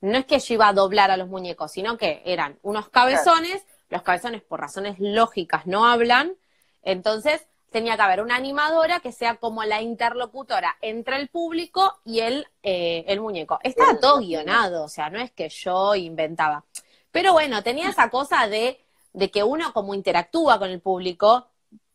No 0.00 0.16
es 0.16 0.24
que 0.26 0.38
yo 0.38 0.54
iba 0.54 0.68
a 0.68 0.72
doblar 0.72 1.10
a 1.10 1.16
los 1.16 1.28
muñecos, 1.28 1.72
sino 1.72 1.98
que 1.98 2.22
eran 2.24 2.58
unos 2.62 2.88
cabezones, 2.88 3.66
los 3.90 4.02
cabezones 4.02 4.42
por 4.42 4.60
razones 4.60 4.96
lógicas 5.00 5.66
no 5.66 5.84
hablan, 5.86 6.36
entonces 6.82 7.46
tenía 7.70 7.96
que 7.96 8.02
haber 8.02 8.20
una 8.20 8.36
animadora 8.36 9.00
que 9.00 9.12
sea 9.12 9.36
como 9.36 9.64
la 9.64 9.80
interlocutora 9.80 10.76
entre 10.80 11.16
el 11.16 11.28
público 11.28 12.00
y 12.04 12.20
el, 12.20 12.46
eh, 12.62 13.04
el 13.06 13.20
muñeco. 13.20 13.58
Estaba 13.62 13.98
todo 13.98 14.18
guionado, 14.18 14.84
o 14.84 14.88
sea, 14.88 15.08
no 15.10 15.18
es 15.20 15.30
que 15.30 15.48
yo 15.48 15.94
inventaba. 15.94 16.64
Pero 17.10 17.32
bueno, 17.32 17.62
tenía 17.62 17.88
esa 17.88 18.10
cosa 18.10 18.46
de, 18.48 18.80
de 19.12 19.30
que 19.30 19.42
uno 19.42 19.72
como 19.72 19.94
interactúa 19.94 20.58
con 20.58 20.70
el 20.70 20.80
público, 20.80 21.46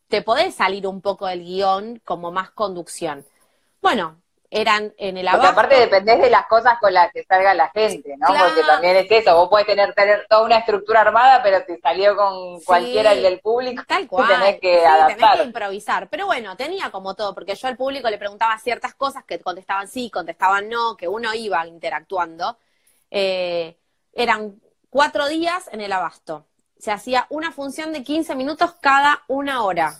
te 0.08 0.22
podés 0.22 0.54
salir 0.54 0.86
un 0.86 1.00
poco 1.00 1.26
del 1.26 1.44
guion 1.44 2.00
como 2.04 2.32
más 2.32 2.50
conducción. 2.50 3.24
Bueno, 3.82 4.20
eran 4.50 4.94
en 4.98 5.16
el 5.16 5.26
Porque 5.26 5.46
abasto. 5.46 5.52
aparte 5.60 5.80
dependés 5.80 6.20
de 6.20 6.30
las 6.30 6.46
cosas 6.46 6.78
con 6.80 6.92
las 6.94 7.10
que 7.12 7.24
salga 7.24 7.54
la 7.54 7.68
gente, 7.70 8.16
¿no? 8.18 8.26
Claro. 8.28 8.46
Porque 8.46 8.62
también 8.62 8.96
es 8.96 9.10
eso, 9.10 9.34
vos 9.36 9.48
podés 9.48 9.66
tener, 9.66 9.92
tener 9.94 10.26
toda 10.28 10.42
una 10.44 10.58
estructura 10.58 11.00
armada, 11.02 11.42
pero 11.42 11.58
si 11.66 11.76
salió 11.80 12.16
con 12.16 12.60
Sí. 12.60 12.64
cualquiera 12.66 13.12
el 13.12 13.22
del 13.22 13.40
público, 13.40 13.82
Tal 13.86 14.06
cual. 14.08 14.28
tenés 14.28 14.60
que 14.60 14.78
sí, 14.80 14.84
adaptar. 14.84 15.16
tenés 15.16 15.36
que 15.40 15.46
improvisar. 15.46 16.08
Pero 16.08 16.26
bueno, 16.26 16.56
tenía 16.56 16.90
como 16.90 17.14
todo, 17.14 17.34
porque 17.34 17.54
yo 17.54 17.68
al 17.68 17.76
público 17.76 18.08
le 18.10 18.18
preguntaba 18.18 18.56
ciertas 18.58 18.94
cosas 18.94 19.24
que 19.24 19.40
contestaban 19.40 19.88
sí, 19.88 20.10
contestaban 20.10 20.68
no, 20.68 20.96
que 20.96 21.08
uno 21.08 21.34
iba 21.34 21.66
interactuando. 21.66 22.58
Eh, 23.10 23.76
eran 24.12 24.60
cuatro 24.90 25.26
días 25.28 25.68
en 25.72 25.80
el 25.80 25.92
abasto. 25.92 26.46
Se 26.78 26.90
hacía 26.92 27.26
una 27.30 27.52
función 27.52 27.92
de 27.92 28.02
15 28.02 28.34
minutos 28.34 28.74
cada 28.80 29.22
una 29.28 29.62
hora. 29.64 29.94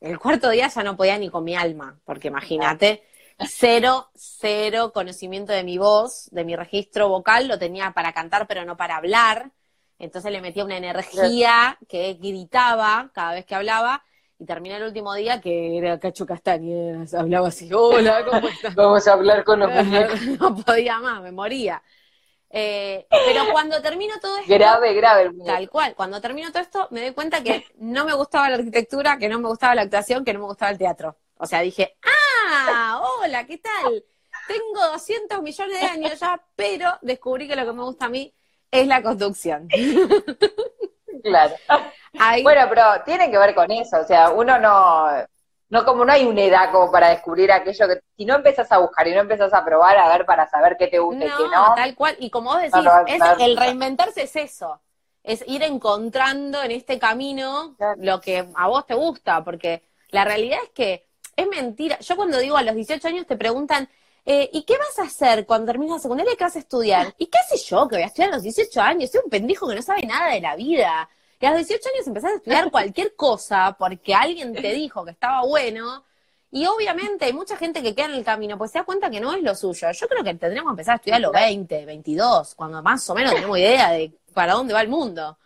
El 0.00 0.18
cuarto 0.18 0.50
día 0.50 0.68
ya 0.68 0.82
no 0.82 0.96
podía 0.96 1.18
ni 1.18 1.30
con 1.30 1.42
mi 1.44 1.56
alma, 1.56 1.98
porque 2.04 2.28
imagínate, 2.28 3.02
cero, 3.38 4.10
cero 4.14 4.92
conocimiento 4.92 5.52
de 5.52 5.64
mi 5.64 5.78
voz, 5.78 6.28
de 6.30 6.44
mi 6.44 6.56
registro 6.56 7.08
vocal, 7.08 7.48
lo 7.48 7.58
tenía 7.58 7.92
para 7.92 8.12
cantar, 8.12 8.46
pero 8.46 8.64
no 8.64 8.76
para 8.76 8.96
hablar. 8.96 9.52
Entonces 9.98 10.30
le 10.30 10.40
metía 10.40 10.64
una 10.64 10.76
energía 10.76 11.78
que 11.88 12.14
gritaba 12.14 13.10
cada 13.14 13.34
vez 13.34 13.44
que 13.46 13.54
hablaba. 13.54 14.04
Y 14.38 14.44
terminé 14.44 14.76
el 14.76 14.82
último 14.82 15.14
día 15.14 15.40
que 15.40 15.78
era 15.78 15.98
Cacho 15.98 16.26
Castañeras, 16.26 17.14
hablaba 17.14 17.48
así, 17.48 17.70
hola, 17.72 18.22
¿cómo 18.24 18.48
estás? 18.48 18.74
Vamos 18.74 19.08
a 19.08 19.12
hablar 19.14 19.44
con 19.44 19.60
los 19.60 19.70
muñecos. 19.84 20.20
no 20.38 20.54
podía 20.56 20.98
más, 21.00 21.22
me 21.22 21.32
moría. 21.32 21.82
Eh, 22.50 23.06
pero 23.08 23.44
cuando 23.50 23.80
termino 23.82 24.14
todo 24.20 24.38
esto, 24.38 24.52
Grave, 24.54 24.94
grave. 24.94 25.30
Tal 25.44 25.68
cual. 25.68 25.94
Cuando 25.94 26.20
termino 26.20 26.50
todo 26.52 26.62
esto, 26.62 26.88
me 26.90 27.00
doy 27.00 27.12
cuenta 27.12 27.42
que 27.42 27.64
no 27.78 28.04
me 28.04 28.14
gustaba 28.14 28.48
la 28.50 28.56
arquitectura, 28.56 29.18
que 29.18 29.28
no 29.28 29.38
me 29.38 29.48
gustaba 29.48 29.74
la 29.74 29.82
actuación, 29.82 30.24
que 30.24 30.32
no 30.32 30.40
me 30.40 30.46
gustaba 30.46 30.70
el 30.70 30.78
teatro. 30.78 31.16
O 31.38 31.46
sea, 31.46 31.60
dije, 31.60 31.96
¡ah! 32.02 32.25
¡Hola! 32.46 33.44
¿Qué 33.46 33.58
tal? 33.58 34.04
Tengo 34.46 34.92
200 34.92 35.42
millones 35.42 35.80
de 35.80 35.86
años 35.86 36.20
ya, 36.20 36.40
pero 36.54 36.92
descubrí 37.02 37.48
que 37.48 37.56
lo 37.56 37.64
que 37.66 37.72
me 37.72 37.82
gusta 37.82 38.06
a 38.06 38.08
mí 38.08 38.32
es 38.70 38.86
la 38.86 39.02
construcción. 39.02 39.68
Claro. 41.22 41.54
Ahí, 42.18 42.42
Bueno, 42.44 42.66
pero 42.68 42.84
tiene 43.04 43.30
que 43.30 43.38
ver 43.38 43.54
con 43.54 43.70
eso, 43.72 43.98
o 44.00 44.04
sea, 44.04 44.30
uno 44.30 44.58
no, 44.58 45.08
no 45.70 45.84
como 45.84 46.04
no 46.04 46.12
hay 46.12 46.24
una 46.24 46.42
edad 46.42 46.70
como 46.70 46.92
para 46.92 47.08
descubrir 47.08 47.50
aquello 47.50 47.88
que, 47.88 48.00
si 48.16 48.24
no 48.24 48.36
empezás 48.36 48.70
a 48.70 48.78
buscar 48.78 49.08
y 49.08 49.14
no 49.14 49.20
empezás 49.22 49.52
a 49.52 49.64
probar 49.64 49.98
a 49.98 50.08
ver 50.08 50.24
para 50.24 50.48
saber 50.48 50.76
qué 50.78 50.86
te 50.86 51.00
gusta 51.00 51.24
y 51.24 51.28
qué 51.28 51.42
no, 51.44 51.68
no, 51.70 51.74
tal 51.74 51.94
cual. 51.96 52.16
Y 52.20 52.30
como 52.30 52.50
vos 52.50 52.62
decís, 52.62 52.80
No 52.82 53.06
es, 53.06 53.20
el 53.40 53.56
reinventarse 53.56 54.22
es 54.22 54.36
eso. 54.36 54.80
Es 55.24 55.42
ir 55.48 55.64
encontrando 55.64 56.62
en 56.62 56.70
este 56.70 57.00
camino 57.00 57.74
Claro. 57.76 58.00
lo 58.00 58.20
que 58.20 58.46
a 58.54 58.68
vos 58.68 58.86
te 58.86 58.94
gusta, 58.94 59.42
porque 59.42 59.82
la 60.10 60.24
realidad 60.24 60.60
es 60.62 60.70
que 60.70 61.08
es 61.36 61.48
mentira. 61.48 61.98
Yo 62.00 62.16
cuando 62.16 62.38
digo 62.38 62.56
a 62.56 62.62
los 62.62 62.74
18 62.74 63.08
años 63.08 63.26
te 63.26 63.36
preguntan, 63.36 63.88
eh, 64.24 64.50
¿y 64.52 64.64
qué 64.64 64.76
vas 64.76 64.98
a 64.98 65.02
hacer 65.02 65.46
cuando 65.46 65.66
termines 65.66 65.94
la 65.94 66.00
secundaria 66.00 66.34
qué 66.36 66.44
vas 66.44 66.56
a 66.56 66.58
estudiar? 66.58 67.14
¿Y 67.18 67.26
qué 67.26 67.38
sé 67.48 67.58
yo 67.58 67.86
que 67.86 67.96
voy 67.96 68.02
a 68.02 68.06
estudiar 68.06 68.30
a 68.30 68.34
los 68.34 68.42
18 68.42 68.80
años? 68.80 69.10
Soy 69.10 69.20
un 69.24 69.30
pendejo 69.30 69.68
que 69.68 69.76
no 69.76 69.82
sabe 69.82 70.02
nada 70.04 70.32
de 70.32 70.40
la 70.40 70.56
vida. 70.56 71.08
Y 71.40 71.46
a 71.46 71.50
los 71.50 71.58
18 71.58 71.88
años 71.94 72.06
empezás 72.06 72.32
a 72.32 72.36
estudiar 72.36 72.70
cualquier 72.70 73.14
cosa 73.14 73.76
porque 73.78 74.14
alguien 74.14 74.54
te 74.54 74.72
dijo 74.72 75.04
que 75.04 75.12
estaba 75.12 75.44
bueno. 75.44 76.04
Y 76.50 76.66
obviamente 76.66 77.26
hay 77.26 77.32
mucha 77.32 77.56
gente 77.56 77.82
que 77.82 77.94
queda 77.94 78.06
en 78.06 78.14
el 78.14 78.24
camino, 78.24 78.56
pues 78.56 78.70
se 78.70 78.78
da 78.78 78.84
cuenta 78.84 79.10
que 79.10 79.20
no 79.20 79.34
es 79.34 79.42
lo 79.42 79.54
suyo. 79.54 79.90
Yo 79.92 80.08
creo 80.08 80.24
que 80.24 80.34
tendríamos 80.34 80.70
que 80.70 80.72
empezar 80.72 80.94
a 80.94 80.96
estudiar 80.96 81.16
a 81.18 81.20
los 81.20 81.32
20, 81.32 81.84
22, 81.84 82.54
cuando 82.54 82.82
más 82.82 83.08
o 83.10 83.14
menos 83.14 83.34
tenemos 83.34 83.58
idea 83.58 83.90
de 83.90 84.12
para 84.32 84.54
dónde 84.54 84.72
va 84.72 84.80
el 84.80 84.88
mundo. 84.88 85.38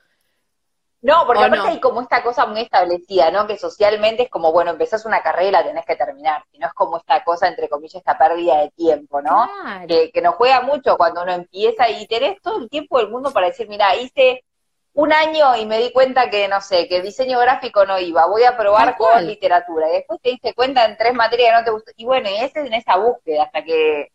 No, 1.02 1.26
porque 1.26 1.44
aparte 1.44 1.68
hay 1.68 1.80
como 1.80 2.02
esta 2.02 2.22
cosa 2.22 2.44
muy 2.44 2.60
establecida, 2.60 3.30
¿no? 3.30 3.46
Que 3.46 3.56
socialmente 3.56 4.24
es 4.24 4.28
como, 4.28 4.52
bueno, 4.52 4.72
empezás 4.72 5.06
una 5.06 5.22
carrera 5.22 5.48
y 5.48 5.52
la 5.52 5.64
tenés 5.64 5.86
que 5.86 5.96
terminar. 5.96 6.44
Y 6.52 6.58
no 6.58 6.66
es 6.66 6.74
como 6.74 6.98
esta 6.98 7.24
cosa, 7.24 7.48
entre 7.48 7.70
comillas, 7.70 7.96
esta 7.96 8.18
pérdida 8.18 8.58
de 8.58 8.70
tiempo, 8.70 9.22
¿no? 9.22 9.48
Que, 9.88 10.10
que 10.12 10.20
nos 10.20 10.34
juega 10.34 10.60
mucho 10.60 10.98
cuando 10.98 11.22
uno 11.22 11.32
empieza 11.32 11.88
y 11.88 12.06
tenés 12.06 12.40
todo 12.42 12.58
el 12.58 12.68
tiempo 12.68 12.98
del 12.98 13.08
mundo 13.08 13.32
para 13.32 13.46
decir, 13.46 13.66
mira, 13.66 13.96
hice 13.96 14.44
un 14.92 15.12
año 15.12 15.56
y 15.56 15.64
me 15.64 15.78
di 15.78 15.90
cuenta 15.92 16.28
que, 16.28 16.48
no 16.48 16.60
sé, 16.60 16.86
que 16.86 17.00
diseño 17.00 17.38
gráfico 17.38 17.86
no 17.86 17.98
iba, 17.98 18.26
voy 18.26 18.44
a 18.44 18.58
probar 18.58 18.96
con 18.98 19.26
literatura. 19.26 19.88
Y 19.88 19.92
después 19.92 20.20
te 20.20 20.30
diste 20.30 20.52
cuenta 20.52 20.84
en 20.84 20.98
tres 20.98 21.14
materias 21.14 21.50
que 21.50 21.58
no 21.58 21.64
te 21.64 21.70
gustó. 21.70 21.92
Y 21.96 22.04
bueno, 22.04 22.28
y 22.28 22.34
ese 22.34 22.60
es 22.60 22.66
en 22.66 22.74
esa 22.74 22.96
búsqueda 22.96 23.44
hasta 23.44 23.64
que 23.64 24.08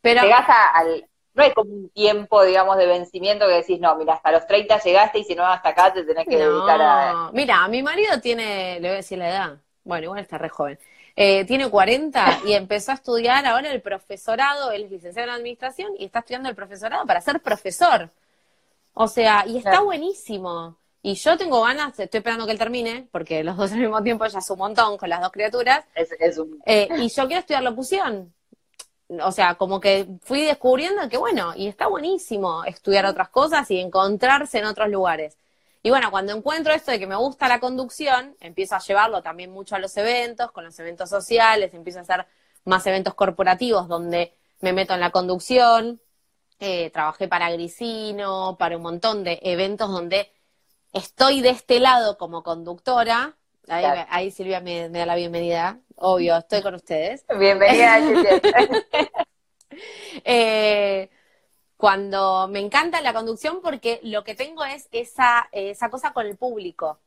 Pero, 0.00 0.22
llegás 0.22 0.46
al... 0.74 1.06
No 1.34 1.42
hay 1.42 1.52
como 1.52 1.72
un 1.72 1.88
tiempo, 1.90 2.42
digamos, 2.44 2.76
de 2.76 2.86
vencimiento 2.86 3.46
que 3.46 3.54
decís, 3.54 3.80
no, 3.80 3.96
mira, 3.96 4.14
hasta 4.14 4.32
los 4.32 4.46
30 4.46 4.78
llegaste 4.80 5.18
y 5.20 5.24
si 5.24 5.34
no, 5.34 5.46
hasta 5.46 5.70
acá 5.70 5.92
te 5.92 6.04
tenés 6.04 6.26
que 6.26 6.36
dedicar 6.36 6.80
a... 6.82 7.30
Mira, 7.32 7.66
mi 7.68 7.82
marido 7.82 8.20
tiene, 8.20 8.74
le 8.80 8.88
voy 8.88 8.94
a 8.94 8.96
decir 8.96 9.18
la 9.18 9.28
edad, 9.28 9.58
bueno, 9.84 10.04
igual 10.04 10.20
está 10.20 10.36
re 10.36 10.50
joven. 10.50 10.78
Eh, 11.16 11.44
tiene 11.44 11.68
40 11.68 12.40
y 12.46 12.52
empezó 12.52 12.92
a 12.92 12.94
estudiar 12.94 13.44
ahora 13.46 13.70
el 13.70 13.80
profesorado, 13.80 14.72
él 14.72 14.84
es 14.84 14.90
licenciado 14.90 15.28
en 15.28 15.34
administración 15.34 15.92
y 15.98 16.04
está 16.04 16.20
estudiando 16.20 16.48
el 16.48 16.54
profesorado 16.54 17.06
para 17.06 17.20
ser 17.20 17.40
profesor. 17.40 18.10
O 18.94 19.08
sea, 19.08 19.44
y 19.46 19.58
está 19.58 19.80
buenísimo. 19.80 20.76
Y 21.02 21.14
yo 21.14 21.36
tengo 21.36 21.62
ganas, 21.62 21.98
estoy 21.98 22.18
esperando 22.18 22.46
que 22.46 22.52
él 22.52 22.58
termine, 22.58 23.08
porque 23.10 23.42
los 23.42 23.56
dos 23.56 23.72
al 23.72 23.80
mismo 23.80 24.02
tiempo 24.02 24.24
ya 24.26 24.38
es 24.38 24.50
un 24.50 24.58
montón 24.58 24.96
con 24.96 25.08
las 25.08 25.20
dos 25.20 25.32
criaturas. 25.32 25.84
Es, 25.94 26.38
un... 26.38 26.62
Eh, 26.64 26.88
y 26.98 27.08
yo 27.08 27.26
quiero 27.26 27.40
estudiar 27.40 27.62
locución. 27.62 28.32
O 29.24 29.32
sea, 29.32 29.56
como 29.56 29.80
que 29.80 30.06
fui 30.22 30.42
descubriendo 30.44 31.08
que 31.08 31.18
bueno, 31.18 31.52
y 31.56 31.68
está 31.68 31.86
buenísimo 31.86 32.64
estudiar 32.64 33.06
otras 33.06 33.28
cosas 33.28 33.70
y 33.70 33.78
encontrarse 33.80 34.58
en 34.58 34.66
otros 34.66 34.88
lugares. 34.88 35.36
Y 35.82 35.90
bueno, 35.90 36.10
cuando 36.10 36.32
encuentro 36.36 36.72
esto 36.72 36.92
de 36.92 36.98
que 37.00 37.06
me 37.06 37.16
gusta 37.16 37.48
la 37.48 37.58
conducción, 37.60 38.36
empiezo 38.40 38.76
a 38.76 38.78
llevarlo 38.78 39.22
también 39.22 39.50
mucho 39.50 39.74
a 39.74 39.80
los 39.80 39.96
eventos, 39.96 40.52
con 40.52 40.64
los 40.64 40.78
eventos 40.78 41.10
sociales, 41.10 41.74
empiezo 41.74 41.98
a 41.98 42.02
hacer 42.02 42.26
más 42.64 42.86
eventos 42.86 43.14
corporativos 43.14 43.88
donde 43.88 44.34
me 44.60 44.72
meto 44.72 44.94
en 44.94 45.00
la 45.00 45.10
conducción, 45.10 46.00
eh, 46.60 46.90
trabajé 46.90 47.26
para 47.26 47.50
Grisino, 47.50 48.56
para 48.58 48.76
un 48.76 48.82
montón 48.84 49.24
de 49.24 49.40
eventos 49.42 49.90
donde 49.90 50.30
estoy 50.92 51.40
de 51.40 51.50
este 51.50 51.80
lado 51.80 52.16
como 52.16 52.44
conductora. 52.44 53.36
Ahí, 53.68 54.30
Silvia 54.30 54.60
me, 54.60 54.88
da 54.88 55.06
la 55.06 55.16
bienvenida, 55.16 55.80
obvio, 56.02 56.36
estoy 56.36 56.62
con 56.62 56.74
ustedes. 56.74 57.24
Bienvenida, 57.38 57.98
eh, 60.24 61.10
cuando 61.76 62.48
me 62.48 62.60
encanta 62.60 63.00
la 63.00 63.12
conducción 63.12 63.60
porque 63.62 64.00
lo 64.02 64.22
que 64.22 64.34
tengo 64.34 64.64
es 64.64 64.88
esa, 64.92 65.48
esa 65.52 65.88
cosa 65.88 66.12
con 66.12 66.26
el 66.26 66.36
público, 66.36 67.00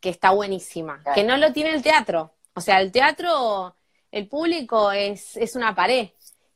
que 0.00 0.10
está 0.10 0.30
buenísima, 0.30 1.02
que 1.14 1.24
no 1.24 1.36
lo 1.36 1.52
tiene 1.52 1.70
el 1.74 1.82
teatro. 1.82 2.32
O 2.54 2.60
sea, 2.60 2.80
el 2.80 2.92
teatro, 2.92 3.76
el 4.10 4.28
público 4.28 4.92
es, 4.92 5.36
es 5.36 5.56
una 5.56 5.74
pared. 5.74 6.08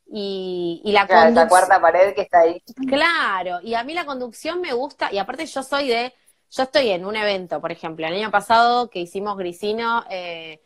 Y, 0.09 0.81
y 0.85 0.91
la 0.93 1.05
claro, 1.05 1.49
cuarta 1.49 1.81
pared 1.81 2.13
que 2.15 2.21
está 2.21 2.39
ahí. 2.41 2.61
Claro, 2.87 3.59
y 3.61 3.73
a 3.73 3.83
mí 3.83 3.93
la 3.93 4.05
conducción 4.05 4.61
me 4.61 4.71
gusta, 4.71 5.11
y 5.11 5.17
aparte 5.17 5.45
yo 5.45 5.63
soy 5.63 5.89
de, 5.89 6.13
yo 6.49 6.63
estoy 6.63 6.89
en 6.89 7.05
un 7.05 7.15
evento, 7.15 7.59
por 7.59 7.73
ejemplo, 7.73 8.07
el 8.07 8.13
año 8.13 8.31
pasado 8.31 8.89
que 8.89 8.99
hicimos 8.99 9.37
Grisino 9.37 10.05
eh, 10.09 10.61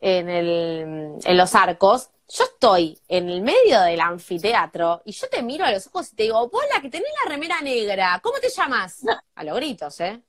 en, 0.00 0.28
el, 0.28 1.18
en 1.22 1.36
los 1.36 1.54
arcos, 1.54 2.10
yo 2.28 2.44
estoy 2.44 2.98
en 3.08 3.28
el 3.28 3.40
medio 3.40 3.80
del 3.82 4.00
anfiteatro 4.00 5.02
y 5.04 5.12
yo 5.12 5.28
te 5.28 5.42
miro 5.42 5.64
a 5.64 5.70
los 5.70 5.86
ojos 5.86 6.12
y 6.12 6.16
te 6.16 6.22
digo, 6.24 6.48
vos 6.48 6.64
la 6.74 6.80
que 6.80 6.90
tenés 6.90 7.08
la 7.24 7.30
remera 7.30 7.60
negra, 7.60 8.20
¿cómo 8.22 8.38
te 8.38 8.48
llamas? 8.48 9.02
A 9.34 9.44
los 9.44 9.56
gritos, 9.56 10.00
¿eh? 10.00 10.20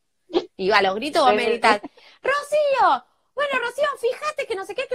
Y 0.58 0.72
a 0.72 0.82
los 0.82 0.96
gritos 0.96 1.24
vos 1.24 1.34
me 1.34 1.46
gritas, 1.46 1.82
Rocío, 2.22 3.06
bueno, 3.34 3.60
Rocío, 3.60 3.88
fíjate 4.00 4.46
que 4.46 4.56
no 4.56 4.66
sé 4.66 4.76
qué, 4.76 4.88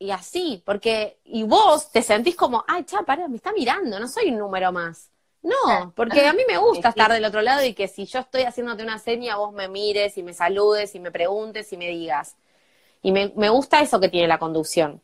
y 0.00 0.10
así, 0.12 0.62
porque, 0.64 1.18
y 1.24 1.42
vos 1.42 1.90
te 1.90 2.02
sentís 2.02 2.36
como, 2.36 2.64
ay, 2.68 2.84
cha, 2.84 3.04
me 3.28 3.36
está 3.36 3.52
mirando, 3.52 3.98
no 3.98 4.06
soy 4.06 4.28
un 4.30 4.38
número 4.38 4.70
más. 4.70 5.10
No, 5.42 5.92
porque 5.94 6.26
a 6.26 6.32
mí 6.32 6.42
me 6.48 6.58
gusta 6.58 6.90
estar 6.90 7.12
del 7.12 7.24
otro 7.24 7.42
lado 7.42 7.64
y 7.64 7.72
que 7.72 7.88
si 7.88 8.06
yo 8.06 8.20
estoy 8.20 8.42
haciéndote 8.42 8.82
una 8.82 8.98
seña, 8.98 9.36
vos 9.36 9.52
me 9.52 9.68
mires 9.68 10.18
y 10.18 10.22
me 10.22 10.34
saludes 10.34 10.94
y 10.94 11.00
me 11.00 11.10
preguntes 11.10 11.72
y 11.72 11.76
me 11.76 11.88
digas. 11.88 12.36
Y 13.02 13.12
me, 13.12 13.32
me 13.36 13.48
gusta 13.48 13.80
eso 13.80 14.00
que 14.00 14.08
tiene 14.08 14.28
la 14.28 14.38
conducción. 14.38 15.02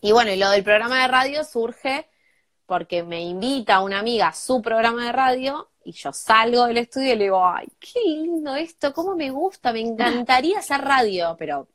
Y 0.00 0.12
bueno, 0.12 0.32
y 0.32 0.36
lo 0.36 0.50
del 0.50 0.64
programa 0.64 1.02
de 1.02 1.08
radio 1.08 1.44
surge 1.44 2.08
porque 2.66 3.02
me 3.02 3.20
invita 3.20 3.80
una 3.80 3.98
amiga 3.98 4.28
a 4.28 4.32
su 4.32 4.62
programa 4.62 5.06
de 5.06 5.12
radio 5.12 5.68
y 5.84 5.92
yo 5.92 6.12
salgo 6.12 6.66
del 6.66 6.78
estudio 6.78 7.12
y 7.12 7.16
le 7.16 7.24
digo, 7.24 7.44
ay, 7.44 7.68
qué 7.78 8.00
lindo 8.04 8.54
esto, 8.54 8.92
cómo 8.92 9.14
me 9.14 9.30
gusta, 9.30 9.72
me 9.72 9.80
encantaría 9.80 10.58
hacer 10.58 10.80
radio, 10.80 11.36
pero 11.38 11.68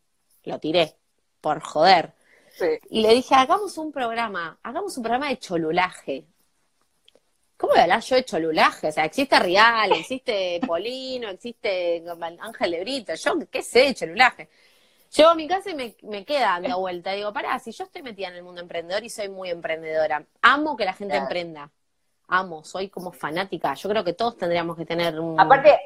lo 0.44 0.60
tiré, 0.60 0.96
por 1.42 1.62
joder. 1.62 2.14
Y 2.90 3.02
le 3.02 3.14
dije, 3.14 3.36
hagamos 3.36 3.78
un 3.78 3.92
programa, 3.92 4.58
hagamos 4.64 4.98
un 4.98 5.04
programa 5.04 5.30
de 5.30 5.38
cholulaje. 5.38 6.26
¿Cómo 7.56 7.74
voy 7.74 7.80
a 7.80 7.84
hablar 7.84 8.02
yo 8.02 8.16
de 8.16 8.26
cholulaje? 8.26 8.88
O 8.88 8.92
sea, 8.92 9.06
existe 9.06 9.38
Real, 9.40 9.92
existe 9.92 10.60
Polino, 10.66 11.30
existe 11.30 12.04
Ángel 12.40 12.72
de 12.72 12.80
Brito, 12.82 13.14
yo 13.16 13.34
qué 13.52 13.62
sé 13.62 13.80
de 13.80 13.96
cholulaje. 13.96 14.50
Llego 15.16 15.30
a 15.30 15.36
mi 15.36 15.48
casa 15.48 15.70
y 15.70 15.76
me, 15.76 15.96
me 16.04 16.26
queda 16.26 16.60
dando 16.60 16.80
vuelta. 16.80 17.12
Digo, 17.12 17.34
pará, 17.34 17.58
si 17.60 17.72
yo 17.72 17.84
estoy 17.84 18.02
metida 18.02 18.28
en 18.28 18.36
el 18.36 18.44
mundo 18.44 18.62
emprendedor 18.62 19.04
y 19.04 19.10
soy 19.10 19.30
muy 19.30 19.50
emprendedora, 19.50 20.26
amo 20.42 20.76
que 20.76 20.86
la 20.86 20.94
gente 20.94 21.16
emprenda. 21.16 21.72
Amo, 22.28 22.64
soy 22.64 22.90
como 22.90 23.12
fanática. 23.12 23.74
Yo 23.74 23.90
creo 23.90 24.04
que 24.04 24.14
todos 24.14 24.38
tendríamos 24.38 24.76
que 24.76 24.86
tener 24.86 25.20
un... 25.20 25.40
Aparte, 25.40 25.80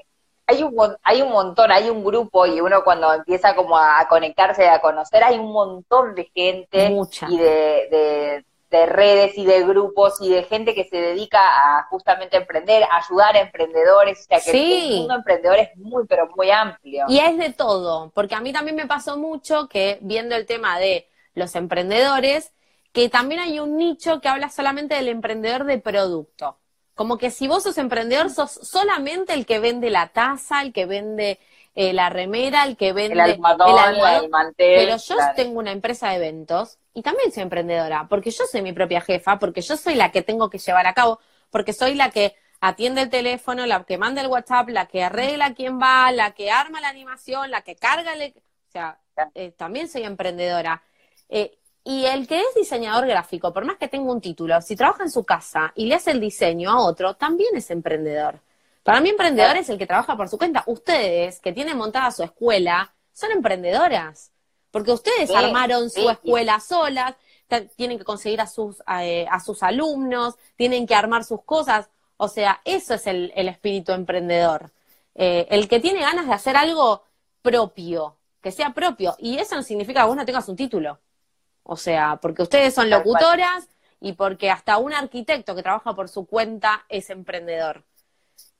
hay 0.47 0.63
un, 0.63 0.75
hay 1.03 1.21
un 1.21 1.31
montón, 1.31 1.71
hay 1.71 1.89
un 1.89 2.03
grupo 2.03 2.45
y 2.45 2.59
uno 2.59 2.83
cuando 2.83 3.13
empieza 3.13 3.55
como 3.55 3.77
a 3.77 4.05
conectarse, 4.09 4.67
a 4.67 4.81
conocer, 4.81 5.23
hay 5.23 5.37
un 5.37 5.51
montón 5.51 6.13
de 6.15 6.29
gente 6.33 6.97
y 7.29 7.37
de, 7.37 7.45
de, 7.45 8.45
redes 8.71 9.37
y 9.37 9.45
de 9.45 9.63
grupos 9.63 10.15
y 10.21 10.29
de 10.29 10.43
gente 10.43 10.73
que 10.73 10.85
se 10.85 10.97
dedica 10.97 11.39
a 11.41 11.83
justamente 11.89 12.37
emprender, 12.37 12.83
a 12.83 12.97
ayudar 12.97 13.35
a 13.35 13.41
emprendedores, 13.41 14.19
o 14.19 14.23
sea 14.23 14.39
que 14.39 14.51
el 14.51 14.99
mundo 14.99 15.15
emprendedor 15.15 15.57
es 15.59 15.75
muy, 15.77 16.05
pero 16.07 16.29
muy 16.35 16.51
amplio. 16.51 17.05
Y 17.07 17.19
es 17.19 17.37
de 17.37 17.51
todo, 17.51 18.11
porque 18.15 18.35
a 18.35 18.41
mí 18.41 18.53
también 18.53 18.75
me 18.75 18.87
pasó 18.87 19.17
mucho 19.17 19.67
que 19.67 19.99
viendo 20.01 20.35
el 20.35 20.45
tema 20.45 20.79
de 20.79 21.07
los 21.33 21.55
emprendedores, 21.55 22.53
que 22.91 23.09
también 23.09 23.41
hay 23.41 23.59
un 23.59 23.77
nicho 23.77 24.21
que 24.21 24.29
habla 24.29 24.49
solamente 24.49 24.95
del 24.95 25.07
emprendedor 25.07 25.65
de 25.65 25.77
producto. 25.77 26.57
Como 26.93 27.17
que 27.17 27.31
si 27.31 27.47
vos 27.47 27.63
sos 27.63 27.77
emprendedor, 27.77 28.29
sos 28.29 28.51
solamente 28.51 29.33
el 29.33 29.45
que 29.45 29.59
vende 29.59 29.89
la 29.89 30.09
taza, 30.09 30.61
el 30.61 30.73
que 30.73 30.85
vende 30.85 31.39
eh, 31.73 31.93
la 31.93 32.09
remera, 32.09 32.65
el 32.65 32.75
que 32.75 32.93
vende 32.93 33.13
el 33.13 33.19
almohadón, 33.21 33.95
el, 34.23 34.29
mantel. 34.29 34.85
Pero 34.85 34.97
yo 34.97 35.15
tengo 35.35 35.59
una 35.59 35.71
empresa 35.71 36.09
de 36.09 36.15
eventos 36.15 36.77
y 36.93 37.01
también 37.01 37.31
soy 37.31 37.43
emprendedora, 37.43 38.07
porque 38.09 38.31
yo 38.31 38.43
soy 38.45 38.61
mi 38.61 38.73
propia 38.73 39.01
jefa, 39.01 39.39
porque 39.39 39.61
yo 39.61 39.77
soy 39.77 39.95
la 39.95 40.11
que 40.11 40.21
tengo 40.21 40.49
que 40.49 40.57
llevar 40.57 40.85
a 40.87 40.93
cabo, 40.93 41.19
porque 41.49 41.73
soy 41.73 41.95
la 41.95 42.09
que 42.09 42.35
atiende 42.59 43.01
el 43.01 43.09
teléfono, 43.09 43.65
la 43.65 43.83
que 43.83 43.97
manda 43.97 44.21
el 44.21 44.27
WhatsApp, 44.27 44.69
la 44.69 44.85
que 44.85 45.03
arregla 45.03 45.53
quién 45.53 45.79
va, 45.79 46.11
la 46.11 46.31
que 46.31 46.51
arma 46.51 46.81
la 46.81 46.89
animación, 46.89 47.49
la 47.51 47.61
que 47.61 47.75
carga 47.75 48.13
el... 48.13 48.33
O 48.35 48.71
sea, 48.71 48.99
eh, 49.33 49.51
también 49.51 49.89
soy 49.89 50.03
emprendedora. 50.03 50.81
Eh, 51.27 51.57
y 51.83 52.05
el 52.05 52.27
que 52.27 52.39
es 52.39 52.55
diseñador 52.55 53.07
gráfico, 53.07 53.51
por 53.51 53.65
más 53.65 53.77
que 53.77 53.87
tenga 53.87 54.11
un 54.11 54.21
título, 54.21 54.61
si 54.61 54.75
trabaja 54.75 55.03
en 55.03 55.09
su 55.09 55.23
casa 55.23 55.73
y 55.75 55.87
le 55.87 55.95
hace 55.95 56.11
el 56.11 56.19
diseño 56.19 56.69
a 56.69 56.79
otro, 56.79 57.15
también 57.15 57.55
es 57.55 57.71
emprendedor. 57.71 58.39
Para 58.83 58.99
mí 58.99 59.09
emprendedor 59.09 59.57
es 59.57 59.69
el 59.69 59.77
que 59.77 59.85
trabaja 59.85 60.17
por 60.17 60.27
su 60.27 60.37
cuenta. 60.37 60.63
Ustedes, 60.65 61.39
que 61.39 61.53
tienen 61.53 61.77
montada 61.77 62.11
su 62.11 62.23
escuela, 62.23 62.93
son 63.13 63.31
emprendedoras. 63.31 64.31
Porque 64.71 64.91
ustedes 64.91 65.29
armaron 65.31 65.89
su 65.89 66.09
escuela 66.09 66.59
solas, 66.59 67.15
tienen 67.75 67.97
que 67.97 68.05
conseguir 68.05 68.39
a 68.41 68.47
sus, 68.47 68.81
eh, 69.01 69.27
a, 69.29 69.39
sus 69.39 69.63
alumnos, 69.63 70.35
tienen 70.55 70.87
que 70.87 70.95
armar 70.95 71.25
sus 71.25 71.43
cosas. 71.43 71.89
O 72.17 72.27
sea, 72.27 72.61
eso 72.63 72.93
es 72.93 73.05
el, 73.07 73.31
espíritu 73.35 73.91
emprendedor. 73.91 74.71
Eh, 75.13 75.47
el 75.49 75.67
que 75.67 75.79
tiene 75.79 75.99
ganas 75.99 76.25
de 76.25 76.33
hacer 76.33 76.55
algo 76.55 77.03
propio, 77.41 78.15
que 78.41 78.51
sea 78.51 78.73
propio. 78.73 79.15
Y 79.19 79.37
eso 79.37 79.55
no 79.55 79.63
significa 79.63 80.01
que 80.01 80.07
vos 80.07 80.15
no 80.15 80.25
tengas 80.25 80.47
un 80.47 80.55
título. 80.55 80.99
O 81.63 81.75
sea, 81.75 82.17
porque 82.21 82.43
ustedes 82.43 82.73
son 82.73 82.89
locutoras 82.89 83.67
y 83.99 84.13
porque 84.13 84.49
hasta 84.49 84.77
un 84.77 84.93
arquitecto 84.93 85.53
que 85.55 85.63
trabaja 85.63 85.93
por 85.93 86.09
su 86.09 86.25
cuenta 86.25 86.85
es 86.89 87.09
emprendedor. 87.09 87.83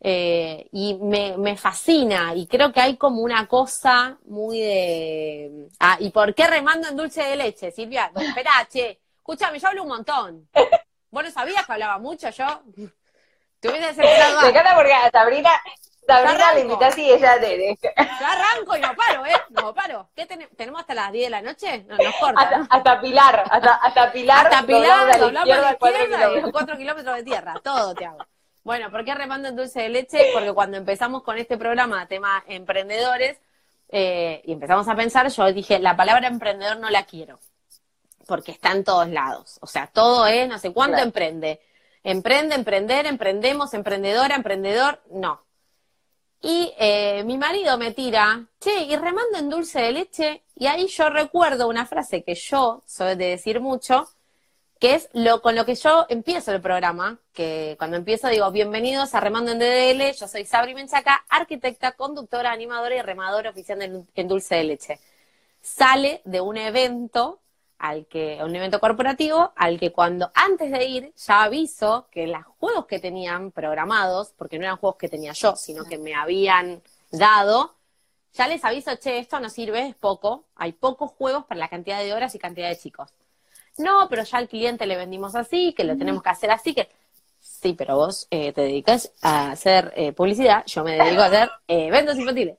Eh, 0.04 0.68
y 0.72 0.96
me, 0.96 1.38
me, 1.38 1.56
fascina 1.58 2.34
y 2.34 2.48
creo 2.48 2.74
que 2.74 2.82
hay 2.82 2.98
como 2.98 3.22
una 3.22 3.48
cosa 3.48 4.18
muy 4.26 4.60
de... 4.60 5.70
Ah, 5.80 5.98
¿y 6.00 6.10
por 6.10 6.34
qué 6.34 6.48
remando 6.48 6.88
en 6.88 6.98
dulce 6.98 7.22
de 7.24 7.36
leche, 7.36 7.72
Silvia? 7.72 8.12
Espera, 8.16 8.68
che, 8.68 9.00
escúchame, 9.18 9.60
yo 9.60 9.68
hablo 9.68 9.84
un 9.84 9.90
montón. 9.90 10.50
¿Vos 11.12 11.24
no 11.24 11.30
sabías 11.30 11.66
que 11.66 11.74
hablaba 11.74 12.00
mucho 12.00 12.30
yo? 12.30 12.64
Te 13.60 13.70
hubiera 13.70 13.94
Me 13.94 14.50
encanta 14.50 14.76
porque 14.76 14.92
a 14.92 15.12
Sabrina, 15.12 15.52
Sabrina 16.08 16.54
le 16.54 16.62
invitás 16.62 16.98
y 16.98 17.12
ella 17.12 17.40
te 17.40 17.78
Yo 17.80 17.90
arranco 18.26 18.76
y 18.76 18.82
no 18.82 18.96
paro, 18.96 19.26
¿eh? 19.26 19.40
No 19.50 19.74
paro. 19.74 20.10
¿Qué 20.16 20.26
tenemos 20.26 20.82
hasta 20.82 20.96
las 20.96 21.12
10 21.12 21.26
de 21.26 21.30
la 21.30 21.42
noche? 21.44 21.86
No, 21.88 21.96
nos 21.96 22.16
corta. 22.16 22.68
Hasta, 22.70 23.00
Pilar, 23.00 23.44
hasta, 23.50 23.76
hasta 23.76 24.12
Pilar. 24.12 24.48
Hasta 24.48 24.66
Pilar, 24.66 25.20
doblamos 25.20 25.54
a 25.54 25.62
la 25.62 25.72
izquierda, 25.74 26.48
y 26.48 26.52
4 26.52 26.78
kilómetros 26.78 27.16
de 27.18 27.24
tierra. 27.24 27.54
Todo 27.64 27.94
te 27.94 28.06
hago. 28.06 28.18
Bueno, 28.64 28.92
¿por 28.92 29.04
qué 29.04 29.16
remando 29.16 29.48
en 29.48 29.56
dulce 29.56 29.82
de 29.82 29.90
leche? 29.90 30.30
Porque 30.34 30.54
cuando 30.54 30.78
empezamos 30.78 31.24
con 31.24 31.38
este 31.38 31.58
programa, 31.58 32.08
tema 32.08 32.44
emprendedores, 32.48 33.40
eh, 33.90 34.42
y 34.46 34.52
empezamos 34.54 34.88
a 34.88 34.96
pensar, 34.96 35.28
yo 35.30 35.52
dije, 35.52 35.80
la 35.80 35.98
palabra 35.98 36.28
emprendedor 36.28 36.78
no 36.78 36.90
la 36.90 37.04
quiero, 37.04 37.40
porque 38.28 38.52
está 38.52 38.72
en 38.72 38.84
todos 38.84 39.10
lados. 39.10 39.58
O 39.62 39.68
sea, 39.68 39.88
todo 39.88 40.28
es, 40.28 40.48
no 40.48 40.60
sé 40.60 40.72
cuánto 40.72 41.00
emprende. 41.00 41.60
Emprende, 42.04 42.56
emprender, 42.56 43.06
emprendemos, 43.08 43.74
emprendedora, 43.74 44.36
emprendedor, 44.36 45.02
no. 45.10 45.42
Y 46.42 46.74
eh, 46.78 47.24
mi 47.26 47.38
marido 47.38 47.78
me 47.78 47.92
tira, 47.92 48.46
che, 48.60 48.84
y 48.84 48.96
remando 48.96 49.38
en 49.38 49.50
dulce 49.50 49.82
de 49.82 49.92
leche, 49.92 50.44
y 50.56 50.68
ahí 50.68 50.88
yo 50.88 51.10
recuerdo 51.10 51.68
una 51.68 51.86
frase 51.86 52.24
que 52.24 52.36
yo 52.36 52.84
soy 52.86 53.16
de 53.16 53.26
decir 53.26 53.60
mucho, 53.60 54.08
que 54.82 54.96
es 54.96 55.10
lo 55.14 55.44
con 55.44 55.54
lo 55.54 55.64
que 55.64 55.76
yo 55.76 56.08
empiezo 56.10 56.52
el 56.52 56.60
programa, 56.60 57.20
que 57.34 57.76
cuando 57.78 57.98
empiezo 57.98 58.30
digo, 58.30 58.50
bienvenidos 58.50 59.14
a 59.14 59.20
Remando 59.20 59.52
en 59.52 59.60
DDL, 59.60 60.18
yo 60.18 60.28
soy 60.28 60.44
Sabri 60.44 60.74
Menchaca, 60.74 61.24
arquitecta, 61.30 61.92
conductora, 61.92 62.52
animadora 62.52 62.96
y 62.96 63.02
remadora 63.04 63.52
oficial 63.52 64.08
en 64.16 64.28
Dulce 64.28 64.56
de 64.56 64.64
Leche. 64.64 65.00
Sale 65.62 66.22
de 66.26 66.42
un 66.42 66.58
evento 66.58 67.42
al 67.78 68.08
que, 68.08 68.40
un 68.44 68.56
evento 68.56 68.80
corporativo, 68.80 69.54
al 69.56 69.80
que 69.80 69.92
cuando 69.92 70.32
antes 70.34 70.72
de 70.72 70.84
ir 70.86 71.14
ya 71.16 71.44
aviso 71.44 72.08
que 72.10 72.26
los 72.26 72.44
juegos 72.58 72.88
que 72.88 72.98
tenían 72.98 73.52
programados, 73.52 74.34
porque 74.36 74.58
no 74.58 74.66
eran 74.66 74.78
juegos 74.78 74.98
que 74.98 75.10
tenía 75.10 75.34
yo, 75.34 75.56
sino 75.56 75.86
que 75.86 76.00
me 76.00 76.16
habían 76.16 76.82
dado, 77.12 77.76
ya 78.34 78.48
les 78.48 78.66
aviso, 78.66 78.96
che, 78.96 79.20
esto 79.20 79.40
no 79.40 79.52
sirve, 79.52 79.90
es 79.90 79.96
poco, 79.96 80.46
hay 80.56 80.72
pocos 80.74 81.12
juegos 81.12 81.46
para 81.46 81.60
la 81.60 81.70
cantidad 81.70 82.00
de 82.00 82.16
horas 82.16 82.34
y 82.34 82.40
cantidad 82.40 82.68
de 82.68 82.80
chicos 82.80 83.14
no, 83.78 84.08
pero 84.10 84.24
ya 84.24 84.38
al 84.38 84.48
cliente 84.48 84.86
le 84.86 84.98
vendimos 84.98 85.36
así, 85.36 85.74
que 85.74 85.84
lo 85.84 85.98
tenemos 85.98 86.22
que 86.24 86.30
hacer 86.30 86.52
así, 86.52 86.74
que 86.74 86.90
sí, 87.40 87.74
pero 87.74 87.96
vos 87.96 88.28
eh, 88.32 88.54
te 88.54 88.62
dedicas 88.62 89.12
a 89.22 89.52
hacer 89.52 89.94
eh, 89.96 90.12
publicidad, 90.14 90.66
yo 90.66 90.84
me 90.84 90.98
dedico 90.98 91.22
a 91.22 91.26
hacer 91.26 91.52
eh, 91.68 91.88
eventos 91.88 92.18
infantiles. 92.18 92.58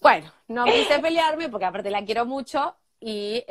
Bueno, 0.00 0.32
no 0.48 0.64
quise 0.64 0.98
pelearme 1.00 1.48
porque 1.48 1.64
aparte 1.64 1.90
la 1.90 2.04
quiero 2.04 2.24
mucho 2.24 2.76
y 3.00 3.44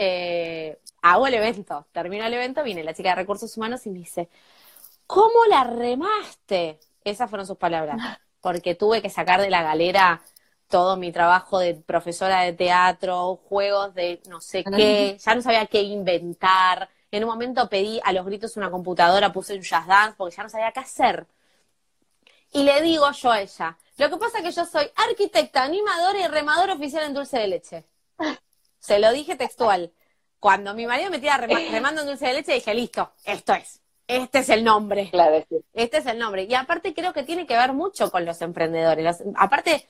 hago 1.02 1.28
el 1.28 1.34
evento. 1.34 1.88
Termino 1.92 2.26
el 2.26 2.34
evento, 2.34 2.63
viene 2.63 2.84
la 2.84 2.94
chica 2.94 3.10
de 3.10 3.16
recursos 3.16 3.56
humanos 3.58 3.86
y 3.86 3.90
me 3.90 4.00
dice, 4.00 4.30
¿cómo 5.06 5.46
la 5.50 5.66
remaste? 5.66 6.80
Esas 7.04 7.30
fueron 7.30 7.46
sus 7.46 7.58
palabras, 7.58 7.98
porque 8.40 8.76
tuve 8.76 9.02
que 9.02 9.10
sacar 9.10 9.42
de 9.42 9.50
la 9.50 9.63
galera 9.63 10.22
todo 10.70 10.98
mi 10.98 11.12
trabajo 11.12 11.60
de 11.60 11.76
profesora 11.76 12.42
de 12.42 12.54
teatro, 12.54 13.40
juegos 13.48 13.94
de 13.94 14.22
no 14.28 14.42
sé 14.42 14.64
qué, 14.64 15.18
ya 15.20 15.36
no 15.36 15.42
sabía 15.42 15.66
qué 15.66 15.82
inventar. 15.82 16.90
En 17.12 17.24
un 17.24 17.30
momento 17.30 17.70
pedí 17.70 18.02
a 18.04 18.12
los 18.12 18.26
gritos 18.26 18.58
una 18.58 18.70
computadora, 18.70 19.32
puse 19.32 19.56
un 19.56 19.62
jazz 19.62 19.88
dance 19.88 20.16
porque 20.18 20.36
ya 20.36 20.44
no 20.44 20.50
sabía 20.50 20.72
qué 20.72 20.82
hacer. 20.82 21.26
Y 22.54 22.64
le 22.64 22.82
digo 22.82 23.10
yo 23.12 23.32
a 23.32 23.42
ella, 23.42 23.78
lo 23.98 24.10
que 24.10 24.18
pasa 24.18 24.40
es 24.40 24.44
que 24.44 24.52
yo 24.52 24.66
soy 24.66 24.90
arquitecta, 24.96 25.64
animadora 25.64 26.20
y 26.20 26.28
remadora 26.28 26.74
oficial 26.74 27.04
en 27.04 27.14
dulce 27.14 27.40
de 27.40 27.48
leche. 27.48 27.84
Se 28.80 29.00
lo 29.00 29.12
dije 29.12 29.36
textual. 29.36 29.92
Cuando 30.40 30.74
mi 30.74 30.86
marido 30.86 31.10
me 31.10 31.20
tira 31.20 31.38
remando 31.72 32.02
en 32.02 32.08
dulce 32.08 32.28
de 32.28 32.34
leche, 32.34 32.54
dije, 32.54 32.74
listo, 32.74 33.12
esto 33.26 33.54
es. 33.54 33.82
Este 34.08 34.40
es 34.40 34.50
el 34.50 34.64
nombre. 34.64 35.10
Claro, 35.10 35.44
sí. 35.50 35.58
Este 35.74 35.98
es 35.98 36.06
el 36.06 36.18
nombre. 36.18 36.44
Y 36.44 36.54
aparte 36.54 36.94
creo 36.94 37.12
que 37.12 37.24
tiene 37.24 37.46
que 37.46 37.58
ver 37.58 37.74
mucho 37.74 38.10
con 38.10 38.24
los 38.24 38.42
emprendedores. 38.42 39.22
aparte, 39.36 39.88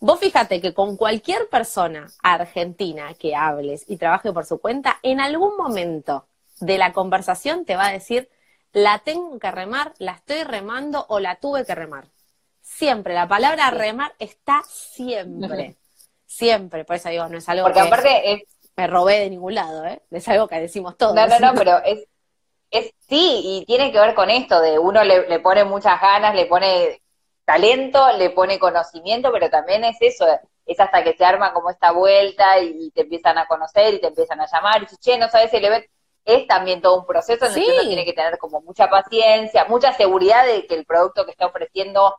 Vos 0.00 0.20
fíjate 0.20 0.60
que 0.60 0.74
con 0.74 0.96
cualquier 0.96 1.48
persona 1.48 2.06
argentina 2.22 3.14
que 3.14 3.34
hables 3.34 3.84
y 3.88 3.96
trabaje 3.96 4.32
por 4.32 4.46
su 4.46 4.60
cuenta, 4.60 4.98
en 5.02 5.20
algún 5.20 5.56
momento 5.56 6.26
de 6.60 6.78
la 6.78 6.92
conversación 6.92 7.64
te 7.64 7.74
va 7.74 7.86
a 7.86 7.92
decir, 7.92 8.28
la 8.72 9.00
tengo 9.00 9.38
que 9.38 9.50
remar, 9.50 9.94
la 9.98 10.12
estoy 10.12 10.44
remando 10.44 11.04
o 11.08 11.18
la 11.18 11.36
tuve 11.36 11.64
que 11.64 11.74
remar. 11.74 12.04
Siempre, 12.62 13.14
la 13.14 13.26
palabra 13.26 13.70
remar 13.70 14.12
está 14.18 14.62
siempre. 14.68 15.76
Siempre, 16.30 16.84
por 16.84 16.96
eso 16.96 17.08
digo, 17.08 17.26
no 17.26 17.38
es 17.38 17.48
algo 17.48 17.64
Porque 17.64 17.80
aparte 17.80 18.44
me 18.76 18.86
robé 18.86 19.20
de 19.20 19.30
ningún 19.30 19.54
lado, 19.54 19.86
¿eh? 19.86 20.02
Es 20.10 20.28
algo 20.28 20.46
que 20.46 20.60
decimos 20.60 20.94
todos. 20.98 21.14
No, 21.14 21.26
no, 21.26 21.40
no, 21.40 21.54
pero 21.54 21.82
es, 21.82 22.06
es 22.70 22.92
sí, 23.08 23.40
y 23.42 23.64
tiene 23.64 23.90
que 23.90 23.98
ver 23.98 24.14
con 24.14 24.28
esto 24.28 24.60
de 24.60 24.78
uno 24.78 25.02
le, 25.04 25.26
le 25.26 25.40
pone 25.40 25.64
muchas 25.64 25.98
ganas, 25.98 26.34
le 26.34 26.44
pone 26.44 27.00
talento, 27.48 28.12
le 28.12 28.28
pone 28.28 28.58
conocimiento, 28.58 29.32
pero 29.32 29.48
también 29.48 29.82
es 29.82 29.96
eso, 30.00 30.26
es 30.66 30.78
hasta 30.78 31.02
que 31.02 31.14
se 31.14 31.24
arma 31.24 31.54
como 31.54 31.70
esta 31.70 31.92
vuelta 31.92 32.58
y 32.58 32.90
te 32.90 33.00
empiezan 33.00 33.38
a 33.38 33.46
conocer 33.46 33.94
y 33.94 34.00
te 34.02 34.08
empiezan 34.08 34.38
a 34.42 34.46
llamar 34.46 34.82
y 34.82 34.86
si, 34.86 34.98
che, 34.98 35.16
no 35.16 35.30
sabes 35.30 35.54
el 35.54 35.64
evento, 35.64 35.88
es 36.26 36.46
también 36.46 36.82
todo 36.82 36.98
un 37.00 37.06
proceso 37.06 37.46
en 37.46 37.52
el 37.52 37.64
que 37.64 37.72
uno 37.72 37.88
tiene 37.88 38.04
que 38.04 38.12
tener 38.12 38.36
como 38.36 38.60
mucha 38.60 38.90
paciencia, 38.90 39.64
mucha 39.64 39.94
seguridad 39.94 40.44
de 40.44 40.66
que 40.66 40.74
el 40.74 40.84
producto 40.84 41.24
que 41.24 41.30
está 41.30 41.46
ofreciendo 41.46 42.18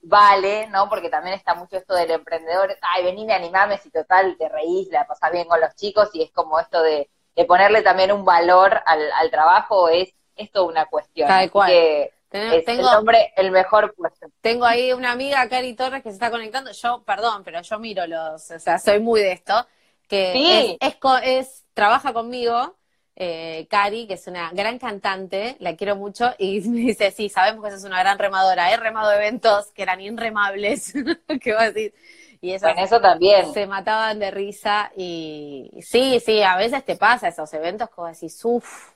vale, 0.00 0.66
¿no? 0.68 0.88
Porque 0.88 1.10
también 1.10 1.34
está 1.34 1.54
mucho 1.54 1.76
esto 1.76 1.94
del 1.94 2.10
emprendedor, 2.10 2.74
ay, 2.80 3.04
venime, 3.04 3.34
animame, 3.34 3.76
si 3.76 3.90
total 3.90 4.34
te 4.38 4.48
reís, 4.48 4.88
la 4.88 5.06
pasás 5.06 5.30
bien 5.30 5.46
con 5.46 5.60
los 5.60 5.74
chicos 5.74 6.08
y 6.14 6.22
es 6.22 6.32
como 6.32 6.58
esto 6.58 6.82
de, 6.82 7.10
ponerle 7.46 7.82
también 7.82 8.12
un 8.12 8.24
valor 8.24 8.80
al, 8.86 9.12
al 9.12 9.30
trabajo, 9.30 9.90
es, 9.90 10.14
es 10.36 10.50
toda 10.50 10.64
una 10.64 10.86
cuestión. 10.86 11.28
Tal 11.28 11.50
cual. 11.50 11.68
Que, 11.68 12.13
es 12.34 12.64
tengo, 12.64 12.88
el 12.90 12.96
hombre 12.96 13.32
el 13.36 13.50
mejor 13.50 13.94
puesto. 13.94 14.26
Tengo 14.40 14.64
ahí 14.64 14.92
una 14.92 15.12
amiga, 15.12 15.48
Cari 15.48 15.74
Torres, 15.74 16.02
que 16.02 16.08
se 16.08 16.14
está 16.14 16.30
conectando. 16.30 16.72
Yo, 16.72 17.02
perdón, 17.04 17.42
pero 17.44 17.62
yo 17.62 17.78
miro 17.78 18.06
los, 18.06 18.50
o 18.50 18.58
sea, 18.58 18.78
soy 18.78 19.00
muy 19.00 19.20
de 19.20 19.32
esto, 19.32 19.66
que 20.08 20.76
es, 20.80 20.96
es, 21.22 21.64
trabaja 21.74 22.12
conmigo, 22.12 22.76
eh, 23.14 23.66
Cari, 23.70 24.08
que 24.08 24.14
es 24.14 24.26
una 24.26 24.50
gran 24.50 24.78
cantante, 24.78 25.56
la 25.60 25.76
quiero 25.76 25.94
mucho, 25.94 26.34
y 26.38 26.60
me 26.68 26.80
dice, 26.80 27.12
sí, 27.12 27.28
sabemos 27.28 27.68
que 27.68 27.74
es 27.74 27.84
una 27.84 28.00
gran 28.00 28.18
remadora, 28.18 28.72
he 28.72 28.76
remado 28.76 29.12
eventos 29.12 29.70
que 29.72 29.82
eran 29.82 30.00
inremables, 30.00 30.92
¿qué 31.40 31.52
va 31.52 31.62
a 31.62 31.70
decir? 31.70 31.94
Y 32.40 32.52
eso 32.52 33.00
también. 33.00 33.54
Se 33.54 33.66
mataban 33.66 34.18
de 34.18 34.30
risa 34.30 34.92
y 34.94 35.70
sí, 35.80 36.20
sí, 36.20 36.42
a 36.42 36.56
veces 36.56 36.84
te 36.84 36.94
pasa 36.94 37.28
esos 37.28 37.50
eventos 37.54 37.88
como 37.88 38.08
decís, 38.08 38.38
uff, 38.44 38.90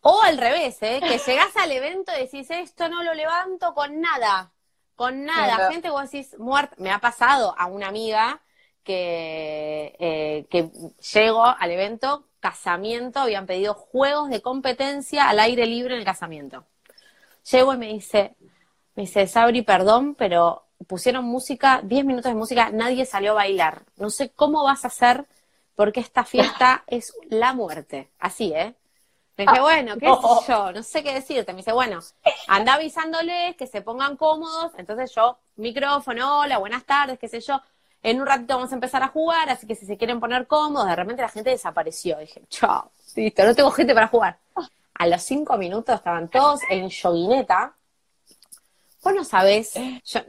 o 0.00 0.22
al 0.22 0.38
revés, 0.38 0.78
¿eh? 0.82 1.00
que 1.00 1.18
llegás 1.18 1.56
al 1.56 1.72
evento 1.72 2.12
y 2.16 2.20
decís, 2.20 2.50
esto 2.50 2.88
no 2.88 3.02
lo 3.02 3.14
levanto 3.14 3.74
con 3.74 4.00
nada, 4.00 4.52
con 4.94 5.24
nada. 5.24 5.70
Gente, 5.70 5.90
vos 5.90 6.10
decís, 6.10 6.38
muerta. 6.38 6.76
Me 6.78 6.90
ha 6.90 6.98
pasado 6.98 7.54
a 7.58 7.66
una 7.66 7.88
amiga 7.88 8.40
que, 8.84 9.96
eh, 9.98 10.46
que 10.50 10.70
llegó 11.14 11.44
al 11.44 11.70
evento, 11.70 12.26
casamiento, 12.40 13.20
habían 13.20 13.46
pedido 13.46 13.74
juegos 13.74 14.30
de 14.30 14.40
competencia 14.40 15.28
al 15.28 15.40
aire 15.40 15.66
libre 15.66 15.94
en 15.94 16.00
el 16.00 16.06
casamiento. 16.06 16.64
Llego 17.50 17.74
y 17.74 17.78
me 17.78 17.88
dice, 17.88 18.34
me 18.94 19.02
dice, 19.02 19.26
Sabri, 19.26 19.62
perdón, 19.62 20.14
pero 20.14 20.64
pusieron 20.86 21.24
música, 21.24 21.80
10 21.82 22.04
minutos 22.04 22.32
de 22.32 22.38
música, 22.38 22.70
nadie 22.70 23.04
salió 23.04 23.32
a 23.32 23.36
bailar. 23.36 23.82
No 23.96 24.10
sé 24.10 24.30
cómo 24.30 24.64
vas 24.64 24.84
a 24.84 24.88
hacer 24.88 25.26
porque 25.74 26.00
esta 26.00 26.24
fiesta 26.24 26.84
es 26.88 27.12
la 27.28 27.52
muerte. 27.52 28.10
Así, 28.18 28.52
¿eh? 28.54 28.74
Le 29.38 29.46
dije, 29.46 29.60
bueno, 29.60 29.96
qué 29.96 30.06
sé 30.06 30.12
yo, 30.52 30.72
no 30.72 30.82
sé 30.82 31.02
qué 31.04 31.14
decirte. 31.14 31.52
Me 31.52 31.58
dice, 31.58 31.72
bueno, 31.72 32.00
anda 32.48 32.74
avisándoles 32.74 33.54
que 33.56 33.68
se 33.68 33.82
pongan 33.82 34.16
cómodos. 34.16 34.72
Entonces 34.76 35.14
yo, 35.14 35.38
micrófono, 35.56 36.40
hola, 36.40 36.58
buenas 36.58 36.84
tardes, 36.84 37.20
qué 37.20 37.28
sé 37.28 37.40
yo. 37.40 37.60
En 38.02 38.20
un 38.20 38.26
ratito 38.26 38.56
vamos 38.56 38.72
a 38.72 38.74
empezar 38.74 39.02
a 39.04 39.08
jugar, 39.08 39.48
así 39.48 39.66
que 39.66 39.76
si 39.76 39.86
se 39.86 39.96
quieren 39.96 40.18
poner 40.18 40.48
cómodos, 40.48 40.88
de 40.88 40.96
repente 40.96 41.22
la 41.22 41.28
gente 41.28 41.50
desapareció. 41.50 42.18
Dije, 42.18 42.42
chao, 42.48 42.90
listo, 43.14 43.44
no 43.44 43.54
tengo 43.54 43.70
gente 43.70 43.94
para 43.94 44.08
jugar. 44.08 44.38
A 44.94 45.06
los 45.06 45.22
cinco 45.22 45.56
minutos 45.56 45.94
estaban 45.94 46.28
todos 46.28 46.60
en 46.68 46.88
yoguineta. 46.88 47.74
Vos 49.04 49.14
no 49.14 49.22
sabés, 49.22 49.74
yo, 50.04 50.20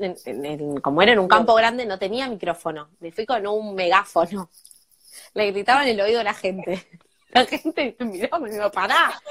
como 0.83 1.01
era 1.01 1.13
en 1.13 1.19
un 1.19 1.27
campo 1.27 1.55
grande, 1.55 1.87
no 1.87 1.97
tenía 1.97 2.27
micrófono. 2.27 2.89
Me 2.99 3.11
fui 3.11 3.25
con 3.25 3.45
un 3.47 3.73
megáfono. 3.73 4.51
Le 5.33 5.51
gritaban 5.51 5.87
en 5.87 5.95
el 5.95 6.01
oído 6.01 6.19
a 6.19 6.23
la 6.23 6.35
gente. 6.35 6.87
La 7.29 7.45
gente 7.45 7.95
me 7.99 8.05
miró, 8.05 8.39
me 8.39 8.49
dijo, 8.49 8.71
pará. 8.71 9.21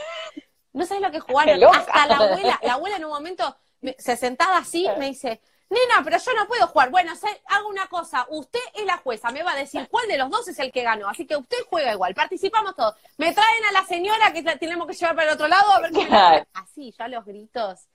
No 0.73 0.87
sabes 0.87 1.03
lo 1.03 1.11
que 1.11 1.21
jugaron. 1.21 1.63
Hasta 1.75 2.07
la 2.07 2.17
abuela, 2.17 2.61
la 2.63 2.73
abuela 2.75 2.97
en 2.97 3.05
un 3.05 3.11
momento 3.11 3.57
se 3.99 4.17
sentaba 4.17 4.59
así, 4.59 4.89
me 4.99 5.07
dice, 5.07 5.41
nena, 5.71 6.03
pero 6.03 6.19
yo 6.19 6.35
no 6.35 6.47
puedo 6.47 6.67
jugar. 6.69 6.91
Bueno, 6.91 7.13
hago 7.47 7.69
una 7.69 7.87
cosa, 7.87 8.27
usted 8.31 8.61
es 8.75 8.85
la 8.85 8.99
jueza, 8.99 9.31
me 9.31 9.43
va 9.43 9.53
a 9.53 9.57
decir 9.57 9.89
cuál 9.91 10.09
de 10.09 10.19
los 10.19 10.31
dos 10.31 10.49
es 10.49 10.59
el 10.59 10.73
que 10.73 10.83
ganó, 10.83 11.09
así 11.09 11.27
que 11.27 11.37
usted 11.37 11.59
juega 11.69 11.93
igual, 11.93 12.15
participamos 12.15 12.75
todos. 12.75 12.95
Me 13.17 13.33
traen 13.33 13.65
a 13.69 13.73
la 13.73 13.85
señora 13.85 14.33
que 14.33 14.43
tenemos 14.43 14.87
que 14.87 14.95
llevar 14.95 15.15
para 15.15 15.29
el 15.29 15.35
otro 15.35 15.49
lado 15.49 15.73
a 15.73 15.81
ver 15.81 15.93
qué 15.93 16.47
Así, 16.55 16.95
ya 16.97 17.09
los 17.09 17.25
gritos. 17.25 17.89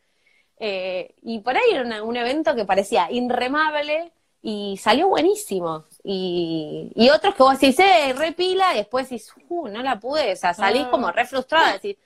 Eh, 0.58 1.16
y 1.22 1.40
por 1.40 1.58
ahí 1.58 1.72
era 1.72 2.04
un 2.04 2.16
evento 2.16 2.56
que 2.56 2.66
parecía 2.66 3.12
inremable 3.12 4.14
y 4.46 4.78
salió 4.78 5.08
buenísimo. 5.08 5.86
Y, 6.04 6.92
y 6.96 7.10
otros 7.10 7.34
que 7.34 7.44
vos 7.44 7.58
decís, 7.58 7.80
eh, 7.80 8.14
repila, 8.14 8.74
y 8.74 8.78
después 8.78 9.10
decís, 9.10 9.34
uh, 9.48 9.70
no 9.70 9.82
la 9.82 10.00
pude, 10.00 10.34
o 10.34 10.36
sea, 10.36 10.54
salís 10.54 10.86
como 10.88 11.10
re 11.12 11.26
frustrada, 11.26 11.74
decís, 11.74 11.98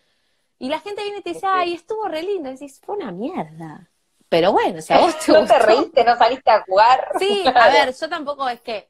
y 0.59 0.69
la 0.69 0.79
gente 0.79 1.01
viene 1.01 1.17
y 1.17 1.21
te 1.23 1.33
dice, 1.33 1.47
ay, 1.47 1.73
estuvo 1.73 2.07
re 2.07 2.21
lindo, 2.21 2.49
y 2.49 2.53
decís, 2.53 2.79
fue 2.85 2.95
una 2.95 3.11
mierda. 3.11 3.89
Pero 4.29 4.51
bueno, 4.51 4.77
o 4.77 4.81
sea, 4.81 4.99
vos 4.99 5.17
te 5.25 5.31
No 5.31 5.45
te 5.45 5.57
reíste, 5.57 6.03
no 6.03 6.15
saliste 6.15 6.51
a 6.51 6.61
jugar. 6.61 7.07
Sí, 7.19 7.43
a 7.53 7.69
ver, 7.69 7.95
yo 7.95 8.07
tampoco 8.07 8.47
es 8.47 8.61
que, 8.61 8.87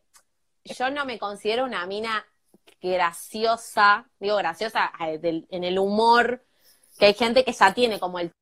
yo 0.65 0.89
no 0.89 1.05
me 1.05 1.17
considero 1.17 1.63
una 1.63 1.85
mina 1.85 2.27
graciosa, 2.81 4.09
digo 4.19 4.35
graciosa 4.35 4.91
en 4.99 5.63
el 5.63 5.79
humor, 5.79 6.43
que 6.99 7.05
hay 7.05 7.13
gente 7.13 7.45
que 7.45 7.53
ya 7.53 7.73
tiene 7.73 7.97
como 7.97 8.19
el 8.19 8.33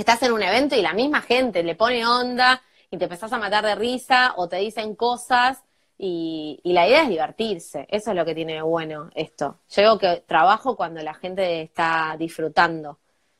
estás 0.00 0.22
en 0.22 0.32
un 0.32 0.42
evento 0.42 0.74
y 0.74 0.82
la 0.82 0.92
misma 0.92 1.22
gente 1.22 1.62
le 1.62 1.74
pone 1.74 2.06
onda 2.06 2.62
y 2.90 2.98
te 2.98 3.04
empezás 3.04 3.32
a 3.32 3.38
matar 3.38 3.64
de 3.64 3.74
risa 3.74 4.34
o 4.36 4.48
te 4.48 4.56
dicen 4.56 4.94
cosas 4.96 5.62
y, 6.02 6.60
la 6.64 6.88
idea 6.88 7.02
es 7.02 7.08
divertirse. 7.08 7.86
Eso 7.90 8.10
es 8.10 8.16
lo 8.16 8.24
que 8.24 8.34
tiene 8.34 8.62
bueno 8.62 9.10
esto. 9.14 9.58
Yo 9.68 9.82
digo 9.82 9.98
que 9.98 10.24
trabajo 10.26 10.74
cuando 10.74 11.02
la 11.02 11.14
gente 11.14 11.62
está 11.62 12.16
disfrutando. 12.18 12.98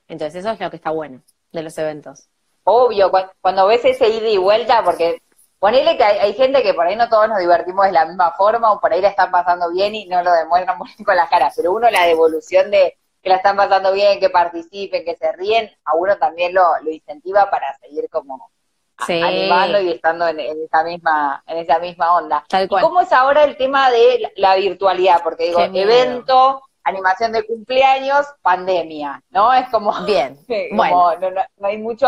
Entonces 0.09 0.41
eso 0.41 0.51
es 0.51 0.61
lo 0.61 0.71
que 0.71 0.77
está 0.77 0.91
bueno 0.91 1.23
de 1.53 1.63
los 1.63 1.77
eventos. 1.79 2.29
Obvio, 2.65 3.11
cuando, 3.41 3.67
ves 3.67 3.85
ese 3.85 4.09
ida 4.09 4.29
y 4.29 4.37
vuelta, 4.37 4.85
porque 4.85 5.23
ponele 5.59 5.97
que 5.97 6.05
hay, 6.05 6.35
gente 6.35 6.63
que 6.63 6.75
por 6.75 6.87
ahí 6.87 6.97
no 6.97 7.09
todos 7.09 7.29
nos 7.29 7.39
divertimos 7.39 7.87
de 7.87 7.93
la 7.93 8.05
misma 8.05 8.33
forma 8.33 8.73
o 8.73 8.81
por 8.81 8.93
ahí 8.93 9.01
la 9.01 9.09
están 9.09 9.31
pasando 9.31 9.71
bien 9.71 9.95
y 9.95 10.07
no 10.07 10.23
lo 10.23 10.33
demuestran 10.33 10.79
con 11.05 11.17
las 11.17 11.31
caras, 11.31 11.55
pero 11.57 11.73
uno 11.73 11.91
la 11.91 12.05
devolución 12.05 12.71
de 12.71 12.99
que 13.23 13.29
la 13.29 13.37
están 13.37 13.57
pasando 13.57 13.93
bien, 13.93 14.19
que 14.19 14.31
participen, 14.31 15.05
que 15.05 15.17
se 15.17 15.33
ríen, 15.33 15.71
a 15.85 15.95
uno 15.95 16.17
también 16.19 16.55
lo, 16.55 16.63
lo 16.83 16.91
incentiva 16.91 17.51
para 17.51 17.77
seguir 17.79 18.09
como 18.11 18.51
animando 19.09 19.81
y 19.81 19.91
estando 19.91 20.29
en, 20.29 20.41
esa 20.41 20.85
misma 20.85 21.43
en 21.47 21.59
esa 21.59 21.79
misma 21.79 22.17
onda. 22.17 22.45
¿Cómo 22.69 23.01
es 23.01 23.13
ahora 23.13 23.45
el 23.45 23.57
tema 23.57 23.91
de 23.91 24.33
la, 24.37 24.57
virtualidad? 24.57 25.23
Porque 25.23 25.47
digo, 25.47 25.61
evento, 25.61 26.63
animación 26.85 27.33
de 27.33 27.47
cumpleaños, 27.47 28.27
pandemia, 28.43 29.23
¿no? 29.31 29.53
Es 29.53 29.69
como, 29.69 29.93
bien, 30.05 30.39
bueno. 30.73 31.13
no, 31.57 31.67
hay 31.67 31.79
mucho... 31.79 32.07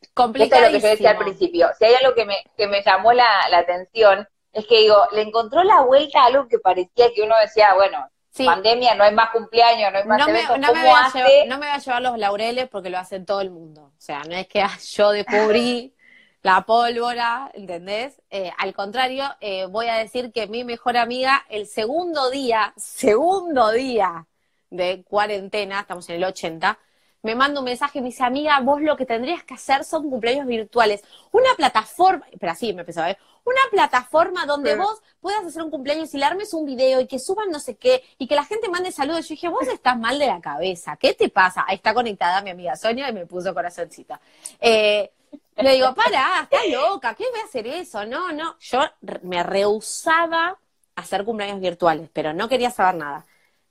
Esto 0.00 0.56
es 0.56 0.62
lo 0.62 0.68
que 0.68 0.80
yo 0.80 0.88
decía 0.88 1.10
al 1.10 1.18
principio. 1.18 1.68
Si 1.78 1.84
hay 1.84 1.94
algo 1.94 2.14
que 2.14 2.24
me, 2.24 2.44
que 2.56 2.66
me 2.66 2.82
llamó 2.82 3.12
la, 3.12 3.48
la 3.50 3.58
atención, 3.58 4.26
es 4.52 4.66
que 4.66 4.78
digo, 4.80 4.96
le 5.12 5.22
encontró 5.22 5.62
la 5.62 5.82
vuelta 5.82 6.22
a 6.22 6.26
algo 6.26 6.48
que 6.48 6.58
parecía 6.58 7.12
que 7.14 7.22
uno 7.22 7.34
decía, 7.40 7.74
bueno, 7.74 8.08
pandemia, 8.44 8.94
no 8.94 9.04
hay 9.04 9.14
más 9.14 9.30
cumpleaños, 9.30 9.92
no 9.92 9.98
hay 9.98 10.04
más 10.04 10.18
no 10.18 10.32
Me, 10.32 10.42
no, 10.42 10.72
me 10.72 10.80
voy 10.80 10.90
a 10.90 11.12
llevar, 11.12 11.48
no 11.48 11.58
me 11.58 11.66
voy 11.66 11.74
a 11.74 11.78
llevar 11.78 12.02
los 12.02 12.18
laureles 12.18 12.68
porque 12.68 12.90
lo 12.90 12.98
hace 12.98 13.20
todo 13.20 13.40
el 13.40 13.50
mundo. 13.50 13.92
O 13.96 14.00
sea, 14.00 14.22
no 14.24 14.34
es 14.34 14.46
que 14.46 14.62
yo 14.94 15.10
descubrí 15.10 15.94
la 16.42 16.62
pólvora, 16.62 17.50
¿entendés? 17.54 18.20
Eh, 18.30 18.50
al 18.58 18.74
contrario, 18.74 19.24
eh, 19.40 19.66
voy 19.66 19.86
a 19.88 19.94
decir 19.94 20.32
que 20.32 20.46
mi 20.46 20.64
mejor 20.64 20.96
amiga, 20.96 21.44
el 21.48 21.66
segundo 21.66 22.30
día, 22.30 22.72
segundo 22.76 23.70
día 23.72 24.26
de 24.70 25.02
cuarentena, 25.02 25.80
estamos 25.80 26.08
en 26.08 26.16
el 26.16 26.24
80, 26.24 26.78
me 27.22 27.34
manda 27.34 27.60
un 27.60 27.64
mensaje 27.64 27.98
y 27.98 28.02
me 28.02 28.08
dice, 28.08 28.24
amiga, 28.24 28.60
vos 28.60 28.80
lo 28.80 28.96
que 28.96 29.04
tendrías 29.04 29.42
que 29.42 29.54
hacer 29.54 29.84
son 29.84 30.08
cumpleaños 30.08 30.46
virtuales. 30.46 31.02
Una 31.32 31.54
plataforma, 31.56 32.26
pero 32.38 32.52
así 32.52 32.72
me 32.72 32.80
empezó 32.80 33.02
a 33.02 33.06
ver, 33.06 33.18
una 33.44 33.60
plataforma 33.70 34.46
donde 34.46 34.76
vos 34.76 35.02
puedas 35.20 35.44
hacer 35.44 35.62
un 35.62 35.70
cumpleaños 35.70 36.12
y 36.14 36.18
le 36.18 36.24
armes 36.24 36.52
un 36.54 36.66
video 36.66 37.00
y 37.00 37.06
que 37.06 37.18
suban 37.18 37.50
no 37.50 37.58
sé 37.58 37.76
qué 37.76 38.02
y 38.18 38.26
que 38.28 38.34
la 38.34 38.44
gente 38.44 38.68
mande 38.68 38.92
saludos. 38.92 39.26
Yo 39.28 39.32
dije, 39.32 39.48
vos 39.48 39.66
estás 39.66 39.98
mal 39.98 40.18
de 40.18 40.26
la 40.26 40.40
cabeza, 40.40 40.96
¿qué 40.96 41.14
te 41.14 41.28
pasa? 41.28 41.64
Ahí 41.66 41.76
está 41.76 41.94
conectada 41.94 42.42
mi 42.42 42.50
amiga 42.50 42.76
Sonia 42.76 43.08
y 43.08 43.12
me 43.12 43.26
puso 43.26 43.52
corazoncita. 43.54 44.20
Eh, 44.60 45.10
le 45.56 45.72
digo, 45.72 45.92
para, 45.94 46.42
estás 46.42 46.68
loca, 46.70 47.14
¿qué 47.14 47.24
voy 47.30 47.40
a 47.40 47.44
hacer 47.44 47.66
eso? 47.66 48.04
No, 48.06 48.32
no, 48.32 48.56
yo 48.60 48.80
me 49.22 49.42
rehusaba 49.42 50.56
a 50.94 51.00
hacer 51.00 51.24
cumpleaños 51.24 51.60
virtuales, 51.60 52.08
pero 52.12 52.32
no 52.32 52.48
quería 52.48 52.70
saber 52.70 52.94
nada. 52.94 53.24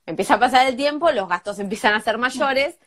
Empieza 0.04 0.34
a 0.34 0.38
pasar 0.38 0.66
el 0.66 0.76
tiempo, 0.76 1.10
los 1.12 1.28
gastos 1.28 1.58
empiezan 1.58 1.94
a 1.94 2.00
ser 2.00 2.18
mayores 2.18 2.78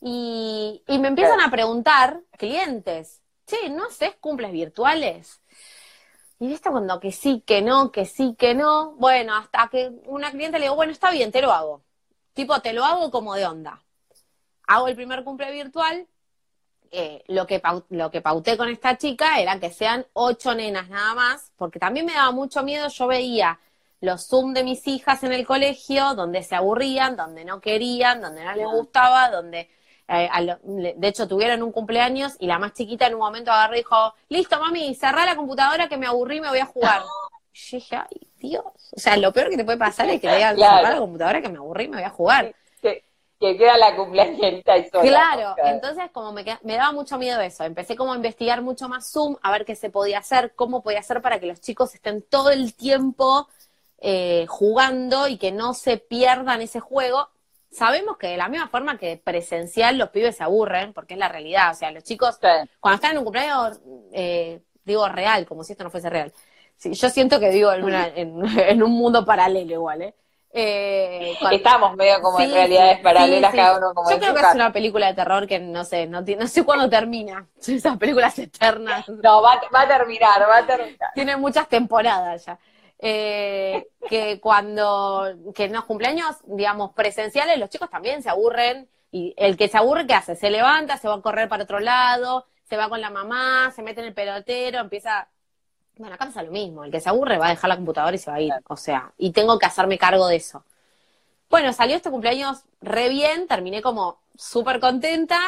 y, 0.00 0.82
y 0.86 0.98
me 0.98 1.08
empiezan 1.08 1.40
a 1.40 1.50
preguntar 1.50 2.20
clientes, 2.36 3.22
che, 3.46 3.70
¿no 3.70 3.86
haces 3.86 4.14
cumples 4.20 4.52
virtuales? 4.52 5.40
Y 6.40 6.46
viste 6.46 6.70
cuando 6.70 7.00
que 7.00 7.10
sí, 7.10 7.42
que 7.44 7.62
no, 7.62 7.90
que 7.90 8.04
sí, 8.04 8.36
que 8.38 8.54
no. 8.54 8.92
Bueno, 8.92 9.34
hasta 9.34 9.68
que 9.68 9.90
una 10.06 10.30
cliente 10.30 10.58
le 10.58 10.66
digo, 10.66 10.76
bueno, 10.76 10.92
está 10.92 11.10
bien, 11.10 11.32
te 11.32 11.42
lo 11.42 11.52
hago. 11.52 11.82
Tipo, 12.32 12.60
te 12.60 12.72
lo 12.72 12.84
hago 12.84 13.10
como 13.10 13.34
de 13.34 13.46
onda. 13.46 13.82
Hago 14.68 14.86
el 14.88 14.94
primer 14.94 15.24
cumple 15.24 15.50
virtual. 15.50 16.06
Eh, 16.90 17.24
lo, 17.26 17.46
que 17.46 17.60
lo 17.90 18.10
que 18.10 18.22
pauté 18.22 18.56
con 18.56 18.68
esta 18.68 18.96
chica 18.96 19.40
era 19.40 19.60
que 19.60 19.70
sean 19.70 20.06
ocho 20.14 20.54
nenas 20.54 20.88
nada 20.88 21.14
más, 21.14 21.52
porque 21.56 21.78
también 21.78 22.06
me 22.06 22.14
daba 22.14 22.30
mucho 22.30 22.62
miedo. 22.62 22.88
Yo 22.88 23.08
veía 23.08 23.58
los 24.00 24.28
Zoom 24.28 24.54
de 24.54 24.62
mis 24.62 24.86
hijas 24.86 25.24
en 25.24 25.32
el 25.32 25.44
colegio, 25.44 26.14
donde 26.14 26.44
se 26.44 26.54
aburrían, 26.54 27.16
donde 27.16 27.44
no 27.44 27.60
querían, 27.60 28.20
donde 28.20 28.44
no 28.44 28.54
les 28.54 28.66
gustaba, 28.66 29.28
donde 29.30 29.68
eh, 30.08 30.28
de 30.96 31.08
hecho, 31.08 31.28
tuvieron 31.28 31.62
un 31.62 31.70
cumpleaños 31.70 32.34
y 32.38 32.46
la 32.46 32.58
más 32.58 32.72
chiquita 32.72 33.06
en 33.06 33.14
un 33.14 33.20
momento 33.20 33.52
agarró 33.52 33.74
y 33.74 33.78
dijo, 33.78 34.14
listo, 34.30 34.58
mami, 34.58 34.94
cerrá 34.94 35.26
la 35.26 35.36
computadora 35.36 35.88
que 35.88 35.98
me 35.98 36.06
aburrí, 36.06 36.40
me 36.40 36.48
voy 36.48 36.60
a 36.60 36.66
jugar. 36.66 37.02
Y 37.70 37.76
dije, 37.76 37.96
ay, 37.96 38.28
Dios. 38.36 38.64
O 38.96 39.00
sea, 39.00 39.16
lo 39.16 39.32
peor 39.32 39.50
que 39.50 39.56
te 39.56 39.64
puede 39.64 39.78
pasar 39.78 40.08
es 40.08 40.20
que 40.20 40.28
le 40.28 40.36
digan, 40.36 40.56
cerrar 40.56 40.92
la 40.92 40.98
computadora 40.98 41.42
que 41.42 41.48
me 41.48 41.58
aburrí, 41.58 41.88
me 41.88 41.96
voy 41.96 42.06
a 42.06 42.10
jugar. 42.10 42.54
Que, 42.80 43.02
queda 43.40 43.76
la 43.76 43.96
cumpleañerita 43.96 44.78
y 44.78 44.88
sola. 44.88 45.02
Claro, 45.02 45.54
entonces 45.64 46.04
como 46.12 46.32
me, 46.32 46.44
me 46.62 46.76
daba 46.76 46.92
mucho 46.92 47.18
miedo 47.18 47.40
eso. 47.40 47.64
Empecé 47.64 47.96
como 47.96 48.12
a 48.12 48.16
investigar 48.16 48.62
mucho 48.62 48.88
más 48.88 49.10
Zoom, 49.10 49.36
a 49.42 49.50
ver 49.50 49.64
qué 49.64 49.74
se 49.74 49.90
podía 49.90 50.20
hacer, 50.20 50.52
cómo 50.54 50.84
podía 50.84 51.00
hacer 51.00 51.20
para 51.20 51.40
que 51.40 51.46
los 51.46 51.60
chicos 51.60 51.94
estén 51.96 52.22
todo 52.22 52.50
el 52.50 52.74
tiempo 52.74 53.48
eh, 54.00 54.46
jugando 54.48 55.26
y 55.26 55.36
que 55.36 55.50
no 55.50 55.74
se 55.74 55.96
pierdan 55.96 56.62
ese 56.62 56.78
juego 56.78 57.28
sabemos 57.70 58.16
que 58.16 58.28
de 58.28 58.36
la 58.36 58.48
misma 58.48 58.68
forma 58.68 58.98
que 58.98 59.20
presencial 59.22 59.98
los 59.98 60.10
pibes 60.10 60.36
se 60.36 60.44
aburren, 60.44 60.92
porque 60.92 61.14
es 61.14 61.20
la 61.20 61.28
realidad. 61.28 61.72
O 61.72 61.74
sea, 61.74 61.90
los 61.90 62.04
chicos, 62.04 62.38
cuando 62.80 62.96
están 62.96 63.12
en 63.12 63.18
un 63.18 63.24
cumpleaños, 63.24 63.80
eh, 64.12 64.60
digo 64.84 65.08
real, 65.08 65.46
como 65.46 65.64
si 65.64 65.72
esto 65.72 65.84
no 65.84 65.90
fuese 65.90 66.10
real. 66.10 66.32
yo 66.82 67.10
siento 67.10 67.38
que 67.40 67.50
vivo 67.50 67.72
en, 67.72 68.82
un 68.82 68.92
mundo 68.92 69.24
paralelo 69.24 69.72
igual, 69.72 70.02
¿eh? 70.02 70.14
eh 70.50 71.36
Estamos 71.52 71.94
medio 71.94 72.20
como 72.22 72.40
en 72.40 72.52
realidades 72.52 73.00
paralelas 73.00 73.54
cada 73.54 73.78
uno 73.78 73.92
como 73.94 74.10
Yo 74.10 74.18
creo 74.18 74.34
que 74.34 74.40
es 74.40 74.54
una 74.54 74.72
película 74.72 75.08
de 75.08 75.14
terror 75.14 75.46
que 75.46 75.58
no 75.58 75.84
sé, 75.84 76.06
no, 76.06 76.22
no 76.22 76.46
sé 76.46 76.64
cuándo 76.64 76.88
termina. 76.88 77.46
Esas 77.66 77.98
películas 77.98 78.38
eternas. 78.38 79.08
No, 79.08 79.42
va, 79.42 79.60
va 79.74 79.82
a 79.82 79.88
terminar, 79.88 80.40
va 80.48 80.58
a 80.58 80.66
terminar. 80.66 81.10
Tiene 81.14 81.36
muchas 81.36 81.68
temporadas 81.68 82.46
ya 82.46 82.58
eh, 82.98 83.88
que 84.08 84.40
cuando, 84.40 85.26
que 85.54 85.64
en 85.64 85.72
los 85.72 85.84
cumpleaños, 85.84 86.36
digamos, 86.44 86.92
presenciales, 86.92 87.58
los 87.58 87.70
chicos 87.70 87.90
también 87.90 88.22
se 88.22 88.30
aburren, 88.30 88.88
y 89.10 89.34
el 89.36 89.56
que 89.56 89.68
se 89.68 89.78
aburre, 89.78 90.06
¿qué 90.06 90.14
hace? 90.14 90.36
Se 90.36 90.50
levanta, 90.50 90.98
se 90.98 91.08
va 91.08 91.14
a 91.14 91.22
correr 91.22 91.48
para 91.48 91.64
otro 91.64 91.80
lado, 91.80 92.46
se 92.68 92.76
va 92.76 92.88
con 92.88 93.00
la 93.00 93.10
mamá, 93.10 93.72
se 93.74 93.82
mete 93.82 94.00
en 94.00 94.08
el 94.08 94.14
pelotero, 94.14 94.80
empieza... 94.80 95.28
Bueno, 95.96 96.14
acá 96.14 96.26
pasa 96.26 96.42
lo 96.42 96.52
mismo, 96.52 96.84
el 96.84 96.92
que 96.92 97.00
se 97.00 97.08
aburre 97.08 97.38
va 97.38 97.46
a 97.46 97.50
dejar 97.50 97.68
la 97.68 97.76
computadora 97.76 98.14
y 98.14 98.18
se 98.18 98.30
va 98.30 98.36
a 98.36 98.40
ir, 98.40 98.52
o 98.68 98.76
sea, 98.76 99.12
y 99.18 99.32
tengo 99.32 99.58
que 99.58 99.66
hacerme 99.66 99.98
cargo 99.98 100.28
de 100.28 100.36
eso. 100.36 100.64
Bueno, 101.50 101.72
salió 101.72 101.96
este 101.96 102.10
cumpleaños 102.10 102.64
re 102.80 103.08
bien, 103.08 103.48
terminé 103.48 103.82
como 103.82 104.20
súper 104.36 104.78
contenta, 104.78 105.38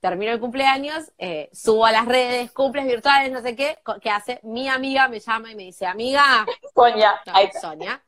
termino 0.00 0.32
el 0.32 0.40
cumpleaños, 0.40 1.12
eh, 1.18 1.48
subo 1.52 1.86
a 1.86 1.92
las 1.92 2.06
redes, 2.06 2.52
cumples 2.52 2.86
virtuales, 2.86 3.32
no 3.32 3.42
sé 3.42 3.56
qué, 3.56 3.78
¿qué 4.00 4.10
hace? 4.10 4.40
Mi 4.42 4.68
amiga 4.68 5.08
me 5.08 5.20
llama 5.20 5.50
y 5.50 5.54
me 5.54 5.64
dice, 5.64 5.86
amiga. 5.86 6.46
Sonia. 6.74 7.20
Sonia. 7.60 8.02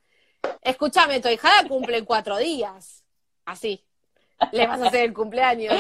Escúchame, 0.62 1.20
tu 1.20 1.29
hijada 1.29 1.66
cumple 1.68 1.98
en 1.98 2.05
cuatro 2.05 2.37
días. 2.37 3.05
Así. 3.44 3.85
Le 4.53 4.66
vas 4.66 4.81
a 4.81 4.87
hacer 4.87 5.05
el 5.05 5.12
cumpleaños. 5.12 5.74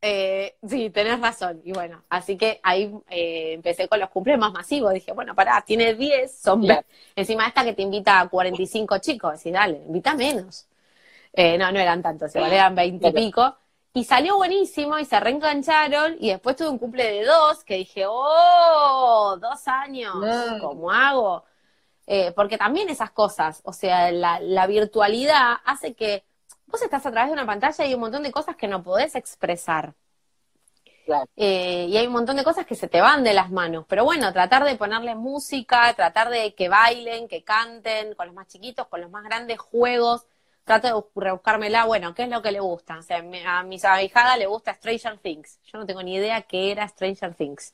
Eh, 0.00 0.56
sí, 0.68 0.90
tenés 0.90 1.20
razón. 1.20 1.60
Y 1.64 1.72
bueno, 1.72 2.04
así 2.08 2.36
que 2.36 2.60
ahí 2.62 2.92
eh, 3.08 3.54
empecé 3.54 3.88
con 3.88 3.98
los 3.98 4.10
cumpleaños 4.10 4.40
más 4.40 4.52
masivos. 4.52 4.92
Dije, 4.92 5.12
bueno, 5.12 5.34
pará, 5.34 5.64
tiene 5.66 5.94
10, 5.94 6.38
son 6.38 6.64
Encima 7.16 7.46
esta 7.46 7.64
que 7.64 7.72
te 7.72 7.82
invita 7.82 8.20
a 8.20 8.28
45 8.28 8.98
chicos. 8.98 9.32
Decís, 9.32 9.52
dale, 9.52 9.78
invita 9.78 10.14
menos. 10.14 10.68
Eh, 11.32 11.58
no, 11.58 11.72
no 11.72 11.80
eran 11.80 12.02
tantos, 12.02 12.30
se 12.30 12.38
eran 12.38 12.74
20 12.74 13.08
y 13.08 13.12
pico. 13.12 13.56
Y 13.96 14.04
salió 14.04 14.36
buenísimo 14.36 14.98
y 14.98 15.06
se 15.06 15.18
reengancharon 15.18 16.18
y 16.20 16.28
después 16.28 16.54
tuve 16.54 16.68
un 16.68 16.76
cumple 16.76 17.02
de 17.02 17.24
dos 17.24 17.64
que 17.64 17.76
dije, 17.76 18.04
oh, 18.06 19.38
dos 19.40 19.66
años, 19.68 20.14
¿cómo 20.60 20.92
hago? 20.92 21.44
Eh, 22.06 22.30
porque 22.32 22.58
también 22.58 22.90
esas 22.90 23.10
cosas, 23.10 23.62
o 23.64 23.72
sea, 23.72 24.12
la, 24.12 24.66
virtualidad 24.66 25.54
hace 25.64 25.94
que 25.94 26.26
vos 26.66 26.82
estás 26.82 27.06
a 27.06 27.10
través 27.10 27.30
de 27.30 27.32
una 27.32 27.46
pantalla 27.46 27.86
y 27.86 27.88
hay 27.88 27.94
un 27.94 28.00
montón 28.00 28.22
de 28.22 28.30
cosas 28.30 28.54
que 28.54 28.68
no 28.68 28.82
podés 28.82 29.14
expresar. 29.14 29.94
Eh, 31.34 31.86
y 31.88 31.96
hay 31.96 32.06
un 32.06 32.12
montón 32.12 32.36
de 32.36 32.44
cosas 32.44 32.66
que 32.66 32.74
se 32.74 32.88
te 32.88 33.00
van 33.00 33.24
de 33.24 33.32
las 33.32 33.50
manos. 33.50 33.86
Pero 33.88 34.04
bueno, 34.04 34.30
tratar 34.30 34.64
de 34.64 34.76
ponerle 34.76 35.14
música, 35.14 35.94
tratar 35.94 36.28
de 36.28 36.54
que 36.54 36.68
bailen, 36.68 37.28
que 37.28 37.44
canten, 37.44 38.14
con 38.14 38.26
los 38.26 38.34
más 38.34 38.46
chiquitos, 38.46 38.88
con 38.88 39.00
los 39.00 39.10
más 39.10 39.24
grandes 39.24 39.58
juegos, 39.58 40.26
trato 40.66 40.88
de 40.88 41.22
rebuscármela, 41.22 41.84
bueno, 41.86 42.12
¿qué 42.14 42.24
es 42.24 42.28
lo 42.28 42.42
que 42.42 42.50
le 42.50 42.60
gusta? 42.60 42.98
O 42.98 43.02
sea, 43.02 43.18
a 43.46 43.62
mis 43.62 43.84
ahijada 43.84 44.36
le 44.36 44.46
gusta 44.46 44.74
Stranger 44.74 45.16
Things. 45.18 45.60
Yo 45.64 45.78
no 45.78 45.86
tengo 45.86 46.02
ni 46.02 46.16
idea 46.16 46.42
qué 46.42 46.72
era 46.72 46.86
Stranger 46.88 47.34
Things. 47.34 47.72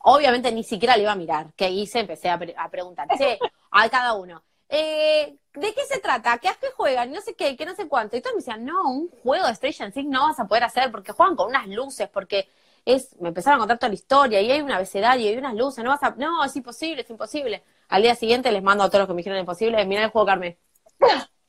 Obviamente 0.00 0.50
ni 0.52 0.64
siquiera 0.64 0.96
le 0.96 1.04
iba 1.04 1.12
a 1.12 1.16
mirar. 1.16 1.52
¿Qué 1.56 1.70
hice? 1.70 2.00
Empecé 2.00 2.28
a, 2.28 2.38
preguntar, 2.70 3.08
che, 3.16 3.38
a 3.70 3.88
cada 3.88 4.14
uno. 4.14 4.42
Eh, 4.68 5.36
¿De 5.54 5.74
qué 5.74 5.84
se 5.88 6.00
trata? 6.00 6.38
¿Qué, 6.38 6.48
¿A 6.48 6.54
qué 6.54 6.68
juegan? 6.76 7.12
No 7.12 7.20
sé 7.20 7.34
qué, 7.34 7.56
que 7.56 7.64
no 7.64 7.74
sé 7.76 7.86
cuánto. 7.88 8.16
Y 8.16 8.20
todos 8.20 8.34
me 8.34 8.40
decían, 8.40 8.64
no, 8.64 8.90
un 8.90 9.08
juego 9.22 9.46
de 9.46 9.54
Stranger 9.54 9.92
Things 9.92 10.10
no 10.10 10.22
vas 10.26 10.40
a 10.40 10.46
poder 10.46 10.64
hacer 10.64 10.90
porque 10.90 11.12
juegan 11.12 11.36
con 11.36 11.48
unas 11.48 11.68
luces, 11.68 12.08
porque 12.08 12.48
es, 12.84 13.16
me 13.20 13.28
empezaron 13.28 13.58
a 13.58 13.60
contar 13.60 13.78
toda 13.78 13.90
la 13.90 13.94
historia 13.94 14.40
y 14.40 14.50
hay 14.50 14.60
un 14.60 14.72
abecedario 14.72 15.26
y 15.26 15.28
hay 15.28 15.38
unas 15.38 15.54
luces, 15.54 15.84
no 15.84 15.90
vas 15.90 16.02
a, 16.02 16.10
no, 16.16 16.44
es 16.44 16.56
imposible, 16.56 17.02
es 17.02 17.10
imposible. 17.10 17.62
Al 17.88 18.02
día 18.02 18.16
siguiente 18.16 18.50
les 18.50 18.62
mando 18.62 18.82
a 18.82 18.88
todos 18.88 19.00
los 19.00 19.08
que 19.08 19.14
me 19.14 19.18
dijeron 19.18 19.38
imposible, 19.38 19.84
mira 19.86 20.02
el 20.04 20.10
juego, 20.10 20.26
Carmen. 20.26 20.58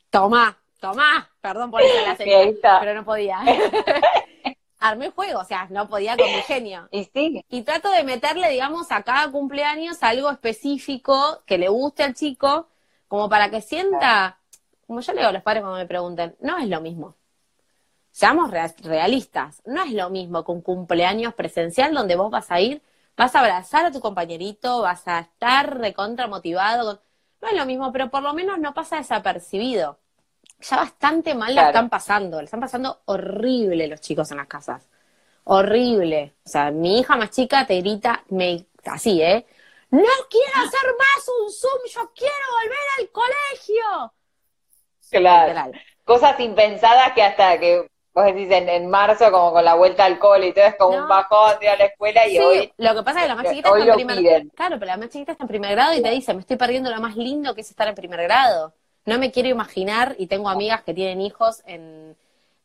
Tomá, 0.10 0.58
tomá, 0.80 1.30
perdón 1.42 1.72
por 1.72 1.82
eso 1.82 1.96
la 2.06 2.16
pero 2.80 2.94
no 2.94 3.06
podía. 3.06 3.40
Armé 4.80 5.08
el 5.08 5.12
juego, 5.12 5.40
o 5.42 5.44
sea, 5.44 5.68
no 5.70 5.90
podía 5.90 6.16
con 6.16 6.26
mi 6.26 6.42
genio. 6.42 6.88
Y 6.92 7.04
sí. 7.04 7.44
Y 7.50 7.64
trato 7.64 7.92
de 7.92 8.04
meterle, 8.04 8.50
digamos, 8.50 8.92
a 8.92 9.04
cada 9.04 9.30
cumpleaños 9.30 10.02
algo 10.04 10.32
específico 10.32 11.44
que 11.46 11.58
le 11.58 11.68
guste 11.68 12.04
al 12.04 12.14
chico, 12.14 12.70
como 13.10 13.28
para 13.28 13.52
que 13.52 13.62
sienta, 13.62 14.40
como 14.88 15.02
yo 15.02 15.12
le 15.12 15.20
digo 15.20 15.30
a 15.30 15.34
los 15.34 15.44
padres 15.44 15.64
cuando 15.64 15.80
me 15.80 15.86
pregunten, 15.86 16.38
no 16.40 16.58
es 16.58 16.70
lo 16.70 16.80
mismo. 16.80 17.16
Seamos 18.12 18.52
realistas, 18.52 19.62
no 19.66 19.84
es 19.84 19.92
lo 19.92 20.10
mismo 20.10 20.44
que 20.46 20.52
un 20.52 20.62
cumpleaños 20.62 21.34
presencial 21.34 21.94
donde 21.94 22.16
vos 22.16 22.32
vas 22.32 22.50
a 22.50 22.60
ir, 22.62 22.82
vas 23.18 23.36
a 23.36 23.42
abrazar 23.42 23.86
a 23.86 23.92
tu 23.92 24.00
compañerito, 24.00 24.82
vas 24.82 25.08
a 25.08 25.20
estar 25.20 25.78
recontra 25.78 26.28
motivado. 26.28 27.02
No 27.42 27.48
es 27.48 27.54
lo 27.56 27.66
mismo, 27.66 27.92
pero 27.92 28.10
por 28.10 28.22
lo 28.22 28.34
menos 28.34 28.60
no 28.60 28.74
pasa 28.74 28.98
desapercibido. 28.98 30.00
Ya 30.62 30.78
bastante 30.78 31.36
mal 31.36 31.56
la 31.56 31.68
están 31.68 31.90
pasando, 31.90 32.40
le 32.40 32.46
están 32.46 32.60
pasando 32.60 33.02
horrible 33.06 33.88
los 33.88 34.02
chicos 34.02 34.30
en 34.32 34.38
las 34.38 34.48
casas. 34.48 34.88
Horrible. 35.46 36.36
O 36.46 36.50
sea, 36.50 36.70
mi 36.72 37.00
hija 37.00 37.16
más 37.16 37.30
chica 37.30 37.66
te 37.66 37.80
grita, 37.80 38.24
me, 38.30 38.66
así, 38.86 39.22
¿eh? 39.22 39.46
No 39.92 40.02
quiero 40.30 40.68
hacer 40.68 40.96
más 40.98 41.30
un 41.42 41.52
Zoom, 41.52 41.82
yo 41.88 42.12
quiero 42.14 42.34
volver 42.62 42.78
al 43.00 43.10
colegio. 43.10 44.14
Claro. 45.10 45.72
Cosas 46.04 46.40
impensadas 46.40 47.14
que 47.14 47.24
hasta 47.24 47.60
que 47.60 47.90
vos 48.20 48.34
decís 48.34 48.48
en, 48.52 48.90
marzo, 48.90 49.32
como 49.32 49.52
con 49.52 49.64
la 49.64 49.76
vuelta 49.76 50.06
al 50.06 50.20
cole 50.20 50.48
y 50.48 50.54
todo, 50.54 50.66
es 50.66 50.76
como 50.76 50.98
un 50.98 51.08
bajón 51.08 51.60
de 51.60 51.70
a 51.70 51.78
la 51.78 51.86
escuela 51.86 52.28
y 52.28 52.38
hoy. 52.38 52.74
Lo 52.78 52.96
que 52.96 53.04
pasa 53.04 53.20
es 53.20 53.24
que 53.24 53.30
la 53.30 53.36
más 53.36 53.50
chiquita 53.50 53.70
está 53.70 53.92
en 53.92 53.96
primer 53.96 54.48
Claro, 54.56 54.80
pero 54.80 54.86
la 54.86 54.98
más 54.98 55.10
chiquita 55.10 55.32
está 55.32 55.44
en 55.44 55.48
primer 55.48 55.72
grado 55.72 55.94
y 55.96 56.02
te 56.02 56.10
dice, 56.10 56.34
me 56.34 56.42
estoy 56.42 56.58
perdiendo 56.58 56.90
lo 56.90 57.00
más 57.02 57.16
lindo 57.16 57.56
que 57.56 57.62
es 57.62 57.70
estar 57.70 57.88
en 57.88 57.96
primer 57.96 58.22
grado. 58.24 58.74
No 59.06 59.18
me 59.18 59.32
quiero 59.32 59.50
imaginar, 59.50 60.16
y 60.18 60.28
tengo 60.28 60.50
amigas 60.50 60.84
que 60.84 60.94
tienen 60.94 61.22
hijos 61.22 61.64
en, 61.66 62.16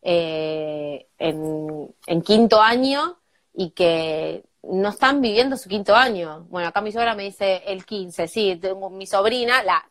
eh, 0.02 1.06
en 1.18 2.22
quinto 2.22 2.60
año 2.60 3.18
y 3.54 3.70
que 3.70 4.44
no 4.62 4.88
están 4.88 5.20
viviendo 5.20 5.56
su 5.56 5.68
quinto 5.68 5.94
año. 5.94 6.46
Bueno, 6.48 6.68
acá 6.68 6.80
mi 6.80 6.92
suegra 6.92 7.14
me 7.14 7.24
dice 7.24 7.62
el 7.66 7.84
15, 7.84 8.28
sí, 8.28 8.56
tengo 8.56 8.90
mi 8.90 9.06
sobrina, 9.06 9.62
la, 9.62 9.84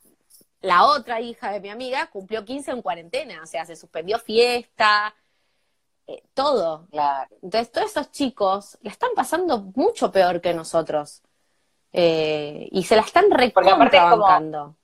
la 0.61 0.85
otra 0.85 1.21
hija 1.21 1.51
de 1.51 1.59
mi 1.59 1.69
amiga, 1.69 2.07
cumplió 2.07 2.43
15 2.43 2.71
en 2.71 2.81
cuarentena, 2.81 3.41
o 3.43 3.45
sea, 3.45 3.65
se 3.65 3.75
suspendió 3.75 4.19
fiesta, 4.19 5.13
eh, 6.07 6.23
todo. 6.33 6.87
Entonces, 7.41 7.71
todos 7.71 7.91
esos 7.91 8.11
chicos 8.11 8.77
la 8.81 8.91
están 8.91 9.11
pasando 9.15 9.59
mucho 9.75 10.11
peor 10.11 10.41
que 10.41 10.53
nosotros. 10.53 11.21
Eh, 11.91 12.67
y 12.71 12.83
se 12.83 12.95
la 12.95 13.03
están 13.03 13.29
recontrabancando. 13.29 14.75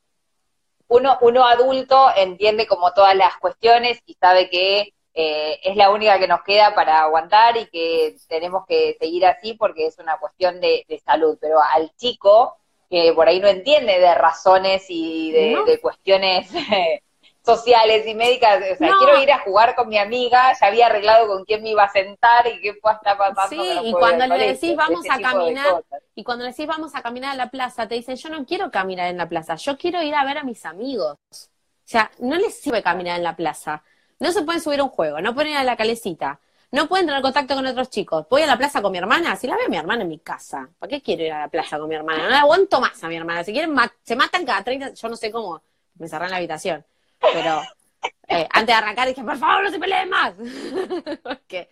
Uno, 0.88 1.18
uno 1.22 1.46
adulto 1.46 2.10
entiende 2.16 2.68
como 2.68 2.94
todas 2.94 3.16
las 3.16 3.38
cuestiones 3.38 4.02
y 4.06 4.16
sabe 4.16 4.50
que 4.50 4.94
eh, 5.14 5.60
es 5.64 5.76
la 5.76 5.92
única 5.92 6.18
que 6.18 6.28
nos 6.28 6.44
queda 6.44 6.74
para 6.74 7.02
aguantar 7.02 7.58
y 7.58 7.66
que 7.68 8.16
tenemos 8.28 8.66
que 8.66 8.96
seguir 9.00 9.26
así 9.26 9.54
porque 9.54 9.88
es 9.88 9.98
una 10.00 10.18
cuestión 10.18 10.62
de, 10.62 10.86
salud. 11.04 11.38
Pero 11.42 11.60
al 11.62 11.94
chico, 11.96 12.58
que 12.90 13.12
por 13.14 13.28
ahí 13.28 13.40
no 13.40 13.48
entiende 13.48 14.00
de 14.00 14.16
razones 14.16 14.86
y 14.88 15.32
de, 15.32 15.80
cuestiones 15.82 16.50
sociales 17.58 18.06
y 18.08 18.16
médicas, 18.16 18.62
o 18.74 18.76
sea, 18.76 18.92
quiero 18.98 19.22
ir 19.22 19.32
a 19.32 19.40
jugar 19.40 19.76
con 19.76 19.90
mi 19.90 19.98
amiga, 19.98 20.54
ya 20.60 20.68
había 20.68 20.88
arreglado 20.88 21.28
con 21.28 21.46
quién 21.46 21.64
me 21.64 21.70
iba 21.70 21.84
a 21.84 21.92
sentar 21.92 22.48
y 22.48 22.62
qué 22.62 22.74
pueda 22.74 22.96
estar 22.96 23.18
pasando. 23.18 23.64
Sí, 23.64 23.80
y 23.84 23.92
cuando 23.94 24.28
le 24.28 24.54
decís 24.54 24.76
vamos 24.76 25.06
a 25.10 25.20
caminar, 25.20 25.84
y 26.16 26.24
cuando 26.24 26.46
le 26.46 26.52
decís 26.52 26.68
vamos 26.68 26.96
a 26.96 27.02
caminar 27.02 27.32
a 27.32 27.36
la 27.36 27.50
plaza, 27.50 27.88
te 27.88 27.96
dicen 27.96 28.16
yo 28.16 28.30
no 28.30 28.46
quiero 28.46 28.72
caminar 28.72 29.08
en 29.08 29.18
la 29.18 29.28
plaza, 29.28 29.56
yo 29.56 29.78
quiero 29.78 30.02
ir 30.02 30.16
a 30.16 30.24
ver 30.24 30.38
a 30.38 30.44
mis 30.44 30.66
amigos. 30.66 31.18
O 31.32 31.92
sea, 31.92 32.12
no 32.20 32.36
les 32.36 32.60
sirve 32.60 32.84
caminar 32.84 33.18
en 33.18 33.24
la 33.24 33.36
plaza. 33.36 33.84
No 34.20 34.32
se 34.32 34.44
pueden 34.44 34.62
subir 34.62 34.80
a 34.80 34.84
un 34.84 34.90
juego, 34.90 35.22
no 35.22 35.34
pueden 35.34 35.54
ir 35.54 35.58
a 35.58 35.64
la 35.64 35.76
calecita, 35.76 36.40
no 36.72 36.88
pueden 36.88 37.08
tener 37.08 37.22
contacto 37.22 37.56
con 37.56 37.66
otros 37.66 37.90
chicos. 37.90 38.28
Voy 38.30 38.44
a 38.44 38.48
la 38.48 38.58
plaza 38.58 38.82
con 38.82 38.92
mi 38.92 38.98
hermana, 38.98 39.36
si 39.36 39.48
la 39.48 39.56
veo 39.56 39.66
a 39.66 39.70
mi 39.70 39.78
hermana 39.78 40.04
en 40.04 40.10
mi 40.10 40.20
casa, 40.20 40.70
¿para 40.78 40.90
qué 40.90 41.02
quiero 41.02 41.24
ir 41.24 41.32
a 41.32 41.40
la 41.40 41.48
plaza 41.48 41.80
con 41.80 41.90
mi 41.90 41.96
hermana? 41.96 42.24
No 42.24 42.30
la 42.30 42.42
aguanto 42.42 42.80
más 42.80 43.04
a 43.04 43.08
mi 43.08 43.16
hermana. 43.16 43.44
Si 43.44 43.54
quieren, 43.54 43.76
se 44.04 44.16
matan 44.16 44.46
cada 44.46 44.64
30, 44.64 44.94
yo 44.94 45.10
no 45.10 45.16
sé 45.16 45.32
cómo, 45.32 45.62
me 45.98 46.08
cerré 46.08 46.26
en 46.26 46.32
la 46.32 46.38
habitación. 46.38 46.86
Pero 47.20 47.62
eh, 48.28 48.48
antes 48.52 48.68
de 48.68 48.74
arrancar 48.74 49.08
dije, 49.08 49.24
por 49.24 49.38
favor, 49.38 49.64
no 49.64 49.72
se 49.72 49.80
peleen 49.80 50.10
más. 50.10 50.34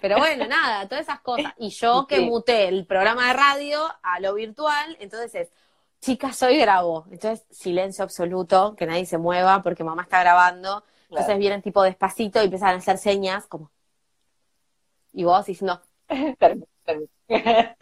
pero 0.00 0.18
bueno, 0.18 0.46
nada, 0.46 0.88
todas 0.88 1.04
esas 1.04 1.20
cosas. 1.20 1.52
Y 1.58 1.70
yo 1.70 2.06
que 2.06 2.20
muté 2.20 2.68
el 2.68 2.86
programa 2.86 3.28
de 3.28 3.34
radio 3.34 3.80
a 4.02 4.20
lo 4.20 4.34
virtual, 4.34 4.96
entonces 5.00 5.34
es, 5.34 5.52
chicas, 6.00 6.36
soy 6.36 6.58
grabo. 6.58 7.06
Entonces, 7.10 7.46
silencio 7.50 8.04
absoluto, 8.04 8.74
que 8.76 8.86
nadie 8.86 9.06
se 9.06 9.18
mueva 9.18 9.62
porque 9.62 9.84
mamá 9.84 10.02
está 10.02 10.20
grabando. 10.20 10.84
Entonces 11.10 11.38
vienen 11.38 11.60
tipo 11.60 11.82
despacito 11.82 12.40
y 12.40 12.44
empiezan 12.44 12.70
a 12.70 12.78
hacer 12.78 12.96
señas 12.96 13.46
como. 13.46 13.70
Y 15.12 15.24
vos 15.24 15.44
diciendo. 15.44 15.82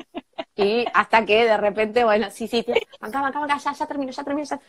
y 0.56 0.84
hasta 0.92 1.24
que 1.24 1.44
de 1.44 1.56
repente, 1.56 2.04
bueno, 2.04 2.28
sí, 2.30 2.48
sí, 2.48 2.64
acá, 3.00 3.26
acá, 3.26 3.44
acá, 3.44 3.58
ya, 3.58 3.72
ya 3.72 3.86
termino, 3.86 4.10
ya 4.10 4.24
termino, 4.24 4.48
ya. 4.48 4.60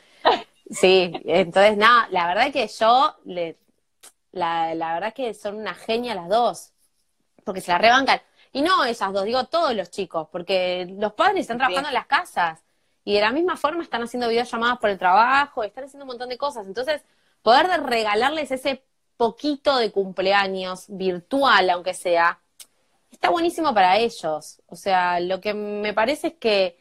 Sí, 0.72 1.12
entonces 1.26 1.78
nada, 1.78 2.08
la 2.12 2.28
verdad 2.28 2.48
es 2.48 2.54
que 2.54 2.68
yo, 2.68 3.16
le, 3.26 3.58
la, 4.32 4.74
la 4.74 4.94
verdad 4.94 5.10
es 5.10 5.14
que 5.16 5.34
son 5.34 5.56
una 5.56 5.74
genia 5.76 6.16
las 6.16 6.30
dos, 6.30 6.72
porque 7.44 7.62
se 7.62 7.72
la 7.72 7.78
rebancan. 7.78 8.22
Y 8.54 8.62
no 8.62 8.84
esas 8.86 9.14
dos, 9.14 9.26
digo 9.26 9.46
todos 9.46 9.76
los 9.76 9.92
chicos, 9.92 10.28
porque 10.32 10.88
los 10.98 11.14
padres 11.14 11.42
están 11.42 11.58
trabajando 11.58 11.90
en 11.90 11.96
las 11.96 12.08
casas 12.08 12.64
y 13.04 13.16
de 13.16 13.22
la 13.22 13.32
misma 13.32 13.58
forma 13.58 13.84
están 13.84 14.04
haciendo 14.04 14.30
videollamadas 14.30 14.80
por 14.80 14.90
el 14.90 14.98
trabajo, 14.98 15.64
están 15.64 15.86
haciendo 15.86 16.06
un 16.06 16.10
montón 16.10 16.30
de 16.30 16.38
cosas. 16.38 16.66
Entonces, 16.68 17.02
poder 17.42 17.68
regalarles 17.84 18.52
ese 18.52 18.84
poquito 19.18 19.78
de 19.78 19.92
cumpleaños 19.92 20.86
virtual, 20.88 21.70
aunque 21.70 21.94
sea, 21.94 22.40
está 23.12 23.30
buenísimo 23.30 23.74
para 23.74 23.98
ellos. 23.98 24.62
O 24.68 24.76
sea, 24.76 25.20
lo 25.20 25.42
que 25.42 25.54
me 25.54 25.94
parece 25.94 26.28
es 26.28 26.34
que 26.36 26.81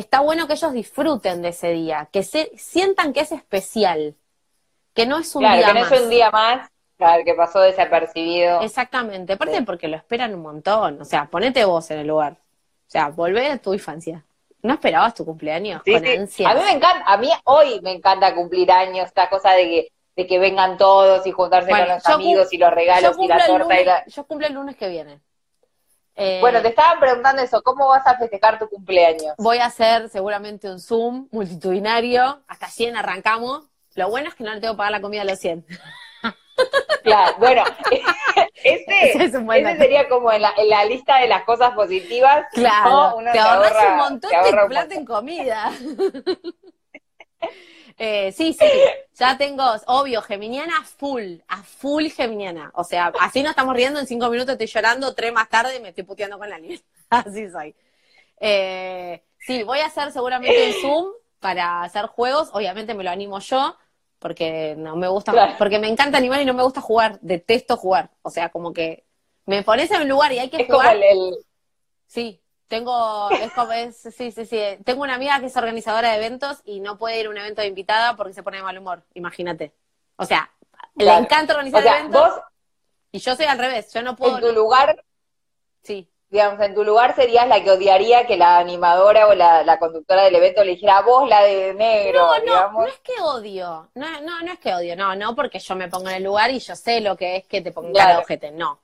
está 0.00 0.20
bueno 0.20 0.46
que 0.46 0.54
ellos 0.54 0.72
disfruten 0.72 1.42
de 1.42 1.48
ese 1.48 1.70
día, 1.70 2.08
que 2.12 2.22
se, 2.22 2.50
sientan 2.56 3.12
que 3.12 3.20
es 3.20 3.32
especial, 3.32 4.16
que 4.94 5.06
no 5.06 5.18
es 5.18 5.34
un 5.34 5.42
día 5.42 5.66
que 5.66 5.74
no 5.74 5.86
es 5.86 6.02
un 6.02 6.10
día 6.10 6.30
más, 6.30 6.68
claro, 6.96 7.24
que 7.24 7.34
pasó 7.34 7.60
desapercibido. 7.60 8.60
Exactamente, 8.62 9.34
aparte 9.34 9.62
porque 9.62 9.88
lo 9.88 9.96
esperan 9.96 10.34
un 10.34 10.42
montón, 10.42 11.00
o 11.00 11.04
sea, 11.04 11.26
ponete 11.26 11.64
vos 11.64 11.90
en 11.90 12.00
el 12.00 12.08
lugar, 12.08 12.32
o 12.32 12.90
sea, 12.90 13.08
volvé 13.08 13.50
a 13.50 13.58
tu 13.58 13.72
infancia. 13.72 14.24
¿No 14.62 14.74
esperabas 14.74 15.14
tu 15.14 15.24
cumpleaños 15.24 15.82
con 15.82 15.96
A 15.96 16.00
mí 16.00 16.04
me 16.04 16.72
encanta, 16.72 17.02
a 17.06 17.16
mí 17.16 17.30
hoy 17.44 17.80
me 17.80 17.92
encanta 17.92 18.34
cumplir 18.34 18.70
años, 18.70 19.06
esta 19.06 19.30
cosa 19.30 19.52
de 19.52 19.62
que 19.62 19.88
de 20.16 20.26
que 20.26 20.38
vengan 20.38 20.76
todos 20.76 21.26
y 21.26 21.30
juntarse 21.30 21.70
con 21.70 21.88
los 21.88 22.06
amigos 22.06 22.52
y 22.52 22.58
los 22.58 22.70
regalos 22.70 23.16
y 23.18 23.26
la 23.26 23.46
torta. 23.46 23.80
y 23.80 23.84
la... 23.84 24.04
Yo 24.06 24.24
cumplo 24.24 24.46
el 24.46 24.54
lunes 24.54 24.76
que 24.76 24.88
viene. 24.88 25.20
Bueno, 26.40 26.58
eh, 26.58 26.62
te 26.62 26.68
estaban 26.68 27.00
preguntando 27.00 27.42
eso, 27.42 27.62
¿cómo 27.62 27.88
vas 27.88 28.06
a 28.06 28.16
festejar 28.16 28.58
tu 28.58 28.68
cumpleaños? 28.68 29.34
Voy 29.38 29.58
a 29.58 29.66
hacer 29.66 30.08
seguramente 30.08 30.70
un 30.70 30.80
Zoom 30.80 31.28
multitudinario, 31.30 32.42
hasta 32.46 32.66
100 32.66 32.96
arrancamos. 32.96 33.66
Lo 33.94 34.08
bueno 34.10 34.28
es 34.28 34.34
que 34.34 34.44
no 34.44 34.52
le 34.52 34.60
tengo 34.60 34.74
que 34.74 34.78
pagar 34.78 34.92
la 34.92 35.00
comida 35.00 35.22
a 35.22 35.24
los 35.24 35.38
100. 35.38 35.64
Claro, 37.02 37.36
bueno, 37.38 37.64
este, 38.64 39.12
ese 39.24 39.76
sería 39.78 40.08
como 40.10 40.30
en 40.30 40.42
la, 40.42 40.52
en 40.58 40.68
la, 40.68 40.84
lista 40.84 41.18
de 41.18 41.28
las 41.28 41.44
cosas 41.44 41.70
positivas. 41.72 42.44
Claro, 42.52 43.16
te 43.32 43.38
ahorras 43.38 43.72
un 43.92 43.96
montón 43.96 44.30
de 44.30 44.66
plata 44.68 44.94
en 44.94 45.04
comida. 45.06 45.72
Eh, 48.02 48.32
sí, 48.32 48.54
sí, 48.54 48.64
ya 49.14 49.36
tengo, 49.36 49.62
obvio, 49.88 50.22
geminiana 50.22 50.78
a 50.78 50.84
full, 50.84 51.34
a 51.46 51.62
full 51.62 52.06
geminiana. 52.06 52.70
O 52.74 52.82
sea, 52.82 53.12
así 53.20 53.42
no 53.42 53.50
estamos 53.50 53.76
riendo, 53.76 54.00
en 54.00 54.06
cinco 54.06 54.30
minutos 54.30 54.52
estoy 54.52 54.68
llorando, 54.68 55.14
tres 55.14 55.34
más 55.34 55.50
tarde 55.50 55.78
me 55.80 55.90
estoy 55.90 56.04
puteando 56.04 56.38
con 56.38 56.48
la 56.48 56.58
niña. 56.58 56.78
Así 57.10 57.50
soy. 57.50 57.74
Eh, 58.38 59.22
sí, 59.38 59.64
voy 59.64 59.80
a 59.80 59.86
hacer 59.86 60.12
seguramente 60.12 60.68
un 60.68 60.80
Zoom 60.80 61.12
para 61.40 61.82
hacer 61.82 62.06
juegos. 62.06 62.48
Obviamente 62.54 62.94
me 62.94 63.04
lo 63.04 63.10
animo 63.10 63.38
yo, 63.38 63.76
porque 64.18 64.76
no 64.78 64.96
me 64.96 65.08
gusta, 65.08 65.58
porque 65.58 65.78
me 65.78 65.88
encanta 65.88 66.16
animar 66.16 66.40
y 66.40 66.46
no 66.46 66.54
me 66.54 66.62
gusta 66.62 66.80
jugar. 66.80 67.18
Detesto 67.20 67.76
jugar. 67.76 68.08
O 68.22 68.30
sea, 68.30 68.48
como 68.48 68.72
que 68.72 69.04
me 69.44 69.62
pones 69.62 69.90
en 69.90 70.00
un 70.00 70.08
lugar 70.08 70.32
y 70.32 70.38
hay 70.38 70.48
que 70.48 70.64
jugar. 70.64 70.96
Sí, 72.06 72.39
tengo, 72.70 73.28
es 73.32 73.52
como, 73.52 73.72
es, 73.72 73.96
sí, 73.96 74.30
sí, 74.30 74.46
sí. 74.46 74.62
Tengo 74.84 75.02
una 75.02 75.16
amiga 75.16 75.40
que 75.40 75.46
es 75.46 75.56
organizadora 75.56 76.10
de 76.12 76.16
eventos 76.16 76.58
y 76.64 76.80
no 76.80 76.96
puede 76.96 77.18
ir 77.20 77.26
a 77.26 77.30
un 77.30 77.36
evento 77.36 77.60
de 77.60 77.66
invitada 77.66 78.16
porque 78.16 78.32
se 78.32 78.42
pone 78.42 78.58
de 78.58 78.62
mal 78.62 78.78
humor, 78.78 79.02
imagínate. 79.14 79.72
O 80.16 80.24
sea, 80.24 80.50
Le 80.94 81.12
encanta 81.12 81.52
organizar 81.54 81.80
o 81.80 81.82
sea, 81.82 81.98
eventos. 81.98 82.30
Vos, 82.30 82.40
y 83.12 83.18
yo 83.18 83.34
soy 83.34 83.46
al 83.46 83.58
revés, 83.58 83.92
yo 83.92 84.02
no 84.02 84.14
puedo. 84.16 84.36
En 84.36 84.40
tu 84.44 84.52
lugar, 84.52 85.04
sí. 85.82 86.08
digamos, 86.30 86.60
en 86.60 86.74
tu 86.74 86.84
lugar 86.84 87.16
serías 87.16 87.48
la 87.48 87.62
que 87.64 87.72
odiaría 87.72 88.26
que 88.26 88.36
la 88.36 88.58
animadora 88.58 89.26
o 89.26 89.34
la, 89.34 89.64
la 89.64 89.78
conductora 89.80 90.22
del 90.22 90.36
evento 90.36 90.62
le 90.62 90.72
dijera, 90.72 91.00
vos 91.02 91.28
la 91.28 91.42
de 91.42 91.74
negro, 91.74 92.20
No, 92.20 92.34
no, 92.36 92.42
digamos. 92.42 92.82
no 92.82 92.86
es 92.86 93.00
que 93.00 93.20
odio, 93.20 93.90
no, 93.94 94.20
no, 94.20 94.40
no 94.42 94.52
es 94.52 94.58
que 94.60 94.72
odio, 94.74 94.94
no, 94.96 95.16
no 95.16 95.34
porque 95.34 95.58
yo 95.58 95.74
me 95.74 95.88
pongo 95.88 96.08
en 96.08 96.16
el 96.16 96.22
lugar 96.22 96.50
y 96.52 96.60
yo 96.60 96.76
sé 96.76 97.00
lo 97.00 97.16
que 97.16 97.36
es 97.38 97.46
que 97.46 97.60
te 97.62 97.72
pongan 97.72 97.92
Claro. 97.92 98.16
de 98.18 98.22
ojete, 98.22 98.52
no. 98.52 98.78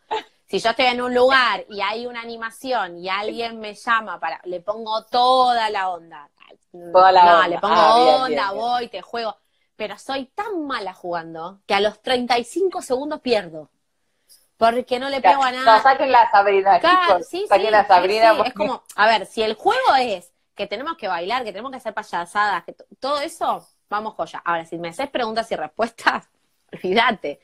Si 0.47 0.59
yo 0.61 0.71
estoy 0.71 0.87
en 0.87 1.01
un 1.03 1.13
lugar 1.15 1.65
y 1.69 1.81
hay 1.81 2.07
una 2.07 2.21
animación 2.21 2.99
y 2.99 3.09
alguien 3.09 3.59
me 3.59 3.75
llama 3.75 4.21
para, 4.21 4.41
le 4.45 4.61
pongo 4.61 5.05
toda 5.05 5.69
la 5.71 5.91
onda. 5.91 6.31
Toda 6.93 7.11
la 7.11 7.25
no, 7.25 7.33
onda. 7.35 7.49
le 7.49 7.59
pongo 7.59 7.75
Ah, 7.75 7.95
bien, 7.97 8.15
onda, 8.15 8.27
bien, 8.29 8.37
bien. 8.51 8.55
voy, 8.61 8.89
te 8.89 9.03
juego. 9.03 9.37
Pero 9.75 9.99
soy 9.99 10.27
tan 10.27 10.67
mala 10.67 10.95
jugando 10.95 11.61
que 11.67 11.75
a 11.75 11.81
los 11.81 12.01
35 12.01 12.81
segundos 12.81 13.21
pierdo. 13.21 13.71
Porque 14.57 14.99
no 14.99 15.09
le 15.11 15.21
pego 15.21 15.43
a 15.43 15.51
nada. 15.53 15.77
No, 15.77 15.83
saquen 15.83 16.11
la 16.13 16.31
Sabrina, 16.31 16.81
Claro, 16.81 17.23
sí, 17.23 17.45
saquen 17.49 17.67
sí, 17.67 17.71
la 17.73 17.87
Sabrina. 17.87 18.31
sí, 18.31 18.37
porque- 18.37 18.49
Es 18.51 18.55
como, 18.55 18.83
a 18.95 19.07
ver, 19.07 19.27
si 19.27 19.43
el 19.43 19.55
juego 19.55 19.95
es 19.99 20.33
que 20.55 20.67
tenemos 20.67 20.97
que 20.97 21.09
bailar, 21.09 21.45
que 21.45 21.53
tenemos 21.53 21.71
que 21.73 21.77
hacer 21.79 21.93
payasadas, 21.93 22.65
que 22.65 22.73
to- 22.73 22.87
todo 22.99 23.21
eso, 23.21 23.67
vamos 23.91 24.15
joya. 24.15 24.41
Ahora, 24.45 24.65
si 24.65 24.79
me 24.79 24.89
haces 24.89 25.11
preguntas 25.11 25.51
y 25.53 25.57
respuestas, 25.57 26.29
olvídate. 26.73 27.41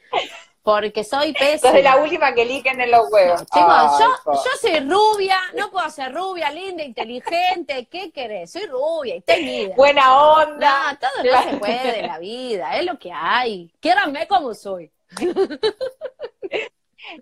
Porque 0.62 1.02
soy 1.02 1.32
pésima. 1.32 1.72
De 1.72 1.82
la 1.82 1.96
última 1.96 2.32
que 2.34 2.42
eligen 2.42 2.80
en 2.80 2.90
los 2.92 3.10
huevos. 3.10 3.40
Chicos, 3.40 3.64
Ay, 3.66 3.88
yo, 3.98 4.32
yo 4.32 4.50
soy 4.60 4.78
rubia, 4.80 5.36
no 5.56 5.70
puedo 5.70 5.90
ser 5.90 6.14
rubia, 6.14 6.50
linda, 6.50 6.84
inteligente, 6.84 7.88
¿qué 7.90 8.12
querés? 8.12 8.52
Soy 8.52 8.66
rubia 8.66 9.16
y 9.16 9.20
tenida. 9.22 9.74
Buena 9.74 10.16
onda. 10.16 10.92
No, 10.92 10.98
todo 10.98 11.24
no 11.24 11.50
se 11.50 11.56
puede 11.56 12.00
en 12.00 12.06
la 12.06 12.18
vida, 12.18 12.78
es 12.78 12.86
lo 12.86 12.96
que 12.98 13.10
hay. 13.12 13.72
Quiéranme 13.80 14.28
como 14.28 14.54
soy. 14.54 14.90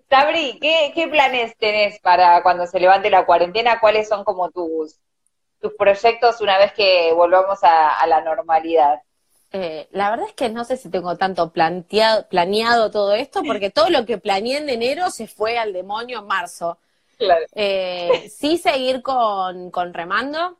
Sabri, 0.09 0.59
¿qué, 0.59 0.91
¿qué 0.93 1.07
planes 1.07 1.57
tenés 1.57 1.99
para 1.99 2.43
cuando 2.43 2.67
se 2.67 2.79
levante 2.79 3.09
la 3.09 3.25
cuarentena? 3.25 3.79
¿Cuáles 3.79 4.07
son 4.07 4.23
como 4.23 4.51
tus, 4.51 4.99
tus 5.59 5.73
proyectos 5.73 6.41
una 6.41 6.59
vez 6.59 6.73
que 6.73 7.11
volvamos 7.13 7.63
a, 7.63 7.97
a 7.99 8.05
la 8.05 8.21
normalidad? 8.21 9.01
Eh, 9.53 9.89
la 9.91 10.09
verdad 10.11 10.27
es 10.27 10.33
que 10.33 10.49
no 10.49 10.63
sé 10.63 10.77
si 10.77 10.89
tengo 10.89 11.17
tanto 11.17 11.51
planteado, 11.51 12.27
planeado 12.29 12.89
todo 12.89 13.13
esto, 13.13 13.43
porque 13.43 13.69
todo 13.69 13.89
lo 13.89 14.05
que 14.05 14.17
planeé 14.17 14.57
en 14.57 14.69
enero 14.69 15.09
se 15.09 15.27
fue 15.27 15.57
al 15.57 15.73
demonio 15.73 16.19
en 16.19 16.27
marzo. 16.27 16.77
Claro. 17.17 17.45
Eh, 17.53 18.29
sí 18.35 18.57
seguir 18.57 19.01
con, 19.01 19.69
con 19.71 19.93
Remando, 19.93 20.57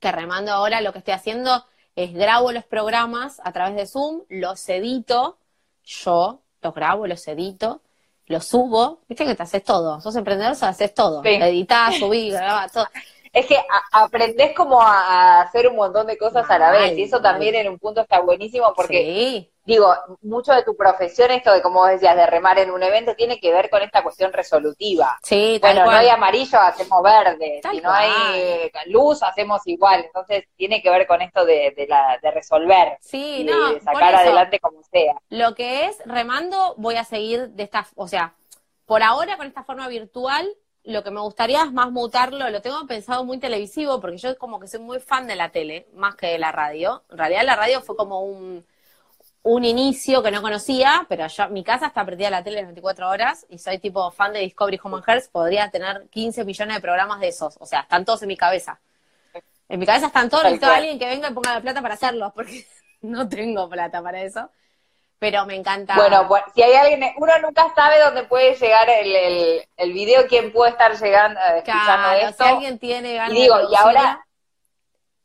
que 0.00 0.12
Remando 0.12 0.52
ahora 0.52 0.80
lo 0.80 0.92
que 0.92 0.98
estoy 0.98 1.14
haciendo 1.14 1.64
es 1.94 2.12
grabo 2.12 2.52
los 2.52 2.64
programas 2.64 3.40
a 3.44 3.52
través 3.52 3.76
de 3.76 3.86
Zoom, 3.86 4.22
los 4.28 4.68
edito, 4.68 5.38
yo 5.84 6.40
los 6.62 6.74
grabo, 6.74 7.06
los 7.06 7.26
edito, 7.28 7.80
los 8.26 8.44
subo, 8.44 9.00
viste 9.08 9.24
que 9.24 9.34
te 9.36 9.42
haces 9.44 9.62
todo, 9.62 10.00
sos 10.00 10.16
emprendedor, 10.16 10.56
haces 10.60 10.92
todo, 10.92 11.22
Sí. 11.22 11.28
editás, 11.30 11.96
subís, 11.96 12.34
grabás, 12.34 12.72
todo. 12.72 12.86
Es 13.36 13.46
que 13.46 13.56
a- 13.58 14.02
aprendés 14.04 14.54
como 14.54 14.80
a, 14.80 15.42
hacer 15.42 15.68
un 15.68 15.76
montón 15.76 16.06
de 16.06 16.16
cosas 16.16 16.48
a 16.50 16.58
la 16.58 16.70
vez, 16.70 16.96
y 16.96 17.02
eso 17.02 17.20
también 17.20 17.54
en 17.54 17.68
un 17.68 17.78
punto 17.78 18.00
está 18.00 18.20
buenísimo 18.20 18.72
porque 18.74 18.98
Sí, 18.98 19.52
digo, 19.64 19.94
mucho 20.22 20.52
de 20.52 20.62
tu 20.62 20.74
profesión, 20.76 21.30
esto 21.30 21.52
de 21.52 21.60
como 21.60 21.84
decías, 21.84 22.16
de 22.16 22.26
remar 22.26 22.58
en 22.58 22.70
un 22.70 22.82
evento, 22.82 23.14
tiene 23.14 23.38
que 23.38 23.52
ver 23.52 23.68
con 23.68 23.82
esta 23.82 24.02
cuestión 24.02 24.32
resolutiva. 24.32 25.18
sí, 25.22 25.58
Bueno, 25.60 25.80
no 25.80 25.84
cual. 25.86 25.98
hay 25.98 26.08
amarillo, 26.08 26.58
hacemos 26.60 27.02
verde. 27.02 27.60
Tal 27.62 27.76
si 27.76 27.80
no 27.82 27.92
hay 27.92 28.70
cual. 28.70 28.84
luz, 28.86 29.22
hacemos 29.22 29.60
igual. 29.66 30.04
Entonces, 30.04 30.44
tiene 30.56 30.80
que 30.82 30.90
ver 30.90 31.06
con 31.06 31.20
esto 31.20 31.44
de, 31.44 31.74
de, 31.76 31.86
la, 31.88 32.18
de 32.22 32.30
resolver 32.30 32.96
Sí, 33.00 33.40
y 33.40 33.44
no, 33.44 33.74
de 33.74 33.80
sacar 33.80 34.14
eso. 34.14 34.16
adelante 34.22 34.60
como 34.60 34.82
sea. 34.84 35.14
Lo 35.28 35.54
que 35.54 35.86
es 35.86 35.98
remando, 36.06 36.74
voy 36.78 36.96
a 36.96 37.04
seguir 37.04 37.50
de 37.50 37.64
esta, 37.64 37.86
o 37.96 38.08
sea, 38.08 38.34
por 38.86 39.02
ahora 39.02 39.36
con 39.36 39.46
esta 39.46 39.64
forma 39.64 39.88
virtual, 39.88 40.48
lo 40.86 41.02
que 41.02 41.10
me 41.10 41.20
gustaría 41.20 41.64
es 41.64 41.72
más 41.72 41.90
mutarlo, 41.90 42.48
lo 42.48 42.62
tengo 42.62 42.86
pensado 42.86 43.24
muy 43.24 43.38
televisivo, 43.38 44.00
porque 44.00 44.18
yo 44.18 44.38
como 44.38 44.60
que 44.60 44.68
soy 44.68 44.80
muy 44.80 45.00
fan 45.00 45.26
de 45.26 45.34
la 45.34 45.50
tele, 45.50 45.88
más 45.94 46.14
que 46.14 46.28
de 46.28 46.38
la 46.38 46.52
radio. 46.52 47.02
En 47.10 47.18
realidad 47.18 47.44
la 47.44 47.56
radio 47.56 47.82
fue 47.82 47.96
como 47.96 48.22
un, 48.22 48.64
un 49.42 49.64
inicio 49.64 50.22
que 50.22 50.30
no 50.30 50.42
conocía, 50.42 51.04
pero 51.08 51.26
yo, 51.26 51.48
mi 51.48 51.64
casa 51.64 51.88
está 51.88 52.04
prendida 52.04 52.28
a 52.28 52.30
la 52.30 52.44
tele 52.44 52.58
las 52.58 52.66
24 52.66 53.08
horas 53.08 53.46
y 53.48 53.58
soy 53.58 53.78
tipo 53.78 54.10
fan 54.12 54.32
de 54.32 54.40
Discovery 54.40 54.78
Home 54.82 54.98
and 54.98 55.08
Health, 55.08 55.30
podría 55.32 55.70
tener 55.72 56.08
15 56.08 56.44
millones 56.44 56.76
de 56.76 56.80
programas 56.80 57.18
de 57.18 57.28
esos, 57.28 57.56
o 57.60 57.66
sea, 57.66 57.80
están 57.80 58.04
todos 58.04 58.22
en 58.22 58.28
mi 58.28 58.36
cabeza. 58.36 58.80
En 59.68 59.80
mi 59.80 59.86
cabeza 59.86 60.06
están 60.06 60.30
todos, 60.30 60.44
necesito 60.44 60.66
a 60.66 60.76
alguien 60.76 61.00
que 61.00 61.06
venga 61.06 61.30
y 61.30 61.32
ponga 61.32 61.54
la 61.54 61.60
plata 61.60 61.82
para 61.82 61.94
hacerlos, 61.94 62.32
porque 62.32 62.64
no 63.02 63.28
tengo 63.28 63.68
plata 63.68 64.00
para 64.00 64.22
eso. 64.22 64.50
Pero 65.18 65.46
me 65.46 65.54
encanta. 65.56 65.94
Bueno, 65.96 66.26
pues, 66.28 66.42
si 66.54 66.62
hay 66.62 66.74
alguien, 66.74 67.14
uno 67.16 67.32
nunca 67.40 67.72
sabe 67.74 67.98
dónde 68.00 68.24
puede 68.24 68.54
llegar 68.54 68.88
el, 68.90 69.16
el, 69.16 69.68
el 69.76 69.92
video, 69.92 70.26
quién 70.28 70.52
puede 70.52 70.72
estar 70.72 70.94
llegando, 70.98 71.40
eh, 71.40 71.58
escuchando 71.58 71.84
claro, 72.08 72.28
esto. 72.28 72.44
si 72.44 72.50
alguien 72.50 72.78
tiene 72.78 73.14
ganas 73.14 73.32
Y 73.32 73.40
digo, 73.42 73.56
de 73.58 73.64
y 73.72 73.76
ahora- 73.76 74.26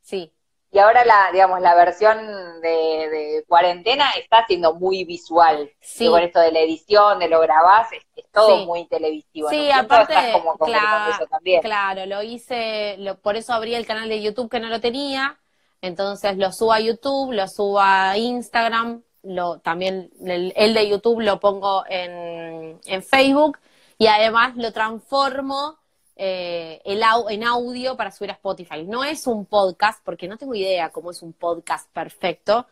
Sí, 0.00 0.32
Y 0.70 0.78
ahora 0.78 1.04
la, 1.04 1.28
digamos, 1.30 1.60
la 1.60 1.74
versión 1.74 2.16
de, 2.62 2.68
de 3.10 3.44
cuarentena 3.46 4.10
está 4.18 4.46
siendo 4.46 4.72
muy 4.74 5.04
visual. 5.04 5.70
Sí. 5.80 6.08
Con 6.08 6.22
esto 6.22 6.40
de 6.40 6.50
la 6.50 6.60
edición, 6.60 7.18
de 7.18 7.28
lo 7.28 7.40
grabás, 7.40 7.92
es, 7.92 8.02
es 8.16 8.24
todo 8.32 8.60
Sí. 8.60 8.64
muy 8.66 8.86
televisivo. 8.86 9.50
Sí, 9.50 9.70
aparte, 9.70 10.14
estás 10.14 10.32
como 10.40 10.56
claro, 10.56 11.12
eso 11.12 11.26
también. 11.26 11.60
claro, 11.60 12.06
lo 12.06 12.22
hice, 12.22 12.96
lo- 12.98 13.18
por 13.20 13.36
eso 13.36 13.52
abrí 13.52 13.74
el 13.74 13.86
canal 13.86 14.08
de 14.08 14.22
YouTube 14.22 14.50
que 14.50 14.60
no 14.60 14.68
lo 14.68 14.80
tenía, 14.80 15.38
entonces 15.82 16.38
lo 16.38 16.50
subo 16.52 16.72
a 16.72 16.80
YouTube, 16.80 17.32
lo 17.32 17.46
subo 17.48 17.78
a 17.78 18.16
Instagram, 18.16 19.02
lo, 19.22 19.58
también 19.58 20.10
el, 20.24 20.52
el 20.56 20.74
de 20.74 20.88
YouTube 20.88 21.20
lo 21.20 21.38
pongo 21.40 21.84
en, 21.88 22.78
en 22.84 23.02
Facebook 23.02 23.58
y 23.98 24.06
además 24.06 24.56
lo 24.56 24.72
transformo 24.72 25.78
eh, 26.16 26.80
el 26.84 27.02
au- 27.02 27.30
en 27.30 27.44
audio 27.44 27.96
para 27.96 28.10
subir 28.10 28.30
a 28.30 28.34
Spotify. 28.34 28.84
No 28.84 29.04
es 29.04 29.26
un 29.26 29.46
podcast, 29.46 30.00
porque 30.04 30.28
no 30.28 30.36
tengo 30.36 30.54
idea 30.54 30.90
cómo 30.90 31.10
es 31.10 31.22
un 31.22 31.32
podcast 31.32 31.88
perfecto, 31.92 32.66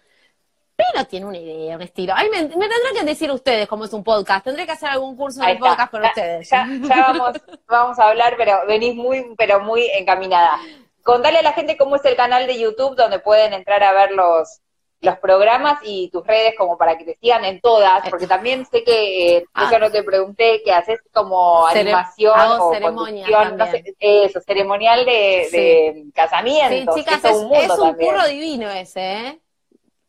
pero 0.76 1.04
tiene 1.06 1.26
una 1.26 1.38
idea, 1.38 1.76
un 1.76 1.82
estilo. 1.82 2.14
Ay, 2.16 2.28
me, 2.30 2.42
me 2.42 2.48
tendrán 2.48 2.94
que 2.94 3.04
decir 3.04 3.30
ustedes 3.30 3.68
cómo 3.68 3.84
es 3.84 3.92
un 3.92 4.02
podcast. 4.02 4.44
Tendré 4.44 4.64
que 4.66 4.72
hacer 4.72 4.88
algún 4.88 5.14
curso 5.16 5.40
de 5.44 5.56
podcast 5.56 5.90
con 5.90 6.02
Ya- 6.02 6.08
ustedes. 6.08 6.50
Ya, 6.50 6.66
ya 6.82 7.02
vamos, 7.12 7.32
vamos 7.68 7.98
a 7.98 8.08
hablar, 8.08 8.34
pero 8.36 8.60
venís 8.66 8.94
muy, 8.94 9.34
pero 9.36 9.60
muy 9.60 9.86
encaminada. 9.90 10.58
Contale 11.02 11.38
a 11.38 11.42
la 11.42 11.52
gente 11.52 11.76
cómo 11.76 11.96
es 11.96 12.04
el 12.04 12.16
canal 12.16 12.46
de 12.46 12.58
YouTube 12.58 12.96
donde 12.96 13.18
pueden 13.20 13.52
entrar 13.52 13.82
a 13.82 13.92
ver 13.92 14.12
los, 14.12 14.60
los 15.00 15.16
programas 15.18 15.80
y 15.82 16.10
tus 16.10 16.26
redes 16.26 16.54
como 16.58 16.76
para 16.76 16.98
que 16.98 17.04
te 17.04 17.16
sigan 17.20 17.44
en 17.46 17.60
todas, 17.60 18.06
porque 18.10 18.26
también 18.26 18.66
sé 18.66 18.84
que, 18.84 19.36
eh, 19.38 19.44
Ah. 19.54 19.66
eso 19.68 19.78
no 19.78 19.90
te 19.90 20.02
pregunté, 20.02 20.62
que 20.62 20.72
haces 20.72 21.00
como 21.12 21.66
animación 21.66 22.38
o 22.38 22.70
ceremonia 22.72 23.50
no 23.50 23.66
sé, 23.66 23.82
eso, 23.98 24.40
ceremonial 24.42 25.04
de, 25.06 25.46
Sí. 25.50 25.56
de 25.56 25.92
Sí, 26.04 26.12
casamientos, 26.12 26.94
chicas, 26.96 27.24
es 27.24 27.30
un 27.36 27.42
mundo 27.48 27.56
es 27.60 27.70
un 27.78 27.88
también. 27.90 28.10
curro 28.14 28.26
divino 28.28 28.70
ese, 28.70 29.00
¿eh? 29.28 29.40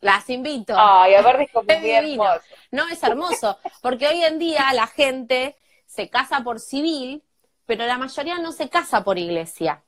Las 0.02 0.30
invito. 0.30 0.74
Ay, 0.76 1.14
a 1.16 1.22
ver, 1.22 1.42
es 1.42 1.52
como 1.52 1.70
Es 1.72 1.80
muy 1.80 1.89
divino. 1.89 2.24
hermoso. 2.26 2.46
No, 2.72 2.88
es 2.89 3.04
hermoso, 3.04 3.58
porque 3.82 4.08
hoy 4.08 4.24
en 4.24 4.39
día 4.39 4.74
la 4.74 4.88
gente 4.88 5.56
se 5.86 6.10
casa 6.10 6.42
por 6.44 6.60
civil, 6.60 7.24
pero 7.66 7.86
la 7.86 7.98
mayoría 7.98 8.39
no 8.39 8.52
se 8.52 8.68
casa 8.70 9.04
por 9.06 9.18
iglesia. 9.18 9.84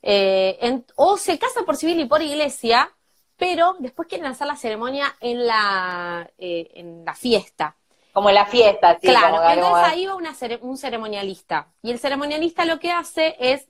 Eh, 0.00 0.56
en- 0.62 0.86
o 0.96 1.16
se 1.18 1.38
casa 1.38 1.62
por 1.66 1.76
civil 1.76 2.00
y 2.00 2.04
por 2.06 2.22
iglesia, 2.22 2.90
pero 3.38 3.76
después 3.78 4.08
quieren 4.08 4.26
hacer 4.26 4.46
la 4.46 4.56
ceremonia 4.56 5.16
en 5.20 5.46
la, 5.46 6.30
eh, 6.38 6.70
en 6.74 7.04
la 7.04 7.14
fiesta. 7.14 7.76
Como 8.12 8.30
en 8.30 8.34
la 8.34 8.46
fiesta, 8.46 8.98
sí. 9.00 9.06
claro, 9.08 9.36
como 9.36 9.48
entonces 9.50 9.84
ahí 9.92 10.06
va 10.06 10.16
una 10.16 10.34
cere- 10.34 10.58
un 10.60 10.76
ceremonialista. 10.76 11.68
Y 11.82 11.92
el 11.92 11.98
ceremonialista 12.00 12.64
lo 12.64 12.78
que 12.80 12.90
hace 12.92 13.36
es 13.38 13.68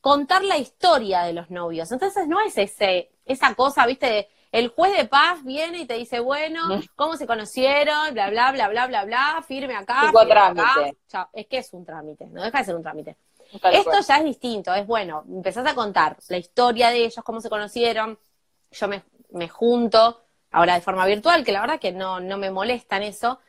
contar 0.00 0.44
la 0.44 0.58
historia 0.58 1.22
de 1.22 1.32
los 1.32 1.50
novios. 1.50 1.90
Entonces 1.92 2.28
no 2.28 2.40
es 2.40 2.58
ese, 2.58 3.10
esa 3.24 3.54
cosa, 3.54 3.86
viste, 3.86 4.06
de, 4.06 4.28
el 4.52 4.68
juez 4.68 4.96
de 4.96 5.06
paz 5.06 5.42
viene 5.44 5.78
y 5.80 5.86
te 5.86 5.94
dice, 5.94 6.20
bueno, 6.20 6.76
Mm. 6.76 6.80
¿cómo 6.94 7.16
se 7.16 7.26
conocieron? 7.26 8.12
Bla, 8.12 8.30
bla, 8.30 8.52
bla, 8.52 8.68
bla, 8.68 8.86
bla, 8.86 9.04
bla, 9.04 9.44
firme 9.46 9.74
acá. 9.76 10.12
Firme 10.12 10.32
acá. 10.40 10.90
Chao. 11.08 11.28
Es 11.32 11.46
que 11.46 11.58
es 11.58 11.72
un 11.72 11.84
trámite, 11.86 12.26
no 12.26 12.42
deja 12.42 12.58
de 12.58 12.64
ser 12.64 12.76
un 12.76 12.82
trámite. 12.82 13.16
Tal 13.60 13.74
Esto 13.74 13.90
cual. 13.90 14.04
ya 14.04 14.16
es 14.18 14.24
distinto, 14.24 14.74
es 14.74 14.86
bueno, 14.86 15.24
empezás 15.28 15.66
a 15.66 15.74
contar 15.74 16.16
la 16.28 16.36
historia 16.36 16.90
de 16.90 17.04
ellos, 17.04 17.24
cómo 17.24 17.40
se 17.40 17.48
conocieron, 17.48 18.18
yo 18.70 18.88
me, 18.88 19.02
me 19.30 19.48
junto, 19.48 20.22
ahora 20.50 20.74
de 20.74 20.80
forma 20.80 21.06
virtual, 21.06 21.44
que 21.44 21.52
la 21.52 21.60
verdad 21.60 21.80
que 21.80 21.92
no, 21.92 22.20
no 22.20 22.36
me 22.38 22.50
molesta 22.50 22.96
en 22.96 23.04
eso, 23.04 23.40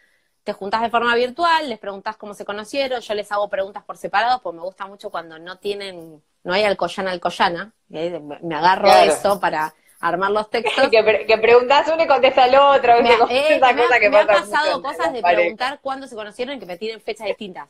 te 0.43 0.53
juntás 0.53 0.81
de 0.81 0.89
forma 0.89 1.13
virtual, 1.15 1.67
les 1.69 1.79
preguntás 1.79 2.15
cómo 2.17 2.33
se 2.33 2.45
conocieron, 2.45 3.01
yo 3.01 3.13
les 3.13 3.31
hago 3.31 3.49
preguntas 3.49 3.83
por 3.83 3.97
separado, 3.97 4.41
pues 4.41 4.55
me 4.55 4.61
gusta 4.61 4.87
mucho 4.87 5.09
cuando 5.09 5.37
no 5.39 5.57
tienen, 5.57 6.23
no 6.43 6.53
hay 6.53 6.63
alcoyana 6.63 7.11
alcoyana, 7.11 7.73
que 7.91 8.21
me 8.41 8.55
agarro 8.55 8.85
Claro. 8.85 9.11
eso 9.11 9.39
para 9.39 9.73
armar 9.99 10.31
los 10.31 10.49
textos. 10.49 10.87
que, 10.91 11.03
pre- 11.03 11.25
que 11.25 11.37
preguntás 11.37 11.87
uno 11.93 12.01
y 12.03 12.07
contesta 12.07 12.45
el 12.45 12.55
otro, 12.55 13.01
Me, 13.01 13.09
ha- 13.11 13.27
eh, 13.29 13.55
esa 13.57 13.73
me 13.73 13.81
ha- 13.81 13.85
cosa 13.87 13.99
que 13.99 14.09
me 14.09 14.17
ha 14.19 14.27
pasa 14.27 14.41
pasado 14.41 14.81
cosas 14.81 15.11
de 15.13 15.21
preguntar 15.21 15.79
cuándo 15.81 16.07
se 16.07 16.15
conocieron 16.15 16.55
y 16.55 16.59
que 16.59 16.65
me 16.65 16.77
tiren 16.77 17.01
fechas 17.01 17.27
distintas. 17.27 17.69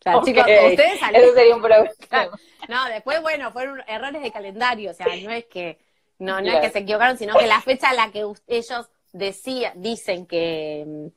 O 0.00 0.02
sea, 0.02 0.20
chicos, 0.22 0.44
ustedes 0.70 1.02
al- 1.02 1.14
Eso 1.14 1.34
sería 1.34 1.54
un 1.54 1.62
problema. 1.62 1.90
No, 2.68 2.84
después, 2.88 3.20
bueno, 3.22 3.52
fueron 3.52 3.82
errores 3.86 4.22
de 4.22 4.32
calendario, 4.32 4.90
o 4.92 4.94
sea, 4.94 5.06
no 5.22 5.30
es 5.32 5.44
que, 5.46 5.78
no, 6.22 6.40
no 6.40 6.52
es 6.52 6.60
que 6.60 6.70
se 6.70 6.78
equivocaron, 6.80 7.18
sino 7.18 7.34
que 7.34 7.46
la 7.46 7.60
fecha 7.60 7.90
a 7.90 7.94
la 7.94 8.10
que 8.10 8.24
ellos 8.46 8.88
decía, 9.12 9.72
dicen 9.74 10.26
que, 10.26 11.10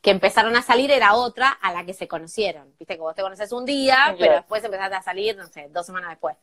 que 0.00 0.10
empezaron 0.10 0.56
a 0.56 0.62
salir 0.62 0.90
era 0.90 1.14
otra 1.14 1.48
a 1.48 1.72
la 1.72 1.84
que 1.84 1.92
se 1.92 2.08
conocieron. 2.08 2.72
Viste 2.78 2.94
que 2.94 3.00
vos 3.00 3.14
te 3.14 3.22
conoces 3.22 3.52
un 3.52 3.64
día, 3.64 4.14
pero 4.18 4.34
después 4.34 4.62
empezaste 4.64 4.94
a 4.96 5.02
salir, 5.02 5.36
no 5.36 5.46
sé, 5.46 5.68
dos 5.70 5.86
semanas 5.86 6.10
después. 6.10 6.36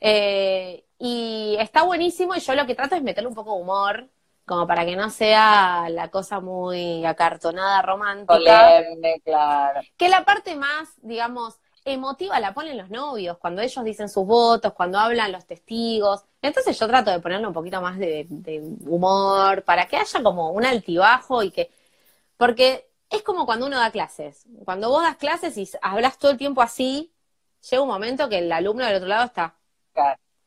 Eh, 0.00 0.84
y 0.98 1.56
está 1.58 1.82
buenísimo 1.82 2.34
y 2.34 2.40
yo 2.40 2.54
lo 2.54 2.66
que 2.66 2.74
trato 2.74 2.96
es 2.96 3.02
meterle 3.02 3.28
un 3.28 3.34
poco 3.34 3.54
de 3.54 3.62
humor, 3.62 4.08
como 4.44 4.66
para 4.66 4.84
que 4.84 4.96
no 4.96 5.10
sea 5.10 5.88
la 5.90 6.08
cosa 6.08 6.40
muy 6.40 7.04
acartonada, 7.04 7.82
romántica. 7.82 8.82
claro. 9.24 9.80
Que 9.96 10.08
la 10.08 10.24
parte 10.24 10.54
más, 10.54 10.88
digamos, 11.02 11.58
emotiva 11.92 12.38
la 12.40 12.52
ponen 12.52 12.76
los 12.76 12.90
novios, 12.90 13.38
cuando 13.38 13.62
ellos 13.62 13.84
dicen 13.84 14.08
sus 14.08 14.26
votos, 14.26 14.72
cuando 14.72 14.98
hablan 14.98 15.32
los 15.32 15.46
testigos. 15.46 16.24
Entonces 16.42 16.78
yo 16.78 16.86
trato 16.88 17.10
de 17.10 17.20
ponerle 17.20 17.46
un 17.46 17.52
poquito 17.52 17.80
más 17.80 17.98
de, 17.98 18.26
humor, 18.84 19.62
para 19.62 19.86
que 19.86 19.96
haya 19.96 20.22
como 20.22 20.50
un 20.50 20.64
altibajo 20.64 21.42
y 21.42 21.50
que... 21.50 21.70
Porque 22.36 22.88
es 23.08 23.22
como 23.22 23.46
cuando 23.46 23.66
uno 23.66 23.78
da 23.78 23.90
clases. 23.90 24.44
Cuando 24.64 24.90
vos 24.90 25.02
das 25.02 25.16
clases 25.16 25.56
y 25.56 25.68
hablas 25.80 26.18
todo 26.18 26.32
el 26.32 26.36
tiempo 26.36 26.60
así, 26.60 27.12
llega 27.70 27.82
un 27.82 27.88
momento 27.88 28.28
que 28.28 28.38
el 28.38 28.52
alumno 28.52 28.84
del 28.84 28.96
otro 28.96 29.08
lado 29.08 29.24
está. 29.26 29.54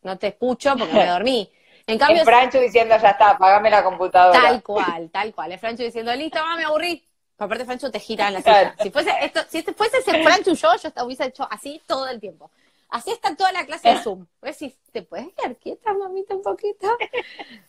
No 0.01 0.17
te 0.17 0.27
escucho 0.27 0.75
porque 0.77 0.93
me 0.93 1.05
dormí. 1.07 1.49
En 1.87 1.97
cambio, 1.97 2.19
el 2.19 2.25
Francho 2.25 2.59
diciendo, 2.59 2.95
ya 3.01 3.09
está, 3.09 3.31
apagame 3.31 3.69
la 3.69 3.83
computadora. 3.83 4.39
Tal 4.39 4.61
cual, 4.61 5.09
tal 5.09 5.33
cual. 5.33 5.51
El 5.53 5.59
Francho 5.59 5.83
diciendo, 5.83 6.13
listo, 6.13 6.39
me 6.55 6.65
aburrí. 6.65 7.09
Aparte, 7.39 7.65
Francho 7.65 7.89
te 7.89 7.99
gira 7.99 8.27
en 8.27 8.33
la 8.35 8.41
silla. 8.41 8.75
Si 8.81 8.91
fuese 8.91 9.11
esto, 9.21 9.39
si 9.47 9.59
este 9.59 9.73
fuese 9.73 9.97
ese 9.97 10.23
Francho 10.23 10.53
yo, 10.53 10.69
yo 10.75 11.05
hubiese 11.05 11.25
hecho 11.25 11.47
así 11.49 11.81
todo 11.87 12.07
el 12.07 12.19
tiempo. 12.19 12.51
Así 12.89 13.11
está 13.11 13.35
toda 13.35 13.51
la 13.51 13.65
clase 13.65 13.87
de 13.87 13.97
Zoom. 13.99 14.25
¿Ves 14.41 14.57
si 14.57 14.75
te 14.91 15.03
puedes 15.03 15.31
quedar 15.33 15.55
quieta, 15.57 15.93
mamita, 15.93 16.35
un 16.35 16.41
poquito? 16.41 16.87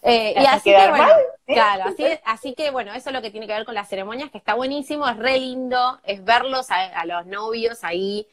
Eh, 0.03 0.35
y 0.35 0.47
así 0.47 0.71
que, 0.71 0.89
bueno, 0.89 1.09
claro, 1.47 1.85
así, 1.91 2.05
así 2.25 2.55
que, 2.55 2.71
bueno, 2.71 2.95
eso 2.95 3.11
es 3.11 3.15
lo 3.15 3.21
que 3.21 3.31
tiene 3.31 3.47
que 3.47 3.53
ver 3.53 3.67
con 3.67 3.75
las 3.75 3.87
ceremonias, 3.87 4.31
que 4.31 4.39
está 4.39 4.55
buenísimo, 4.55 5.07
es 5.07 5.17
re 5.19 5.39
lindo, 5.39 6.01
es 6.05 6.25
verlos 6.25 6.69
a, 6.71 7.05
los 7.05 7.27
novios 7.27 7.85
ahí 7.85 8.27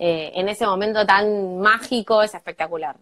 eh, 0.00 0.32
en 0.34 0.48
ese 0.48 0.66
momento 0.66 1.06
tan 1.06 1.60
mágico, 1.60 2.20
es 2.20 2.34
espectacular. 2.34 2.96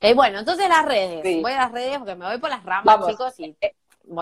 Eh, 0.00 0.12
bueno, 0.12 0.40
entonces 0.40 0.68
las 0.68 0.84
redes. 0.84 1.42
Voy 1.42 1.52
a 1.52 1.56
las 1.56 1.72
redes 1.72 1.98
porque 1.98 2.14
me 2.14 2.26
voy 2.26 2.38
por 2.38 2.50
las 2.50 2.64
ramas, 2.64 3.06
chicos, 3.06 3.40
y 3.40 3.56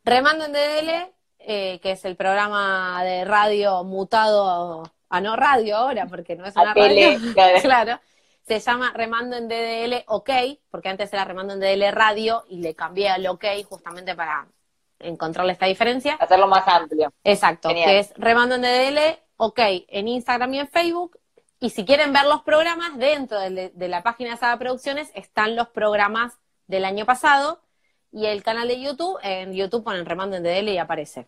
Remando 0.05 0.45
en 0.45 0.53
DDL, 0.53 1.13
eh, 1.41 1.81
que 1.83 1.91
es 1.93 2.05
el 2.05 2.15
programa 2.17 3.03
de 3.03 3.25
radio 3.25 3.83
mutado 3.85 4.83
a 5.11 5.21
no 5.21 5.37
radio 5.37 5.77
ahora, 5.77 6.07
porque 6.07 6.37
no 6.37 6.47
es 6.47 6.57
una 6.57 6.75
radio. 6.75 7.19
claro 7.63 8.01
se 8.49 8.71
llama 8.71 8.93
Remando 8.95 9.37
en 9.37 9.49
DDL 9.49 10.05
OK, 10.07 10.31
porque 10.71 10.89
antes 10.89 11.13
era 11.13 11.25
Remando 11.25 11.55
en 11.55 11.61
DDL 11.61 11.93
Radio 11.93 12.45
y 12.49 12.61
le 12.61 12.75
cambié 12.75 13.09
al 13.09 13.27
OK 13.27 13.45
justamente 13.69 14.15
para 14.15 14.49
encontrarle 14.99 15.53
esta 15.53 15.67
diferencia. 15.67 16.15
Hacerlo 16.15 16.49
más 16.49 16.67
amplio. 16.67 17.13
Exacto, 17.25 17.69
que 17.69 17.99
es 17.99 18.13
Remando 18.17 18.57
en 18.57 18.63
DDL 18.63 19.19
OK 19.37 19.59
en 19.61 20.09
Instagram 20.09 20.55
y 20.55 20.59
en 20.61 20.69
Facebook. 20.69 21.19
Y 21.61 21.71
si 21.71 21.85
quieren 21.85 22.13
ver 22.13 22.25
los 22.27 22.43
programas, 22.43 22.97
dentro 22.99 23.39
de, 23.41 23.73
la 23.77 24.03
página 24.03 24.31
de 24.31 24.37
Saga 24.37 24.59
Producciones 24.59 25.11
están 25.15 25.57
los 25.57 25.69
programas 25.69 26.39
del 26.69 26.85
año 26.85 27.05
pasado 27.05 27.61
y 28.13 28.27
el 28.27 28.43
canal 28.43 28.69
de 28.69 28.81
YouTube, 28.81 29.19
en 29.23 29.53
YouTube 29.53 29.83
ponen 29.83 30.07
Remando 30.07 30.37
en 30.37 30.45
DDL 30.45 30.69
y 30.69 30.79
aparece. 30.79 31.27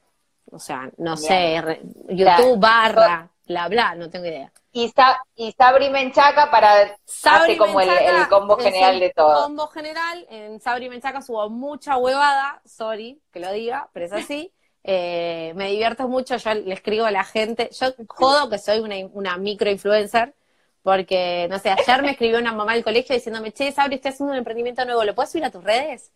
O 0.52 0.58
sea, 0.58 0.90
no 0.98 1.16
sé, 1.16 1.60
YouTube 2.08 2.58
barra, 2.58 3.28
bla, 3.46 3.68
bla, 3.68 3.94
no 3.94 4.08
tengo 4.08 4.26
idea. 4.26 4.52
Y, 4.72 4.92
y 5.34 5.52
Sabri 5.52 5.90
Menchaca 5.90 6.50
para 6.50 6.96
Sabri 7.04 7.56
como 7.56 7.80
el, 7.80 7.88
combo 8.28 8.56
general 8.56 9.00
de 9.00 9.10
todo. 9.10 9.42
combo 9.42 9.66
general, 9.66 10.26
en 10.30 10.60
Sabri 10.60 10.88
Menchaca 10.88 11.22
subo 11.22 11.50
mucha 11.50 11.96
huevada, 11.96 12.62
sorry 12.64 13.20
que 13.32 13.40
lo 13.40 13.50
diga, 13.52 13.90
pero 13.92 14.06
es 14.06 14.12
así. 14.12 14.52
Eh, 14.84 15.52
me 15.56 15.70
divierto 15.70 16.08
mucho, 16.08 16.36
yo 16.36 16.54
le 16.54 16.72
escribo 16.72 17.04
a 17.04 17.10
la 17.10 17.24
gente, 17.24 17.68
yo 17.78 17.88
jodo 18.08 18.48
que 18.48 18.58
soy 18.58 18.78
una, 18.78 18.94
una 19.12 19.36
micro 19.36 19.70
influencer, 19.70 20.34
porque, 20.82 21.48
no 21.50 21.58
sé, 21.58 21.70
ayer 21.70 22.02
me 22.02 22.12
escribió 22.12 22.38
una 22.38 22.52
mamá 22.52 22.74
del 22.74 22.84
colegio 22.84 23.14
diciéndome, 23.14 23.52
che, 23.52 23.72
Sabri, 23.72 23.96
estoy 23.96 24.12
haciendo 24.12 24.32
un 24.32 24.38
emprendimiento 24.38 24.84
nuevo, 24.84 25.04
¿lo 25.04 25.14
puedes 25.14 25.32
subir 25.32 25.44
a 25.44 25.50
tus 25.50 25.64
redes? 25.64 26.12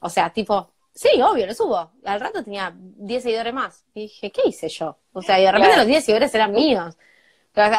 O 0.00 0.08
sea, 0.10 0.30
tipo, 0.30 0.72
sí, 0.94 1.08
obvio, 1.22 1.46
lo 1.46 1.54
subo. 1.54 1.92
Al 2.04 2.20
rato 2.20 2.42
tenía 2.42 2.74
10 2.74 3.22
seguidores 3.22 3.54
más. 3.54 3.84
Y 3.94 4.02
dije, 4.02 4.30
¿qué 4.30 4.42
hice 4.46 4.68
yo? 4.68 4.98
O 5.12 5.22
sea, 5.22 5.38
y 5.40 5.44
de 5.44 5.52
repente 5.52 5.76
los 5.76 5.86
10 5.86 6.04
seguidores 6.04 6.34
eran 6.34 6.52
míos. 6.52 6.96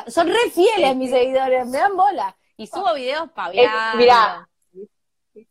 Son 0.08 0.28
re 0.28 0.50
fieles 0.54 0.96
mis 0.96 1.12
seguidores, 1.12 1.66
me 1.68 1.78
dan 1.78 1.96
bola. 1.96 2.36
Y 2.58 2.68
subo 2.68 2.94
videos 2.94 3.30
paviando. 3.32 3.98
Mirá. 3.98 4.48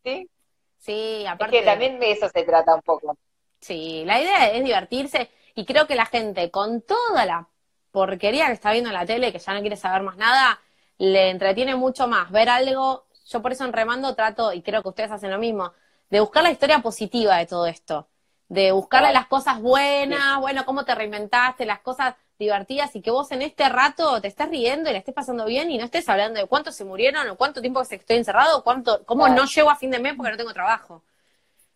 ¿Sí? 0.03 0.29
Sí, 0.77 1.25
aparte. 1.27 1.57
Es 1.57 1.61
que 1.61 1.69
también 1.69 1.99
de 1.99 2.11
eso 2.11 2.29
se 2.29 2.43
trata 2.43 2.75
un 2.75 2.81
poco. 2.81 3.17
Sí, 3.59 4.03
la 4.05 4.19
idea 4.21 4.51
es 4.51 4.63
divertirse 4.63 5.29
y 5.53 5.65
creo 5.65 5.85
que 5.85 5.95
la 5.95 6.05
gente 6.05 6.49
con 6.49 6.81
toda 6.81 7.25
la 7.25 7.47
porquería 7.91 8.47
que 8.47 8.53
está 8.53 8.71
viendo 8.71 8.89
en 8.89 8.95
la 8.95 9.05
tele, 9.05 9.31
que 9.31 9.39
ya 9.39 9.53
no 9.53 9.61
quiere 9.61 9.75
saber 9.75 10.01
más 10.01 10.17
nada, 10.17 10.59
le 10.97 11.29
entretiene 11.29 11.75
mucho 11.75 12.07
más 12.07 12.31
ver 12.31 12.49
algo. 12.49 13.05
Yo 13.27 13.41
por 13.41 13.51
eso 13.51 13.65
en 13.65 13.73
Remando 13.73 14.15
trato, 14.15 14.53
y 14.53 14.61
creo 14.61 14.81
que 14.81 14.89
ustedes 14.89 15.11
hacen 15.11 15.31
lo 15.31 15.37
mismo, 15.37 15.73
de 16.09 16.19
buscar 16.19 16.43
la 16.43 16.51
historia 16.51 16.79
positiva 16.79 17.37
de 17.37 17.45
todo 17.45 17.67
esto. 17.67 18.07
De 18.47 18.71
buscarle 18.71 19.13
las 19.13 19.27
cosas 19.27 19.61
buenas, 19.61 20.39
bueno, 20.39 20.65
cómo 20.65 20.83
te 20.83 20.95
reinventaste, 20.95 21.65
las 21.65 21.79
cosas 21.79 22.15
divertidas 22.41 22.95
y 22.95 23.01
que 23.01 23.11
vos 23.11 23.31
en 23.31 23.41
este 23.41 23.69
rato 23.69 24.19
te 24.19 24.27
estés 24.27 24.49
riendo 24.49 24.89
y 24.89 24.93
la 24.93 24.99
estés 24.99 25.13
pasando 25.13 25.45
bien 25.45 25.71
y 25.71 25.77
no 25.77 25.85
estés 25.85 26.07
hablando 26.09 26.39
de 26.39 26.47
cuántos 26.47 26.75
se 26.75 26.83
murieron 26.83 27.27
o 27.29 27.37
cuánto 27.37 27.61
tiempo 27.61 27.81
que 27.87 27.95
estoy 27.95 28.17
encerrado 28.17 28.57
o 28.57 28.63
cuánto, 28.63 29.03
cómo 29.05 29.27
no 29.29 29.45
llego 29.45 29.69
a 29.69 29.75
fin 29.75 29.91
de 29.91 29.99
mes 29.99 30.13
porque 30.15 30.31
no 30.31 30.37
tengo 30.37 30.53
trabajo. 30.53 31.03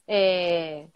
Eh, 0.07 0.87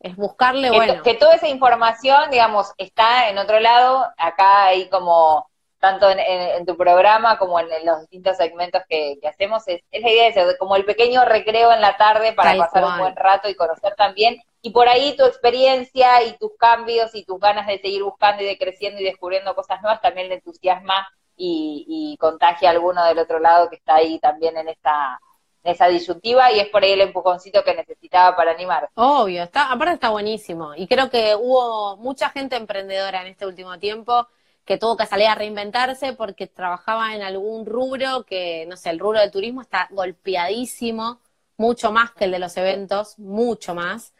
es 0.00 0.16
buscarle, 0.16 0.70
que, 0.70 0.76
bueno. 0.76 1.02
Que 1.02 1.14
toda 1.14 1.34
esa 1.34 1.48
información, 1.48 2.30
digamos, 2.30 2.72
está 2.78 3.28
en 3.28 3.38
otro 3.38 3.60
lado, 3.60 4.06
acá 4.16 4.66
hay 4.66 4.88
como, 4.88 5.48
tanto 5.78 6.08
en, 6.10 6.66
tu 6.66 6.76
programa 6.76 7.38
como 7.38 7.60
en, 7.60 7.68
los 7.84 8.00
distintos 8.00 8.36
segmentos 8.36 8.82
que, 8.88 9.18
hacemos, 9.28 9.62
es, 9.68 9.82
la 9.92 10.10
idea 10.10 10.46
de 10.46 10.58
como 10.58 10.76
el 10.76 10.84
pequeño 10.84 11.24
recreo 11.24 11.72
en 11.72 11.80
la 11.80 11.96
tarde 11.96 12.32
para 12.32 12.56
pasar 12.56 12.84
un 12.84 12.98
buen 12.98 13.16
rato 13.16 13.48
y 13.48 13.54
conocer 13.54 13.94
también 13.94 14.42
y 14.66 14.70
por 14.70 14.88
ahí 14.88 15.16
tu 15.16 15.24
experiencia 15.24 16.24
y 16.24 16.36
tus 16.38 16.56
cambios 16.58 17.14
y 17.14 17.24
tus 17.24 17.38
ganas 17.38 17.68
de 17.68 17.78
seguir 17.78 18.02
buscando 18.02 18.42
y 18.42 18.46
de 18.46 18.58
creciendo 18.58 19.00
y 19.00 19.04
descubriendo 19.04 19.54
cosas 19.54 19.80
nuevas 19.80 20.00
también 20.00 20.28
le 20.28 20.34
entusiasma 20.34 21.06
y, 21.36 22.16
contagia 22.18 22.70
a 22.70 22.72
alguno 22.72 23.04
del 23.04 23.20
otro 23.20 23.38
lado 23.38 23.70
que 23.70 23.76
está 23.76 23.94
ahí 23.94 24.18
también 24.18 24.56
en 24.56 24.66
esta, 24.68 25.20
esa 25.62 25.86
disyuntiva 25.86 26.50
y 26.50 26.58
es 26.58 26.66
por 26.70 26.82
ahí 26.82 26.90
el 26.90 27.02
empujoncito 27.02 27.62
que 27.62 27.76
necesitaba 27.76 28.34
para 28.34 28.50
animar. 28.50 28.90
Obvio, 28.96 29.44
está, 29.44 29.70
aparte 29.70 29.94
está 29.94 30.08
buenísimo. 30.10 30.74
Y 30.74 30.88
creo 30.88 31.10
que 31.10 31.36
hubo 31.36 31.96
mucha 31.98 32.30
gente 32.30 32.56
emprendedora 32.56 33.20
en 33.20 33.28
este 33.28 33.46
último 33.46 33.78
tiempo 33.78 34.26
que 34.64 34.78
tuvo 34.78 34.96
que 34.96 35.06
salir 35.06 35.28
a 35.28 35.36
reinventarse 35.36 36.12
porque 36.14 36.48
trabajaba 36.48 37.14
en 37.14 37.22
algún 37.22 37.66
rubro 37.66 38.24
que, 38.24 38.66
no 38.66 38.76
sé, 38.76 38.90
el 38.90 38.98
rubro 38.98 39.20
del 39.20 39.30
turismo 39.30 39.60
está 39.60 39.86
golpeadísimo, 39.92 41.20
mucho 41.56 41.92
más 41.92 42.10
que 42.10 42.24
el 42.24 42.32
de 42.32 42.40
los 42.40 42.56
eventos, 42.56 43.16
mucho 43.20 43.72
más. 43.72 44.12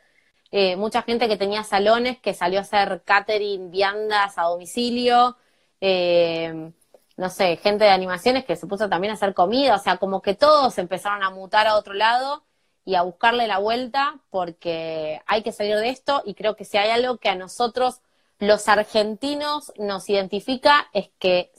Eh, 0.51 0.77
mucha 0.77 1.03
gente 1.03 1.29
que 1.29 1.37
tenía 1.37 1.65
salones 1.65 2.19
que 2.19 2.35
salió 2.35 2.59
a 2.59 2.63
hacer 2.63 3.03
catering, 3.05 3.71
viandas 3.71 4.39
a 4.39 4.43
domicilio, 4.45 5.37
eh, 5.81 6.73
no 7.17 7.31
sé, 7.31 7.57
gente 7.57 7.85
de 7.85 7.91
animaciones 7.91 8.45
que 8.45 8.57
se 8.57 8.67
puso 8.67 8.89
también 8.89 9.11
a 9.11 9.15
hacer 9.15 9.35
comida, 9.35 9.75
o 9.75 9.79
sea, 9.79 9.97
como 9.97 10.23
que 10.23 10.35
todos 10.35 10.79
empezaron 10.79 11.23
a 11.23 11.31
mutar 11.31 11.67
a 11.67 11.77
otro 11.77 11.95
lado 11.95 12.45
y 12.85 12.95
a 12.95 13.03
buscarle 13.03 13.47
la 13.49 13.59
vuelta 13.59 14.21
porque 14.31 15.21
hay 15.27 15.43
que 15.43 15.53
salir 15.53 15.77
de 15.77 15.89
esto 15.89 16.23
y 16.25 16.35
creo 16.35 16.57
que 16.57 16.65
si 16.65 16.79
hay 16.79 16.91
algo 16.91 17.19
que 17.19 17.29
a 17.29 17.35
nosotros 17.35 18.01
los 18.39 18.69
argentinos 18.69 19.73
nos 19.77 20.09
identifica 20.09 20.89
es 20.93 21.11
que 21.19 21.53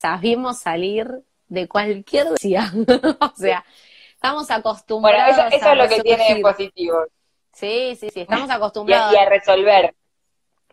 sabemos 0.00 0.58
salir 0.58 1.22
de 1.48 1.68
cualquier 1.68 2.34
día. 2.40 2.72
o 3.20 3.36
sea, 3.36 3.64
estamos 4.14 4.50
acostumbrados 4.50 5.36
Bueno, 5.36 5.48
eso, 5.48 5.56
eso 5.56 5.68
a 5.68 5.72
es 5.72 5.78
lo 5.78 5.96
que 5.96 6.02
tiene 6.02 6.40
positivo. 6.40 7.06
Sí, 7.58 7.96
sí, 7.98 8.10
sí, 8.10 8.20
estamos 8.20 8.48
Y 8.48 8.52
a, 8.52 8.54
acostumbrados. 8.56 9.12
y 9.12 9.16
a 9.16 9.28
resolver. 9.28 9.94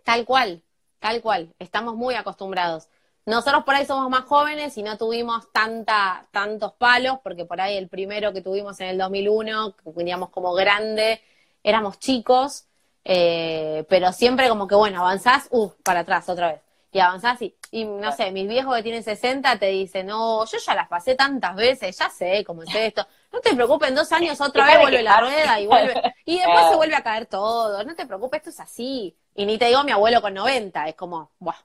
Tal 0.03 0.25
cual, 0.25 0.61
tal 0.99 1.21
cual. 1.21 1.53
Estamos 1.59 1.95
muy 1.95 2.15
acostumbrados. 2.15 2.89
Nosotros 3.25 3.63
por 3.63 3.73
ahí 3.73 3.85
somos 3.87 4.07
más 4.09 4.25
jóvenes 4.25 4.77
y 4.77 4.83
no 4.83 4.97
tuvimos 4.97 5.51
tanta, 5.51 6.27
tantos 6.31 6.73
palos, 6.73 7.17
porque 7.23 7.45
por 7.45 7.59
ahí 7.59 7.75
el 7.75 7.89
primero 7.89 8.33
que 8.33 8.41
tuvimos 8.41 8.79
en 8.81 8.89
el 8.89 8.97
2001, 8.99 9.75
que 9.77 9.91
teníamos 9.93 10.29
como 10.29 10.53
grande, 10.53 11.21
éramos 11.63 11.97
chicos, 11.99 12.67
eh, 13.03 13.83
pero 13.89 14.11
siempre 14.13 14.47
como 14.47 14.67
que, 14.67 14.75
bueno, 14.75 14.99
avanzás, 14.99 15.47
uh, 15.49 15.71
para 15.83 16.01
atrás 16.01 16.29
otra 16.29 16.49
vez. 16.53 16.61
Y 16.91 16.99
avanzás 16.99 17.41
y, 17.41 17.55
y 17.71 17.85
no 17.85 18.11
sé, 18.11 18.31
mis 18.31 18.47
viejos 18.47 18.75
que 18.75 18.83
tienen 18.83 19.03
60 19.03 19.57
te 19.57 19.67
dicen, 19.67 20.05
no, 20.05 20.45
yo 20.45 20.57
ya 20.63 20.75
las 20.75 20.87
pasé 20.87 21.15
tantas 21.15 21.55
veces, 21.55 21.97
ya 21.97 22.09
sé 22.09 22.43
cómo 22.45 22.61
es 22.63 22.73
esto. 22.75 23.07
No 23.35 23.41
te 23.41 23.53
preocupes, 23.53 23.89
en 23.89 23.95
dos 23.95 24.11
años 24.13 24.39
otra 24.39 24.65
vez 24.65 24.79
vuelve 24.79 25.03
la 25.03 25.19
rueda 25.19 25.59
y 25.59 25.67
vuelve. 25.67 26.01
Y 26.23 26.39
después 26.39 26.67
se 26.67 26.75
vuelve 26.77 26.95
a 26.95 27.03
caer 27.03 27.25
todo. 27.25 27.83
No 27.83 27.93
te 27.93 28.05
preocupes, 28.05 28.37
esto 28.39 28.49
es 28.51 28.59
así. 28.61 29.17
Y 29.35 29.45
ni 29.45 29.57
te 29.57 29.65
digo 29.65 29.83
mi 29.83 29.91
abuelo 29.91 30.21
con 30.21 30.33
90, 30.33 30.87
es 30.87 30.95
como, 30.95 31.31
buah, 31.39 31.57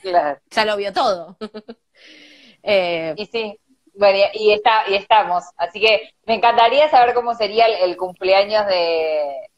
Claro. 0.00 0.40
ya 0.50 0.64
lo 0.64 0.76
vio 0.76 0.92
todo. 0.92 1.36
Eh, 2.62 3.14
Y 3.16 3.26
sí, 3.26 3.58
bueno, 3.94 4.18
y, 4.34 4.52
está, 4.52 4.82
y 4.88 4.94
estamos. 4.94 5.44
Así 5.56 5.80
que 5.80 6.10
me 6.26 6.34
encantaría 6.34 6.90
saber 6.90 7.14
cómo 7.14 7.34
sería 7.34 7.66
el, 7.66 7.90
el 7.90 7.96
cumpleaños 7.96 8.66
de, 8.66 9.50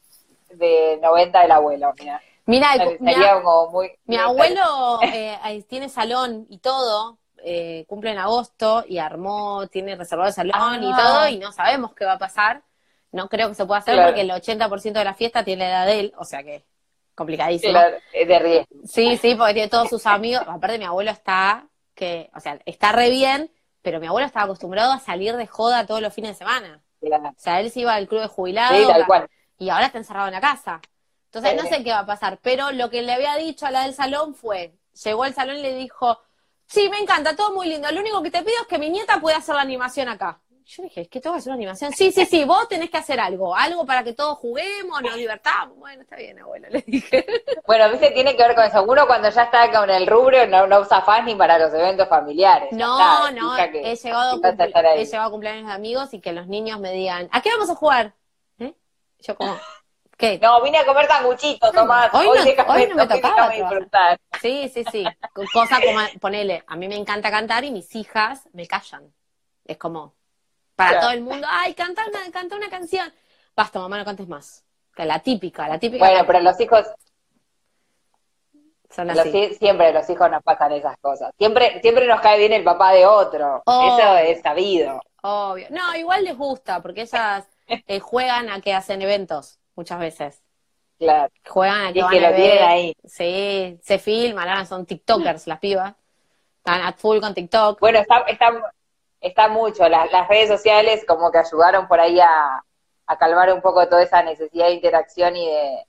de 0.51 0.99
90 1.01 1.41
del 1.41 1.51
abuelo. 1.51 1.93
Mira, 1.97 2.21
mira, 2.45 2.75
mi, 2.99 3.11
muy. 3.71 3.91
mi 4.05 4.17
abuelo 4.17 4.99
eh, 5.01 5.63
tiene 5.67 5.89
salón 5.89 6.45
y 6.49 6.59
todo, 6.59 7.19
eh, 7.45 7.85
cumple 7.87 8.11
en 8.11 8.17
agosto 8.17 8.85
y 8.87 8.97
armó, 8.99 9.67
tiene 9.67 9.95
reservado 9.95 10.29
el 10.29 10.33
salón 10.33 10.83
y 10.83 10.91
Ah. 10.93 10.97
todo, 10.97 11.27
y 11.27 11.37
no 11.37 11.51
sabemos 11.51 11.93
qué 11.93 12.05
va 12.05 12.13
a 12.13 12.17
pasar. 12.19 12.63
No 13.11 13.27
creo 13.29 13.49
que 13.49 13.55
se 13.55 13.65
pueda 13.65 13.79
hacer 13.79 13.93
Claro. 13.95 14.09
porque 14.09 14.21
el 14.21 14.31
80% 14.31 14.99
de 14.99 15.05
la 15.05 15.13
fiesta 15.13 15.43
tiene 15.43 15.65
la 15.65 15.69
edad 15.69 15.85
de 15.87 15.99
él, 15.99 16.13
o 16.17 16.23
sea 16.25 16.41
que 16.43 16.65
complicadísimo. 17.15 17.73
Claro, 17.73 17.97
de 18.13 18.39
riesgo. 18.39 18.67
Sí, 18.85 19.17
sí, 19.17 19.35
porque 19.35 19.53
tiene 19.53 19.69
todos 19.69 19.89
sus 19.89 20.05
amigos. 20.07 20.43
Aparte, 20.47 20.77
mi 20.79 20.85
abuelo 20.85 21.11
está, 21.11 21.67
que, 21.93 22.31
o 22.35 22.39
sea, 22.39 22.59
está 22.65 22.91
re 22.91 23.09
bien, 23.09 23.51
pero 23.81 23.99
mi 23.99 24.07
abuelo 24.07 24.25
estaba 24.25 24.45
acostumbrado 24.45 24.91
a 24.93 24.99
salir 24.99 25.35
de 25.35 25.45
joda 25.45 25.85
todos 25.85 26.01
los 26.01 26.13
fines 26.13 26.31
de 26.31 26.35
semana. 26.37 26.81
Claro. 27.01 27.29
O 27.29 27.33
sea, 27.37 27.59
él 27.59 27.69
se 27.69 27.81
iba 27.81 27.93
al 27.93 28.07
club 28.07 28.21
de 28.21 28.27
jubilados 28.27 28.77
Sí, 28.77 28.87
tal 28.87 29.05
cual. 29.05 29.27
y 29.59 29.69
ahora 29.69 29.87
está 29.87 29.97
encerrado 29.97 30.27
en 30.27 30.33
la 30.33 30.41
casa. 30.41 30.81
Entonces, 31.25 31.51
Sí. 31.51 31.57
no 31.57 31.67
sé 31.69 31.83
qué 31.83 31.91
va 31.91 31.99
a 31.99 32.05
pasar. 32.05 32.39
Pero 32.41 32.71
lo 32.71 32.89
que 32.89 33.01
le 33.01 33.13
había 33.13 33.35
dicho 33.35 33.65
a 33.65 33.71
la 33.71 33.83
del 33.83 33.93
salón 33.93 34.33
fue, 34.33 34.73
llegó 35.03 35.23
al 35.23 35.33
salón 35.33 35.57
y 35.57 35.61
le 35.61 35.75
dijo, 35.75 36.19
sí, 36.65 36.89
me 36.89 36.97
encanta, 36.99 37.35
todo 37.35 37.53
muy 37.53 37.67
lindo. 37.67 37.91
Lo 37.91 38.01
único 38.01 38.21
que 38.21 38.31
te 38.31 38.43
pido 38.43 38.61
es 38.61 38.67
que 38.67 38.77
mi 38.77 38.89
nieta 38.89 39.19
pueda 39.19 39.37
hacer 39.37 39.55
la 39.55 39.61
animación 39.61 40.09
acá. 40.09 40.39
Yo 40.65 40.83
dije, 40.83 41.01
¿es 41.01 41.09
que 41.09 41.19
tengo 41.19 41.35
que 41.35 41.39
hacer 41.39 41.51
una 41.51 41.57
animación? 41.57 41.91
Sí, 41.91 42.11
sí, 42.11 42.25
sí, 42.25 42.45
vos 42.45 42.67
tenés 42.69 42.89
que 42.89 42.97
hacer 42.97 43.19
algo. 43.19 43.53
Algo 43.53 43.85
para 43.85 44.03
que 44.03 44.13
todos 44.13 44.37
juguemos, 44.37 45.01
nos 45.01 45.15
divertamos. 45.15 45.77
Bueno, 45.77 46.03
está 46.03 46.15
bien, 46.15 46.39
abuelo, 46.39 46.67
le 46.69 46.81
dije. 46.81 47.25
Bueno, 47.65 47.89
viste, 47.89 48.11
tiene 48.11 48.35
que 48.35 48.43
ver 48.43 48.55
con 48.55 48.65
eso. 48.65 48.83
Uno 48.83 49.07
cuando 49.07 49.29
ya 49.29 49.43
está 49.43 49.71
con 49.71 49.89
el 49.89 50.05
rubro 50.05 50.45
no, 50.47 50.67
no 50.67 50.81
usa 50.81 51.01
fans 51.01 51.25
ni 51.25 51.35
para 51.35 51.57
los 51.57 51.73
eventos 51.73 52.07
familiares. 52.07 52.69
No, 52.71 52.99
está, 52.99 53.31
no, 53.31 53.55
que 53.71 53.91
he 53.91 53.95
llegado, 53.95 54.41
a 54.43 54.47
a 54.47 54.95
he 54.95 55.05
llegado 55.05 55.27
a 55.27 55.31
cumpleaños 55.31 55.67
de 55.67 55.73
amigos 55.73 56.13
y 56.13 56.19
que 56.19 56.33
los 56.33 56.47
niños 56.47 56.79
me 56.79 56.91
digan, 56.91 57.29
¿a 57.31 57.41
qué 57.41 57.49
vamos 57.51 57.69
a 57.69 57.75
jugar? 57.75 58.13
¿Eh? 58.59 58.73
Yo 59.19 59.35
como, 59.35 59.57
¿qué? 60.17 60.39
No, 60.39 60.61
vine 60.61 60.79
a 60.79 60.85
comer 60.85 61.07
sanguchito, 61.07 61.71
Tomás. 61.71 62.13
Hoy 62.13 62.27
no- 62.27 62.43
déjame- 62.43 62.69
hoy 62.71 62.87
no 62.87 62.95
me 62.95 63.01
hoy 63.03 63.07
tocaba. 63.07 63.51
Sí, 64.41 64.69
sí, 64.73 64.83
sí. 64.91 65.05
Co- 65.33 65.43
Cosa 65.53 65.79
como, 65.81 65.99
ponele, 66.19 66.63
a 66.67 66.75
mí 66.75 66.87
me 66.87 66.95
encanta 66.95 67.29
cantar 67.31 67.63
y 67.63 67.71
mis 67.71 67.93
hijas 67.95 68.47
me 68.53 68.67
callan. 68.67 69.13
Es 69.65 69.77
como, 69.77 70.13
para 70.75 70.89
Claro. 70.91 71.05
todo 71.05 71.11
el 71.13 71.21
mundo, 71.21 71.47
ay, 71.49 71.73
canta 71.73 72.03
una, 72.07 72.31
canta 72.31 72.55
una 72.55 72.69
canción. 72.69 73.11
Basta, 73.55 73.79
mamá, 73.79 73.97
no 73.97 74.05
cantes 74.05 74.27
más. 74.27 74.63
La 74.97 75.19
típica, 75.19 75.67
la 75.67 75.79
típica. 75.79 76.05
Bueno, 76.05 76.23
pero 76.25 76.39
los 76.41 76.59
hijos, 76.59 76.85
son 78.89 79.07
los 79.07 79.17
así. 79.17 79.29
hi- 79.35 79.53
siempre 79.55 79.91
los 79.91 80.07
hijos 80.09 80.29
nos 80.29 80.43
pasan 80.43 80.71
esas 80.73 80.95
cosas. 80.99 81.31
Siempre, 81.37 81.81
siempre 81.81 82.05
nos 82.07 82.21
cae 82.21 82.37
bien 82.37 82.53
el 82.53 82.63
papá 82.63 82.91
de 82.91 83.05
otro. 83.07 83.63
Oh. 83.65 83.97
Eso 83.97 84.17
es 84.17 84.41
sabido. 84.41 85.01
Obvio. 85.23 85.67
No, 85.71 85.95
igual 85.95 86.23
les 86.25 86.37
gusta, 86.37 86.81
porque 86.81 87.01
ellas 87.01 87.45
eh, 87.67 87.99
juegan 87.99 88.49
a 88.49 88.61
que 88.61 88.73
hacen 88.73 89.01
eventos, 89.01 89.59
muchas 89.75 89.99
veces. 89.99 90.41
Claro. 90.99 91.31
Juegan 91.47 91.81
a 91.85 91.89
Y 91.89 91.93
que 91.93 92.01
van 92.03 92.11
que 92.11 92.25
a 92.25 92.29
lo 92.29 92.35
tienen 92.35 92.55
ver- 92.57 92.63
ahí. 92.63 92.95
Sí, 93.05 93.79
se 93.81 93.99
filman, 93.99 94.47
ahora 94.47 94.65
son 94.65 94.85
TikTokers 94.85 95.47
las 95.47 95.59
pibas. 95.59 95.93
Están 96.57 96.81
at 96.81 96.95
full 96.95 97.19
con 97.19 97.33
TikTok. 97.33 97.79
Bueno, 97.79 97.99
está, 97.99 98.19
está, 98.27 98.73
está 99.19 99.47
mucho. 99.49 99.87
Las, 99.89 100.11
las 100.11 100.27
redes 100.29 100.47
sociales 100.49 101.03
como 101.05 101.29
que 101.31 101.39
ayudaron 101.39 101.87
por 101.87 101.99
ahí 101.99 102.19
a, 102.21 102.63
a 103.07 103.17
calmar 103.17 103.51
un 103.53 103.61
poco 103.61 103.87
toda 103.89 104.01
esa 104.03 104.23
necesidad 104.23 104.67
de 104.67 104.73
interacción 104.75 105.35
y 105.35 105.45
de, 105.45 105.85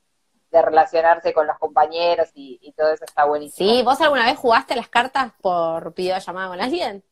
de 0.51 0.63
relacionarse 0.63 1.33
con 1.33 1.47
los 1.47 1.59
compañeros 1.59 2.29
y, 2.35 2.59
y 2.61 2.73
todo 2.73 2.93
eso 2.93 3.05
está 3.05 3.25
buenísimo. 3.25 3.71
Sí, 3.71 3.83
¿vos 3.85 4.01
alguna 4.01 4.27
vez 4.27 4.37
jugaste 4.37 4.75
las 4.75 4.89
cartas 4.89 5.33
por 5.41 5.95
videollamada 5.95 6.49
con 6.49 6.61
alguien? 6.61 7.05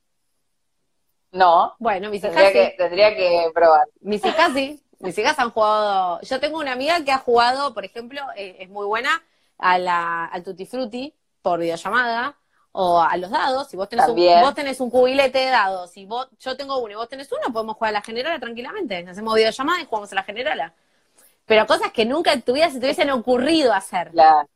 No, 1.31 1.75
Bueno, 1.79 2.11
mis 2.11 2.23
hijas 2.23 2.35
tendría 2.35 2.64
sí. 2.64 2.70
que, 2.70 2.77
tendría 2.77 3.16
que 3.16 3.51
probar. 3.55 3.87
Mis 4.01 4.25
hijas 4.25 4.53
sí. 4.53 4.83
Mis 5.03 5.18
hijas 5.18 5.38
han 5.38 5.50
jugado. 5.50 6.20
Yo 6.22 6.40
tengo 6.40 6.59
una 6.59 6.72
amiga 6.72 7.05
que 7.05 7.12
ha 7.12 7.18
jugado, 7.18 7.74
por 7.74 7.84
ejemplo, 7.84 8.20
eh, 8.36 8.57
es 8.61 8.68
muy 8.70 8.86
buena 8.86 9.22
a 9.59 9.78
la, 9.78 10.24
al 10.26 10.42
Tutti 10.44 10.66
Frutti 10.66 11.14
por 11.42 11.61
videollamada 11.61 12.36
o 12.72 13.00
a 13.03 13.16
los 13.16 13.30
dados. 13.30 13.68
Si 13.68 13.76
vos 13.76 13.88
tenés, 13.88 14.09
un, 14.09 14.16
vos 14.40 14.55
tenés 14.55 14.80
un 14.80 14.90
cubilete 14.90 15.38
de 15.40 15.46
dados, 15.50 15.90
si 15.90 16.07
vos, 16.07 16.28
yo 16.38 16.57
tengo 16.57 16.78
uno 16.78 16.92
y 16.92 16.96
vos 16.96 17.09
tenés 17.09 17.30
uno, 17.32 17.53
podemos 17.53 17.76
jugar 17.76 17.90
a 17.90 17.98
la 17.98 18.03
generala 18.03 18.38
tranquilamente. 18.40 19.07
Hacemos 19.09 19.34
videollamada 19.34 19.80
y 19.82 19.86
jugamos 19.86 20.12
a 20.12 20.14
la 20.14 20.22
generala. 20.22 20.74
Pero 21.46 21.66
cosas 21.66 21.92
que 21.92 22.05
nunca 22.07 22.32
en 22.32 22.42
tu 22.42 22.53
vida 22.55 22.70
se 22.70 22.78
te 22.80 22.86
hubiesen 22.86 23.11
ocurrido 23.11 23.72
hacer. 23.74 24.14
La, 24.14 24.46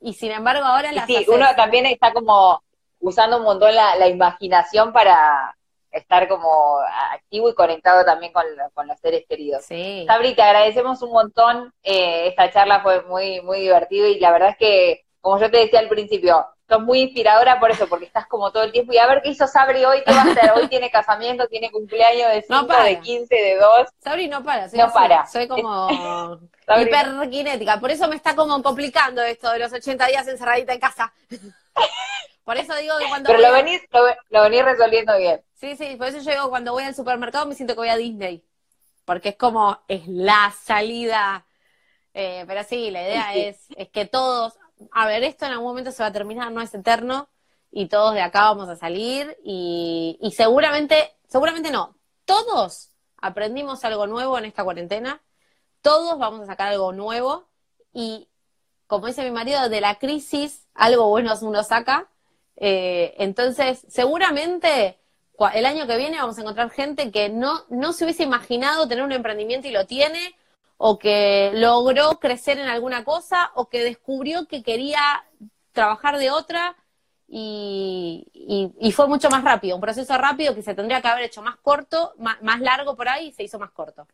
Y 0.00 0.14
sin 0.14 0.30
embargo 0.32 0.64
ahora 0.64 0.92
y 0.92 0.94
las 0.94 1.06
sí, 1.06 1.16
haces. 1.16 1.28
uno 1.28 1.46
también 1.56 1.86
está 1.86 2.12
como 2.12 2.62
usando 3.00 3.38
un 3.38 3.44
montón 3.44 3.74
la, 3.74 3.96
la 3.96 4.08
imaginación 4.08 4.92
para 4.92 5.57
estar 5.90 6.28
como 6.28 6.78
activo 7.12 7.48
y 7.50 7.54
conectado 7.54 8.04
también 8.04 8.32
con, 8.32 8.44
con 8.74 8.86
los 8.86 8.98
seres 9.00 9.24
queridos. 9.28 9.64
Sí. 9.64 10.04
Sabri, 10.06 10.34
te 10.34 10.42
agradecemos 10.42 11.02
un 11.02 11.10
montón. 11.12 11.72
eh, 11.82 12.28
esta 12.28 12.50
charla 12.50 12.80
fue 12.80 13.02
muy, 13.02 13.40
muy 13.42 13.60
divertida 13.60 14.08
y 14.08 14.18
la 14.20 14.30
verdad 14.32 14.50
es 14.50 14.56
que, 14.58 15.04
como 15.20 15.38
yo 15.40 15.50
te 15.50 15.58
decía 15.58 15.80
al 15.80 15.88
principio, 15.88 16.46
sos 16.68 16.82
muy 16.82 17.00
inspiradora 17.00 17.58
por 17.58 17.70
eso, 17.70 17.88
porque 17.88 18.04
estás 18.04 18.26
como 18.26 18.52
todo 18.52 18.62
el 18.62 18.72
tiempo. 18.72 18.92
Y 18.92 18.98
a 18.98 19.06
ver 19.06 19.22
qué 19.22 19.30
hizo 19.30 19.46
Sabri 19.46 19.84
hoy, 19.86 20.02
qué 20.04 20.12
va 20.12 20.20
a 20.20 20.24
hacer. 20.30 20.52
Hoy 20.54 20.68
tiene 20.68 20.90
casamiento, 20.90 21.46
tiene 21.48 21.70
cumpleaños 21.70 22.28
de 22.30 22.44
No 22.50 22.58
5, 22.60 22.66
para. 22.66 22.84
de 22.84 23.00
15, 23.00 23.34
de 23.34 23.56
2. 23.56 23.88
Sabri 24.00 24.28
no 24.28 24.42
para, 24.44 24.68
soy 24.68 24.78
No 24.78 24.84
así. 24.84 24.94
para. 24.94 25.26
Soy 25.26 25.48
como 25.48 25.88
hiperkinética. 26.80 27.80
Por 27.80 27.90
eso 27.90 28.06
me 28.08 28.16
está 28.16 28.36
como 28.36 28.62
complicando 28.62 29.22
esto 29.22 29.50
de 29.50 29.58
los 29.60 29.72
80 29.72 30.06
días 30.06 30.28
encerradita 30.28 30.72
en 30.74 30.80
casa. 30.80 31.12
Por 32.44 32.56
eso 32.56 32.74
digo 32.76 32.96
que 32.98 33.08
cuando 33.08 33.26
Pero 33.28 33.40
voy 33.40 33.48
lo 33.48 33.52
venís, 33.52 33.82
lo, 33.90 34.00
lo 34.30 34.42
venís 34.44 34.64
resolviendo 34.64 35.16
bien. 35.18 35.42
Sí, 35.60 35.76
sí, 35.76 35.96
por 35.96 36.08
eso 36.08 36.18
yo 36.20 36.30
digo 36.30 36.50
cuando 36.50 36.72
voy 36.72 36.84
al 36.84 36.94
supermercado 36.94 37.46
me 37.46 37.54
siento 37.54 37.74
que 37.74 37.80
voy 37.80 37.88
a 37.88 37.96
Disney. 37.96 38.44
Porque 39.04 39.30
es 39.30 39.36
como, 39.36 39.78
es 39.88 40.06
la 40.08 40.54
salida. 40.62 41.46
Eh, 42.14 42.44
pero 42.46 42.64
sí, 42.64 42.90
la 42.90 43.02
idea 43.02 43.32
Sí. 43.32 43.40
es, 43.40 43.66
es 43.76 43.88
que 43.90 44.04
todos, 44.06 44.54
a 44.92 45.06
ver, 45.06 45.24
esto 45.24 45.46
en 45.46 45.52
algún 45.52 45.68
momento 45.68 45.92
se 45.92 46.02
va 46.02 46.08
a 46.08 46.12
terminar, 46.12 46.52
no 46.52 46.60
es 46.60 46.74
eterno, 46.74 47.28
y 47.70 47.86
todos 47.88 48.14
de 48.14 48.22
acá 48.22 48.42
vamos 48.42 48.68
a 48.68 48.76
salir, 48.76 49.36
y, 49.44 50.18
y 50.20 50.32
seguramente, 50.32 51.14
seguramente 51.28 51.70
no, 51.70 51.96
todos 52.24 52.90
aprendimos 53.18 53.84
algo 53.84 54.06
nuevo 54.06 54.38
en 54.38 54.46
esta 54.46 54.64
cuarentena, 54.64 55.22
todos 55.82 56.18
vamos 56.18 56.40
a 56.42 56.46
sacar 56.46 56.68
algo 56.68 56.92
nuevo, 56.92 57.48
y 57.92 58.28
como 58.86 59.06
dice 59.06 59.22
mi 59.22 59.30
marido, 59.30 59.68
de 59.68 59.80
la 59.80 59.96
crisis 59.98 60.66
algo 60.74 61.08
bueno 61.08 61.34
uno 61.42 61.62
saca, 61.62 62.08
eh, 62.56 63.14
entonces 63.18 63.84
seguramente 63.88 64.97
el 65.54 65.66
año 65.66 65.86
que 65.86 65.96
viene 65.96 66.18
vamos 66.18 66.38
a 66.38 66.40
encontrar 66.42 66.70
gente 66.70 67.10
que 67.12 67.28
no, 67.28 67.64
no 67.68 67.92
se 67.92 68.04
hubiese 68.04 68.24
imaginado 68.24 68.88
tener 68.88 69.04
un 69.04 69.12
emprendimiento 69.12 69.68
y 69.68 69.72
lo 69.72 69.86
tiene, 69.86 70.34
o 70.76 70.98
que 70.98 71.52
logró 71.54 72.18
crecer 72.20 72.58
en 72.58 72.68
alguna 72.68 73.04
cosa, 73.04 73.50
o 73.54 73.68
que 73.68 73.82
descubrió 73.84 74.46
que 74.46 74.62
quería 74.62 75.00
trabajar 75.72 76.18
de 76.18 76.30
otra 76.30 76.76
y, 77.28 78.26
y- 78.32 78.72
y 78.88 78.92
fue 78.92 79.06
mucho 79.08 79.28
más 79.30 79.44
rápido, 79.44 79.76
un 79.76 79.82
proceso 79.82 80.16
rápido 80.18 80.54
que 80.54 80.62
se 80.62 80.74
tendría 80.74 81.00
que 81.02 81.08
haber 81.08 81.24
hecho 81.24 81.42
más 81.42 81.56
corto, 81.58 82.14
más, 82.18 82.40
más 82.42 82.60
largo 82.60 82.96
por 82.96 83.08
ahí 83.08 83.28
y 83.28 83.32
se 83.32 83.42
hizo 83.44 83.58
más 83.58 83.70
corto. 83.70 84.06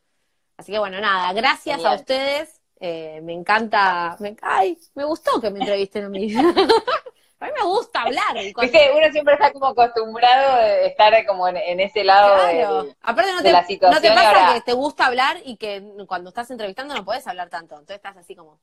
Así 0.57 0.72
que 0.72 0.79
bueno, 0.79 1.01
nada, 1.01 1.33
gracias 1.33 1.77
Genial. 1.77 1.93
a 1.93 1.95
ustedes, 1.95 2.62
eh, 2.81 3.20
me 3.22 3.33
encanta, 3.35 4.16
me, 4.20 4.37
ay, 4.43 4.79
me 4.95 5.05
gustó 5.05 5.41
que 5.41 5.51
me 5.51 5.61
entrevisten 5.61 6.05
a 6.05 6.09
mí. 6.11 6.33
a 7.41 7.45
mí 7.47 7.51
me 7.59 7.64
gusta 7.66 8.03
hablar. 8.03 8.32
cuando- 8.55 8.61
Viste, 8.62 8.91
uno 8.97 9.12
siempre 9.12 9.35
está 9.35 9.53
como 9.53 9.66
acostumbrado 9.66 10.57
de 10.62 10.87
estar 10.87 11.26
como 11.26 11.49
en, 11.49 11.57
en 11.57 11.80
ese 11.80 12.05
lado 12.05 12.35
Claro. 12.35 12.82
del- 12.85 12.97
Aparte 13.03 13.30
no 13.32 13.39
de 13.39 13.43
te, 13.45 13.53
la 13.53 13.61
no 13.62 13.66
situación 13.66 14.03
te 14.03 14.09
y 14.09 14.11
pasa 14.14 14.28
ahora- 14.28 14.55
que 14.55 14.61
te 14.62 14.72
gusta 14.72 15.07
hablar 15.07 15.37
y 15.45 15.57
que 15.57 15.82
cuando 16.07 16.30
estás 16.30 16.51
entrevistando 16.51 16.95
no 16.95 17.05
podés 17.05 17.26
hablar 17.26 17.49
tanto. 17.51 17.74
Entonces 17.74 17.97
estás 17.97 18.16
así 18.16 18.35
como, 18.35 18.61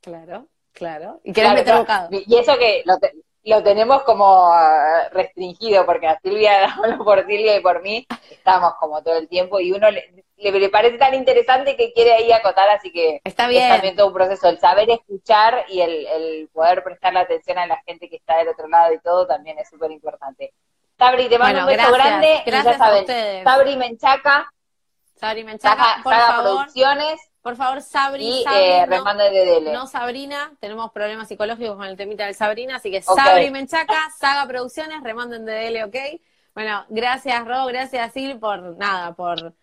claro. 0.00 0.46
Claro. 0.72 1.20
Y 1.22 1.32
querés 1.32 1.50
Claro, 1.50 1.54
meter 1.60 1.64
claro. 1.64 1.80
bocado. 1.80 2.08
Y 2.26 2.38
eso 2.38 2.56
que 2.58 2.82
lo, 2.86 2.98
te- 2.98 3.12
lo 3.44 3.62
tenemos 3.62 4.02
como 4.04 4.52
eh, 4.54 5.08
restringido, 5.10 5.84
porque 5.84 6.06
a 6.06 6.18
Silvia, 6.20 6.74
por 7.04 7.26
Silvia 7.26 7.56
y 7.56 7.60
por 7.60 7.82
mí, 7.82 8.06
estamos 8.30 8.74
como 8.80 9.02
todo 9.02 9.16
el 9.16 9.28
tiempo 9.28 9.60
y 9.60 9.72
uno 9.72 9.90
le, 9.90 10.21
le, 10.50 10.58
le 10.58 10.68
parece 10.70 10.98
tan 10.98 11.14
interesante 11.14 11.76
que 11.76 11.92
quiere 11.92 12.12
ahí 12.14 12.32
acotar, 12.32 12.68
así 12.70 12.90
que 12.90 13.20
Está 13.22 13.44
es 13.44 13.50
bien. 13.50 13.68
también 13.68 13.94
todo 13.96 14.08
un 14.08 14.14
proceso. 14.14 14.48
El 14.48 14.58
saber 14.58 14.90
escuchar 14.90 15.66
y 15.68 15.80
el, 15.80 16.06
el 16.06 16.48
poder 16.52 16.82
prestarle 16.82 17.20
atención 17.20 17.58
a 17.58 17.66
la 17.66 17.80
gente 17.86 18.08
que 18.08 18.16
está 18.16 18.38
del 18.38 18.48
otro 18.48 18.66
lado 18.68 18.92
y 18.94 18.98
todo 19.00 19.26
también 19.26 19.58
es 19.58 19.68
súper 19.68 19.90
importante. 19.92 20.52
Sabri, 20.98 21.28
te 21.28 21.38
mando 21.38 21.64
Bueno, 21.64 21.70
un 21.70 21.76
beso 21.76 21.92
gracias. 21.92 22.08
grande. 22.10 22.42
y 22.44 22.50
Gracias 22.50 22.78
ya 22.78 22.84
a 22.84 22.86
saben, 22.88 23.00
ustedes. 23.02 23.44
Sabri 23.44 23.76
Menchaca, 23.76 24.52
Sabri 25.16 25.44
Menchaca, 25.44 25.76
Saga, 25.76 26.02
por 26.02 26.12
Saga 26.12 26.26
favor, 26.26 26.42
Producciones 26.56 27.20
por 27.42 27.56
favor, 27.56 27.82
Sabri, 27.82 28.24
y 28.40 28.44
Sabri, 28.44 28.60
eh, 28.60 28.86
no- 28.88 29.14
de. 29.14 29.60
No 29.72 29.86
Sabrina, 29.88 30.52
tenemos 30.60 30.92
problemas 30.92 31.26
psicológicos 31.26 31.74
con 31.76 31.86
el 31.86 31.96
temita 31.96 32.24
del 32.26 32.36
Sabrina, 32.36 32.76
así 32.76 32.88
que. 32.90 33.02
Sabri 33.02 33.50
Menchaca, 33.50 34.10
Saga 34.16 34.46
Producciones, 34.46 35.02
remando 35.02 35.34
en 35.34 35.44
DDL, 35.44 35.82
ok. 35.84 35.96
Bueno, 36.54 36.84
gracias 36.88 37.44
Ro, 37.46 37.66
gracias 37.66 38.12
Sil 38.14 38.38
por 38.38 38.60
nada, 38.76 39.14
por 39.14 39.54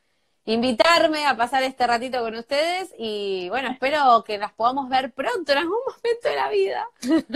invitarme 0.45 1.25
a 1.27 1.35
pasar 1.37 1.63
este 1.63 1.85
ratito 1.85 2.21
con 2.21 2.35
ustedes 2.35 2.93
y 2.97 3.49
bueno, 3.49 3.69
espero 3.69 4.23
que 4.25 4.37
las 4.37 4.51
podamos 4.53 4.89
ver 4.89 5.11
pronto 5.11 5.51
en 5.51 5.57
algún 5.59 5.77
momento 5.85 6.29
de 6.29 6.35
la 6.35 6.49
vida. 6.49 6.87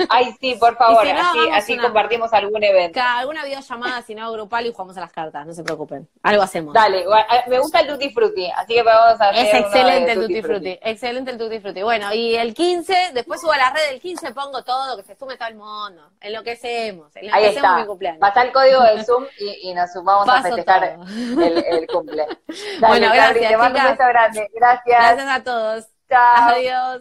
Ay, 0.10 0.36
sí, 0.39 0.56
por 0.60 0.76
favor, 0.78 1.06
Y 1.06 1.10
si 1.10 1.14
no, 1.14 1.20
así, 1.22 1.39
así 1.54 1.74
una- 1.74 1.84
compartimos 1.84 2.34
algún 2.34 2.64
evento. 2.64 2.99
Alguna 3.01 3.43
videollamada, 3.45 4.01
si 4.01 4.16
no 4.16 4.32
grupal 4.32 4.66
y 4.66 4.72
jugamos 4.72 4.97
a 4.97 5.01
las 5.01 5.12
cartas, 5.12 5.45
no 5.45 5.54
se 5.54 5.64
preocupen. 5.64 6.08
Algo 6.24 6.41
hacemos. 6.43 6.74
Dale, 6.74 7.01
eh, 7.01 7.43
me 7.47 7.60
gusta 7.60 7.82
el 7.82 7.88
Tutti 7.88 8.10
Frutti, 8.12 8.49
así 8.56 8.74
que 8.74 8.84
vamos 8.84 9.22
a 9.22 9.30
hacer 9.30 9.45
Es 9.45 9.54
excelente 9.54 10.12
el 10.14 10.20
Tutti 10.22 10.41
Frutti, 10.41 10.80
excelente 10.82 11.32
el 11.32 11.38
Tutti 11.38 11.60
Frutti. 11.60 11.84
Bueno, 11.84 12.14
y 12.14 12.36
el 12.36 12.54
15, 12.54 13.12
después 13.14 13.41
subo 13.41 13.51
a 13.51 13.58
la 13.58 13.70
red 13.72 13.91
del 13.91 14.01
15, 14.01 14.34
pongo 14.34 14.64
todo, 14.64 14.97
que 14.97 15.04
se 15.04 15.16
sume 15.16 15.38
todo 15.38 15.49
el 15.49 15.56
mundo. 15.56 16.10
Enloquecemos, 16.22 17.16
Ahí 17.16 17.28
enloquecemos 17.28 17.56
está. 17.58 17.78
mi 17.78 17.86
cumpleaños. 17.86 18.20
El 18.43 18.51
código 18.51 18.82
de 18.82 19.04
Zoom 19.06 19.26
y, 19.39 19.70
y 19.70 19.74
nos 19.74 19.91
sumamos 19.93 20.28
a 20.28 20.41
festejar 20.41 20.95
todo. 20.95 21.06
el, 21.43 21.64
el 21.66 21.88
cumple. 21.88 22.26
Dale, 22.80 22.93
Bueno, 23.00 23.08
Sabri, 23.08 23.39
gracias, 23.39 23.52
te 23.52 23.58
mando 23.58 23.80
un 23.80 23.86
beso 23.86 24.08
grande. 24.08 24.52
Gracias. 24.54 25.00
Gracias 25.00 25.28
a 25.30 25.44
todos. 25.44 25.88
Chao. 26.10 26.50
Adiós. 26.50 27.00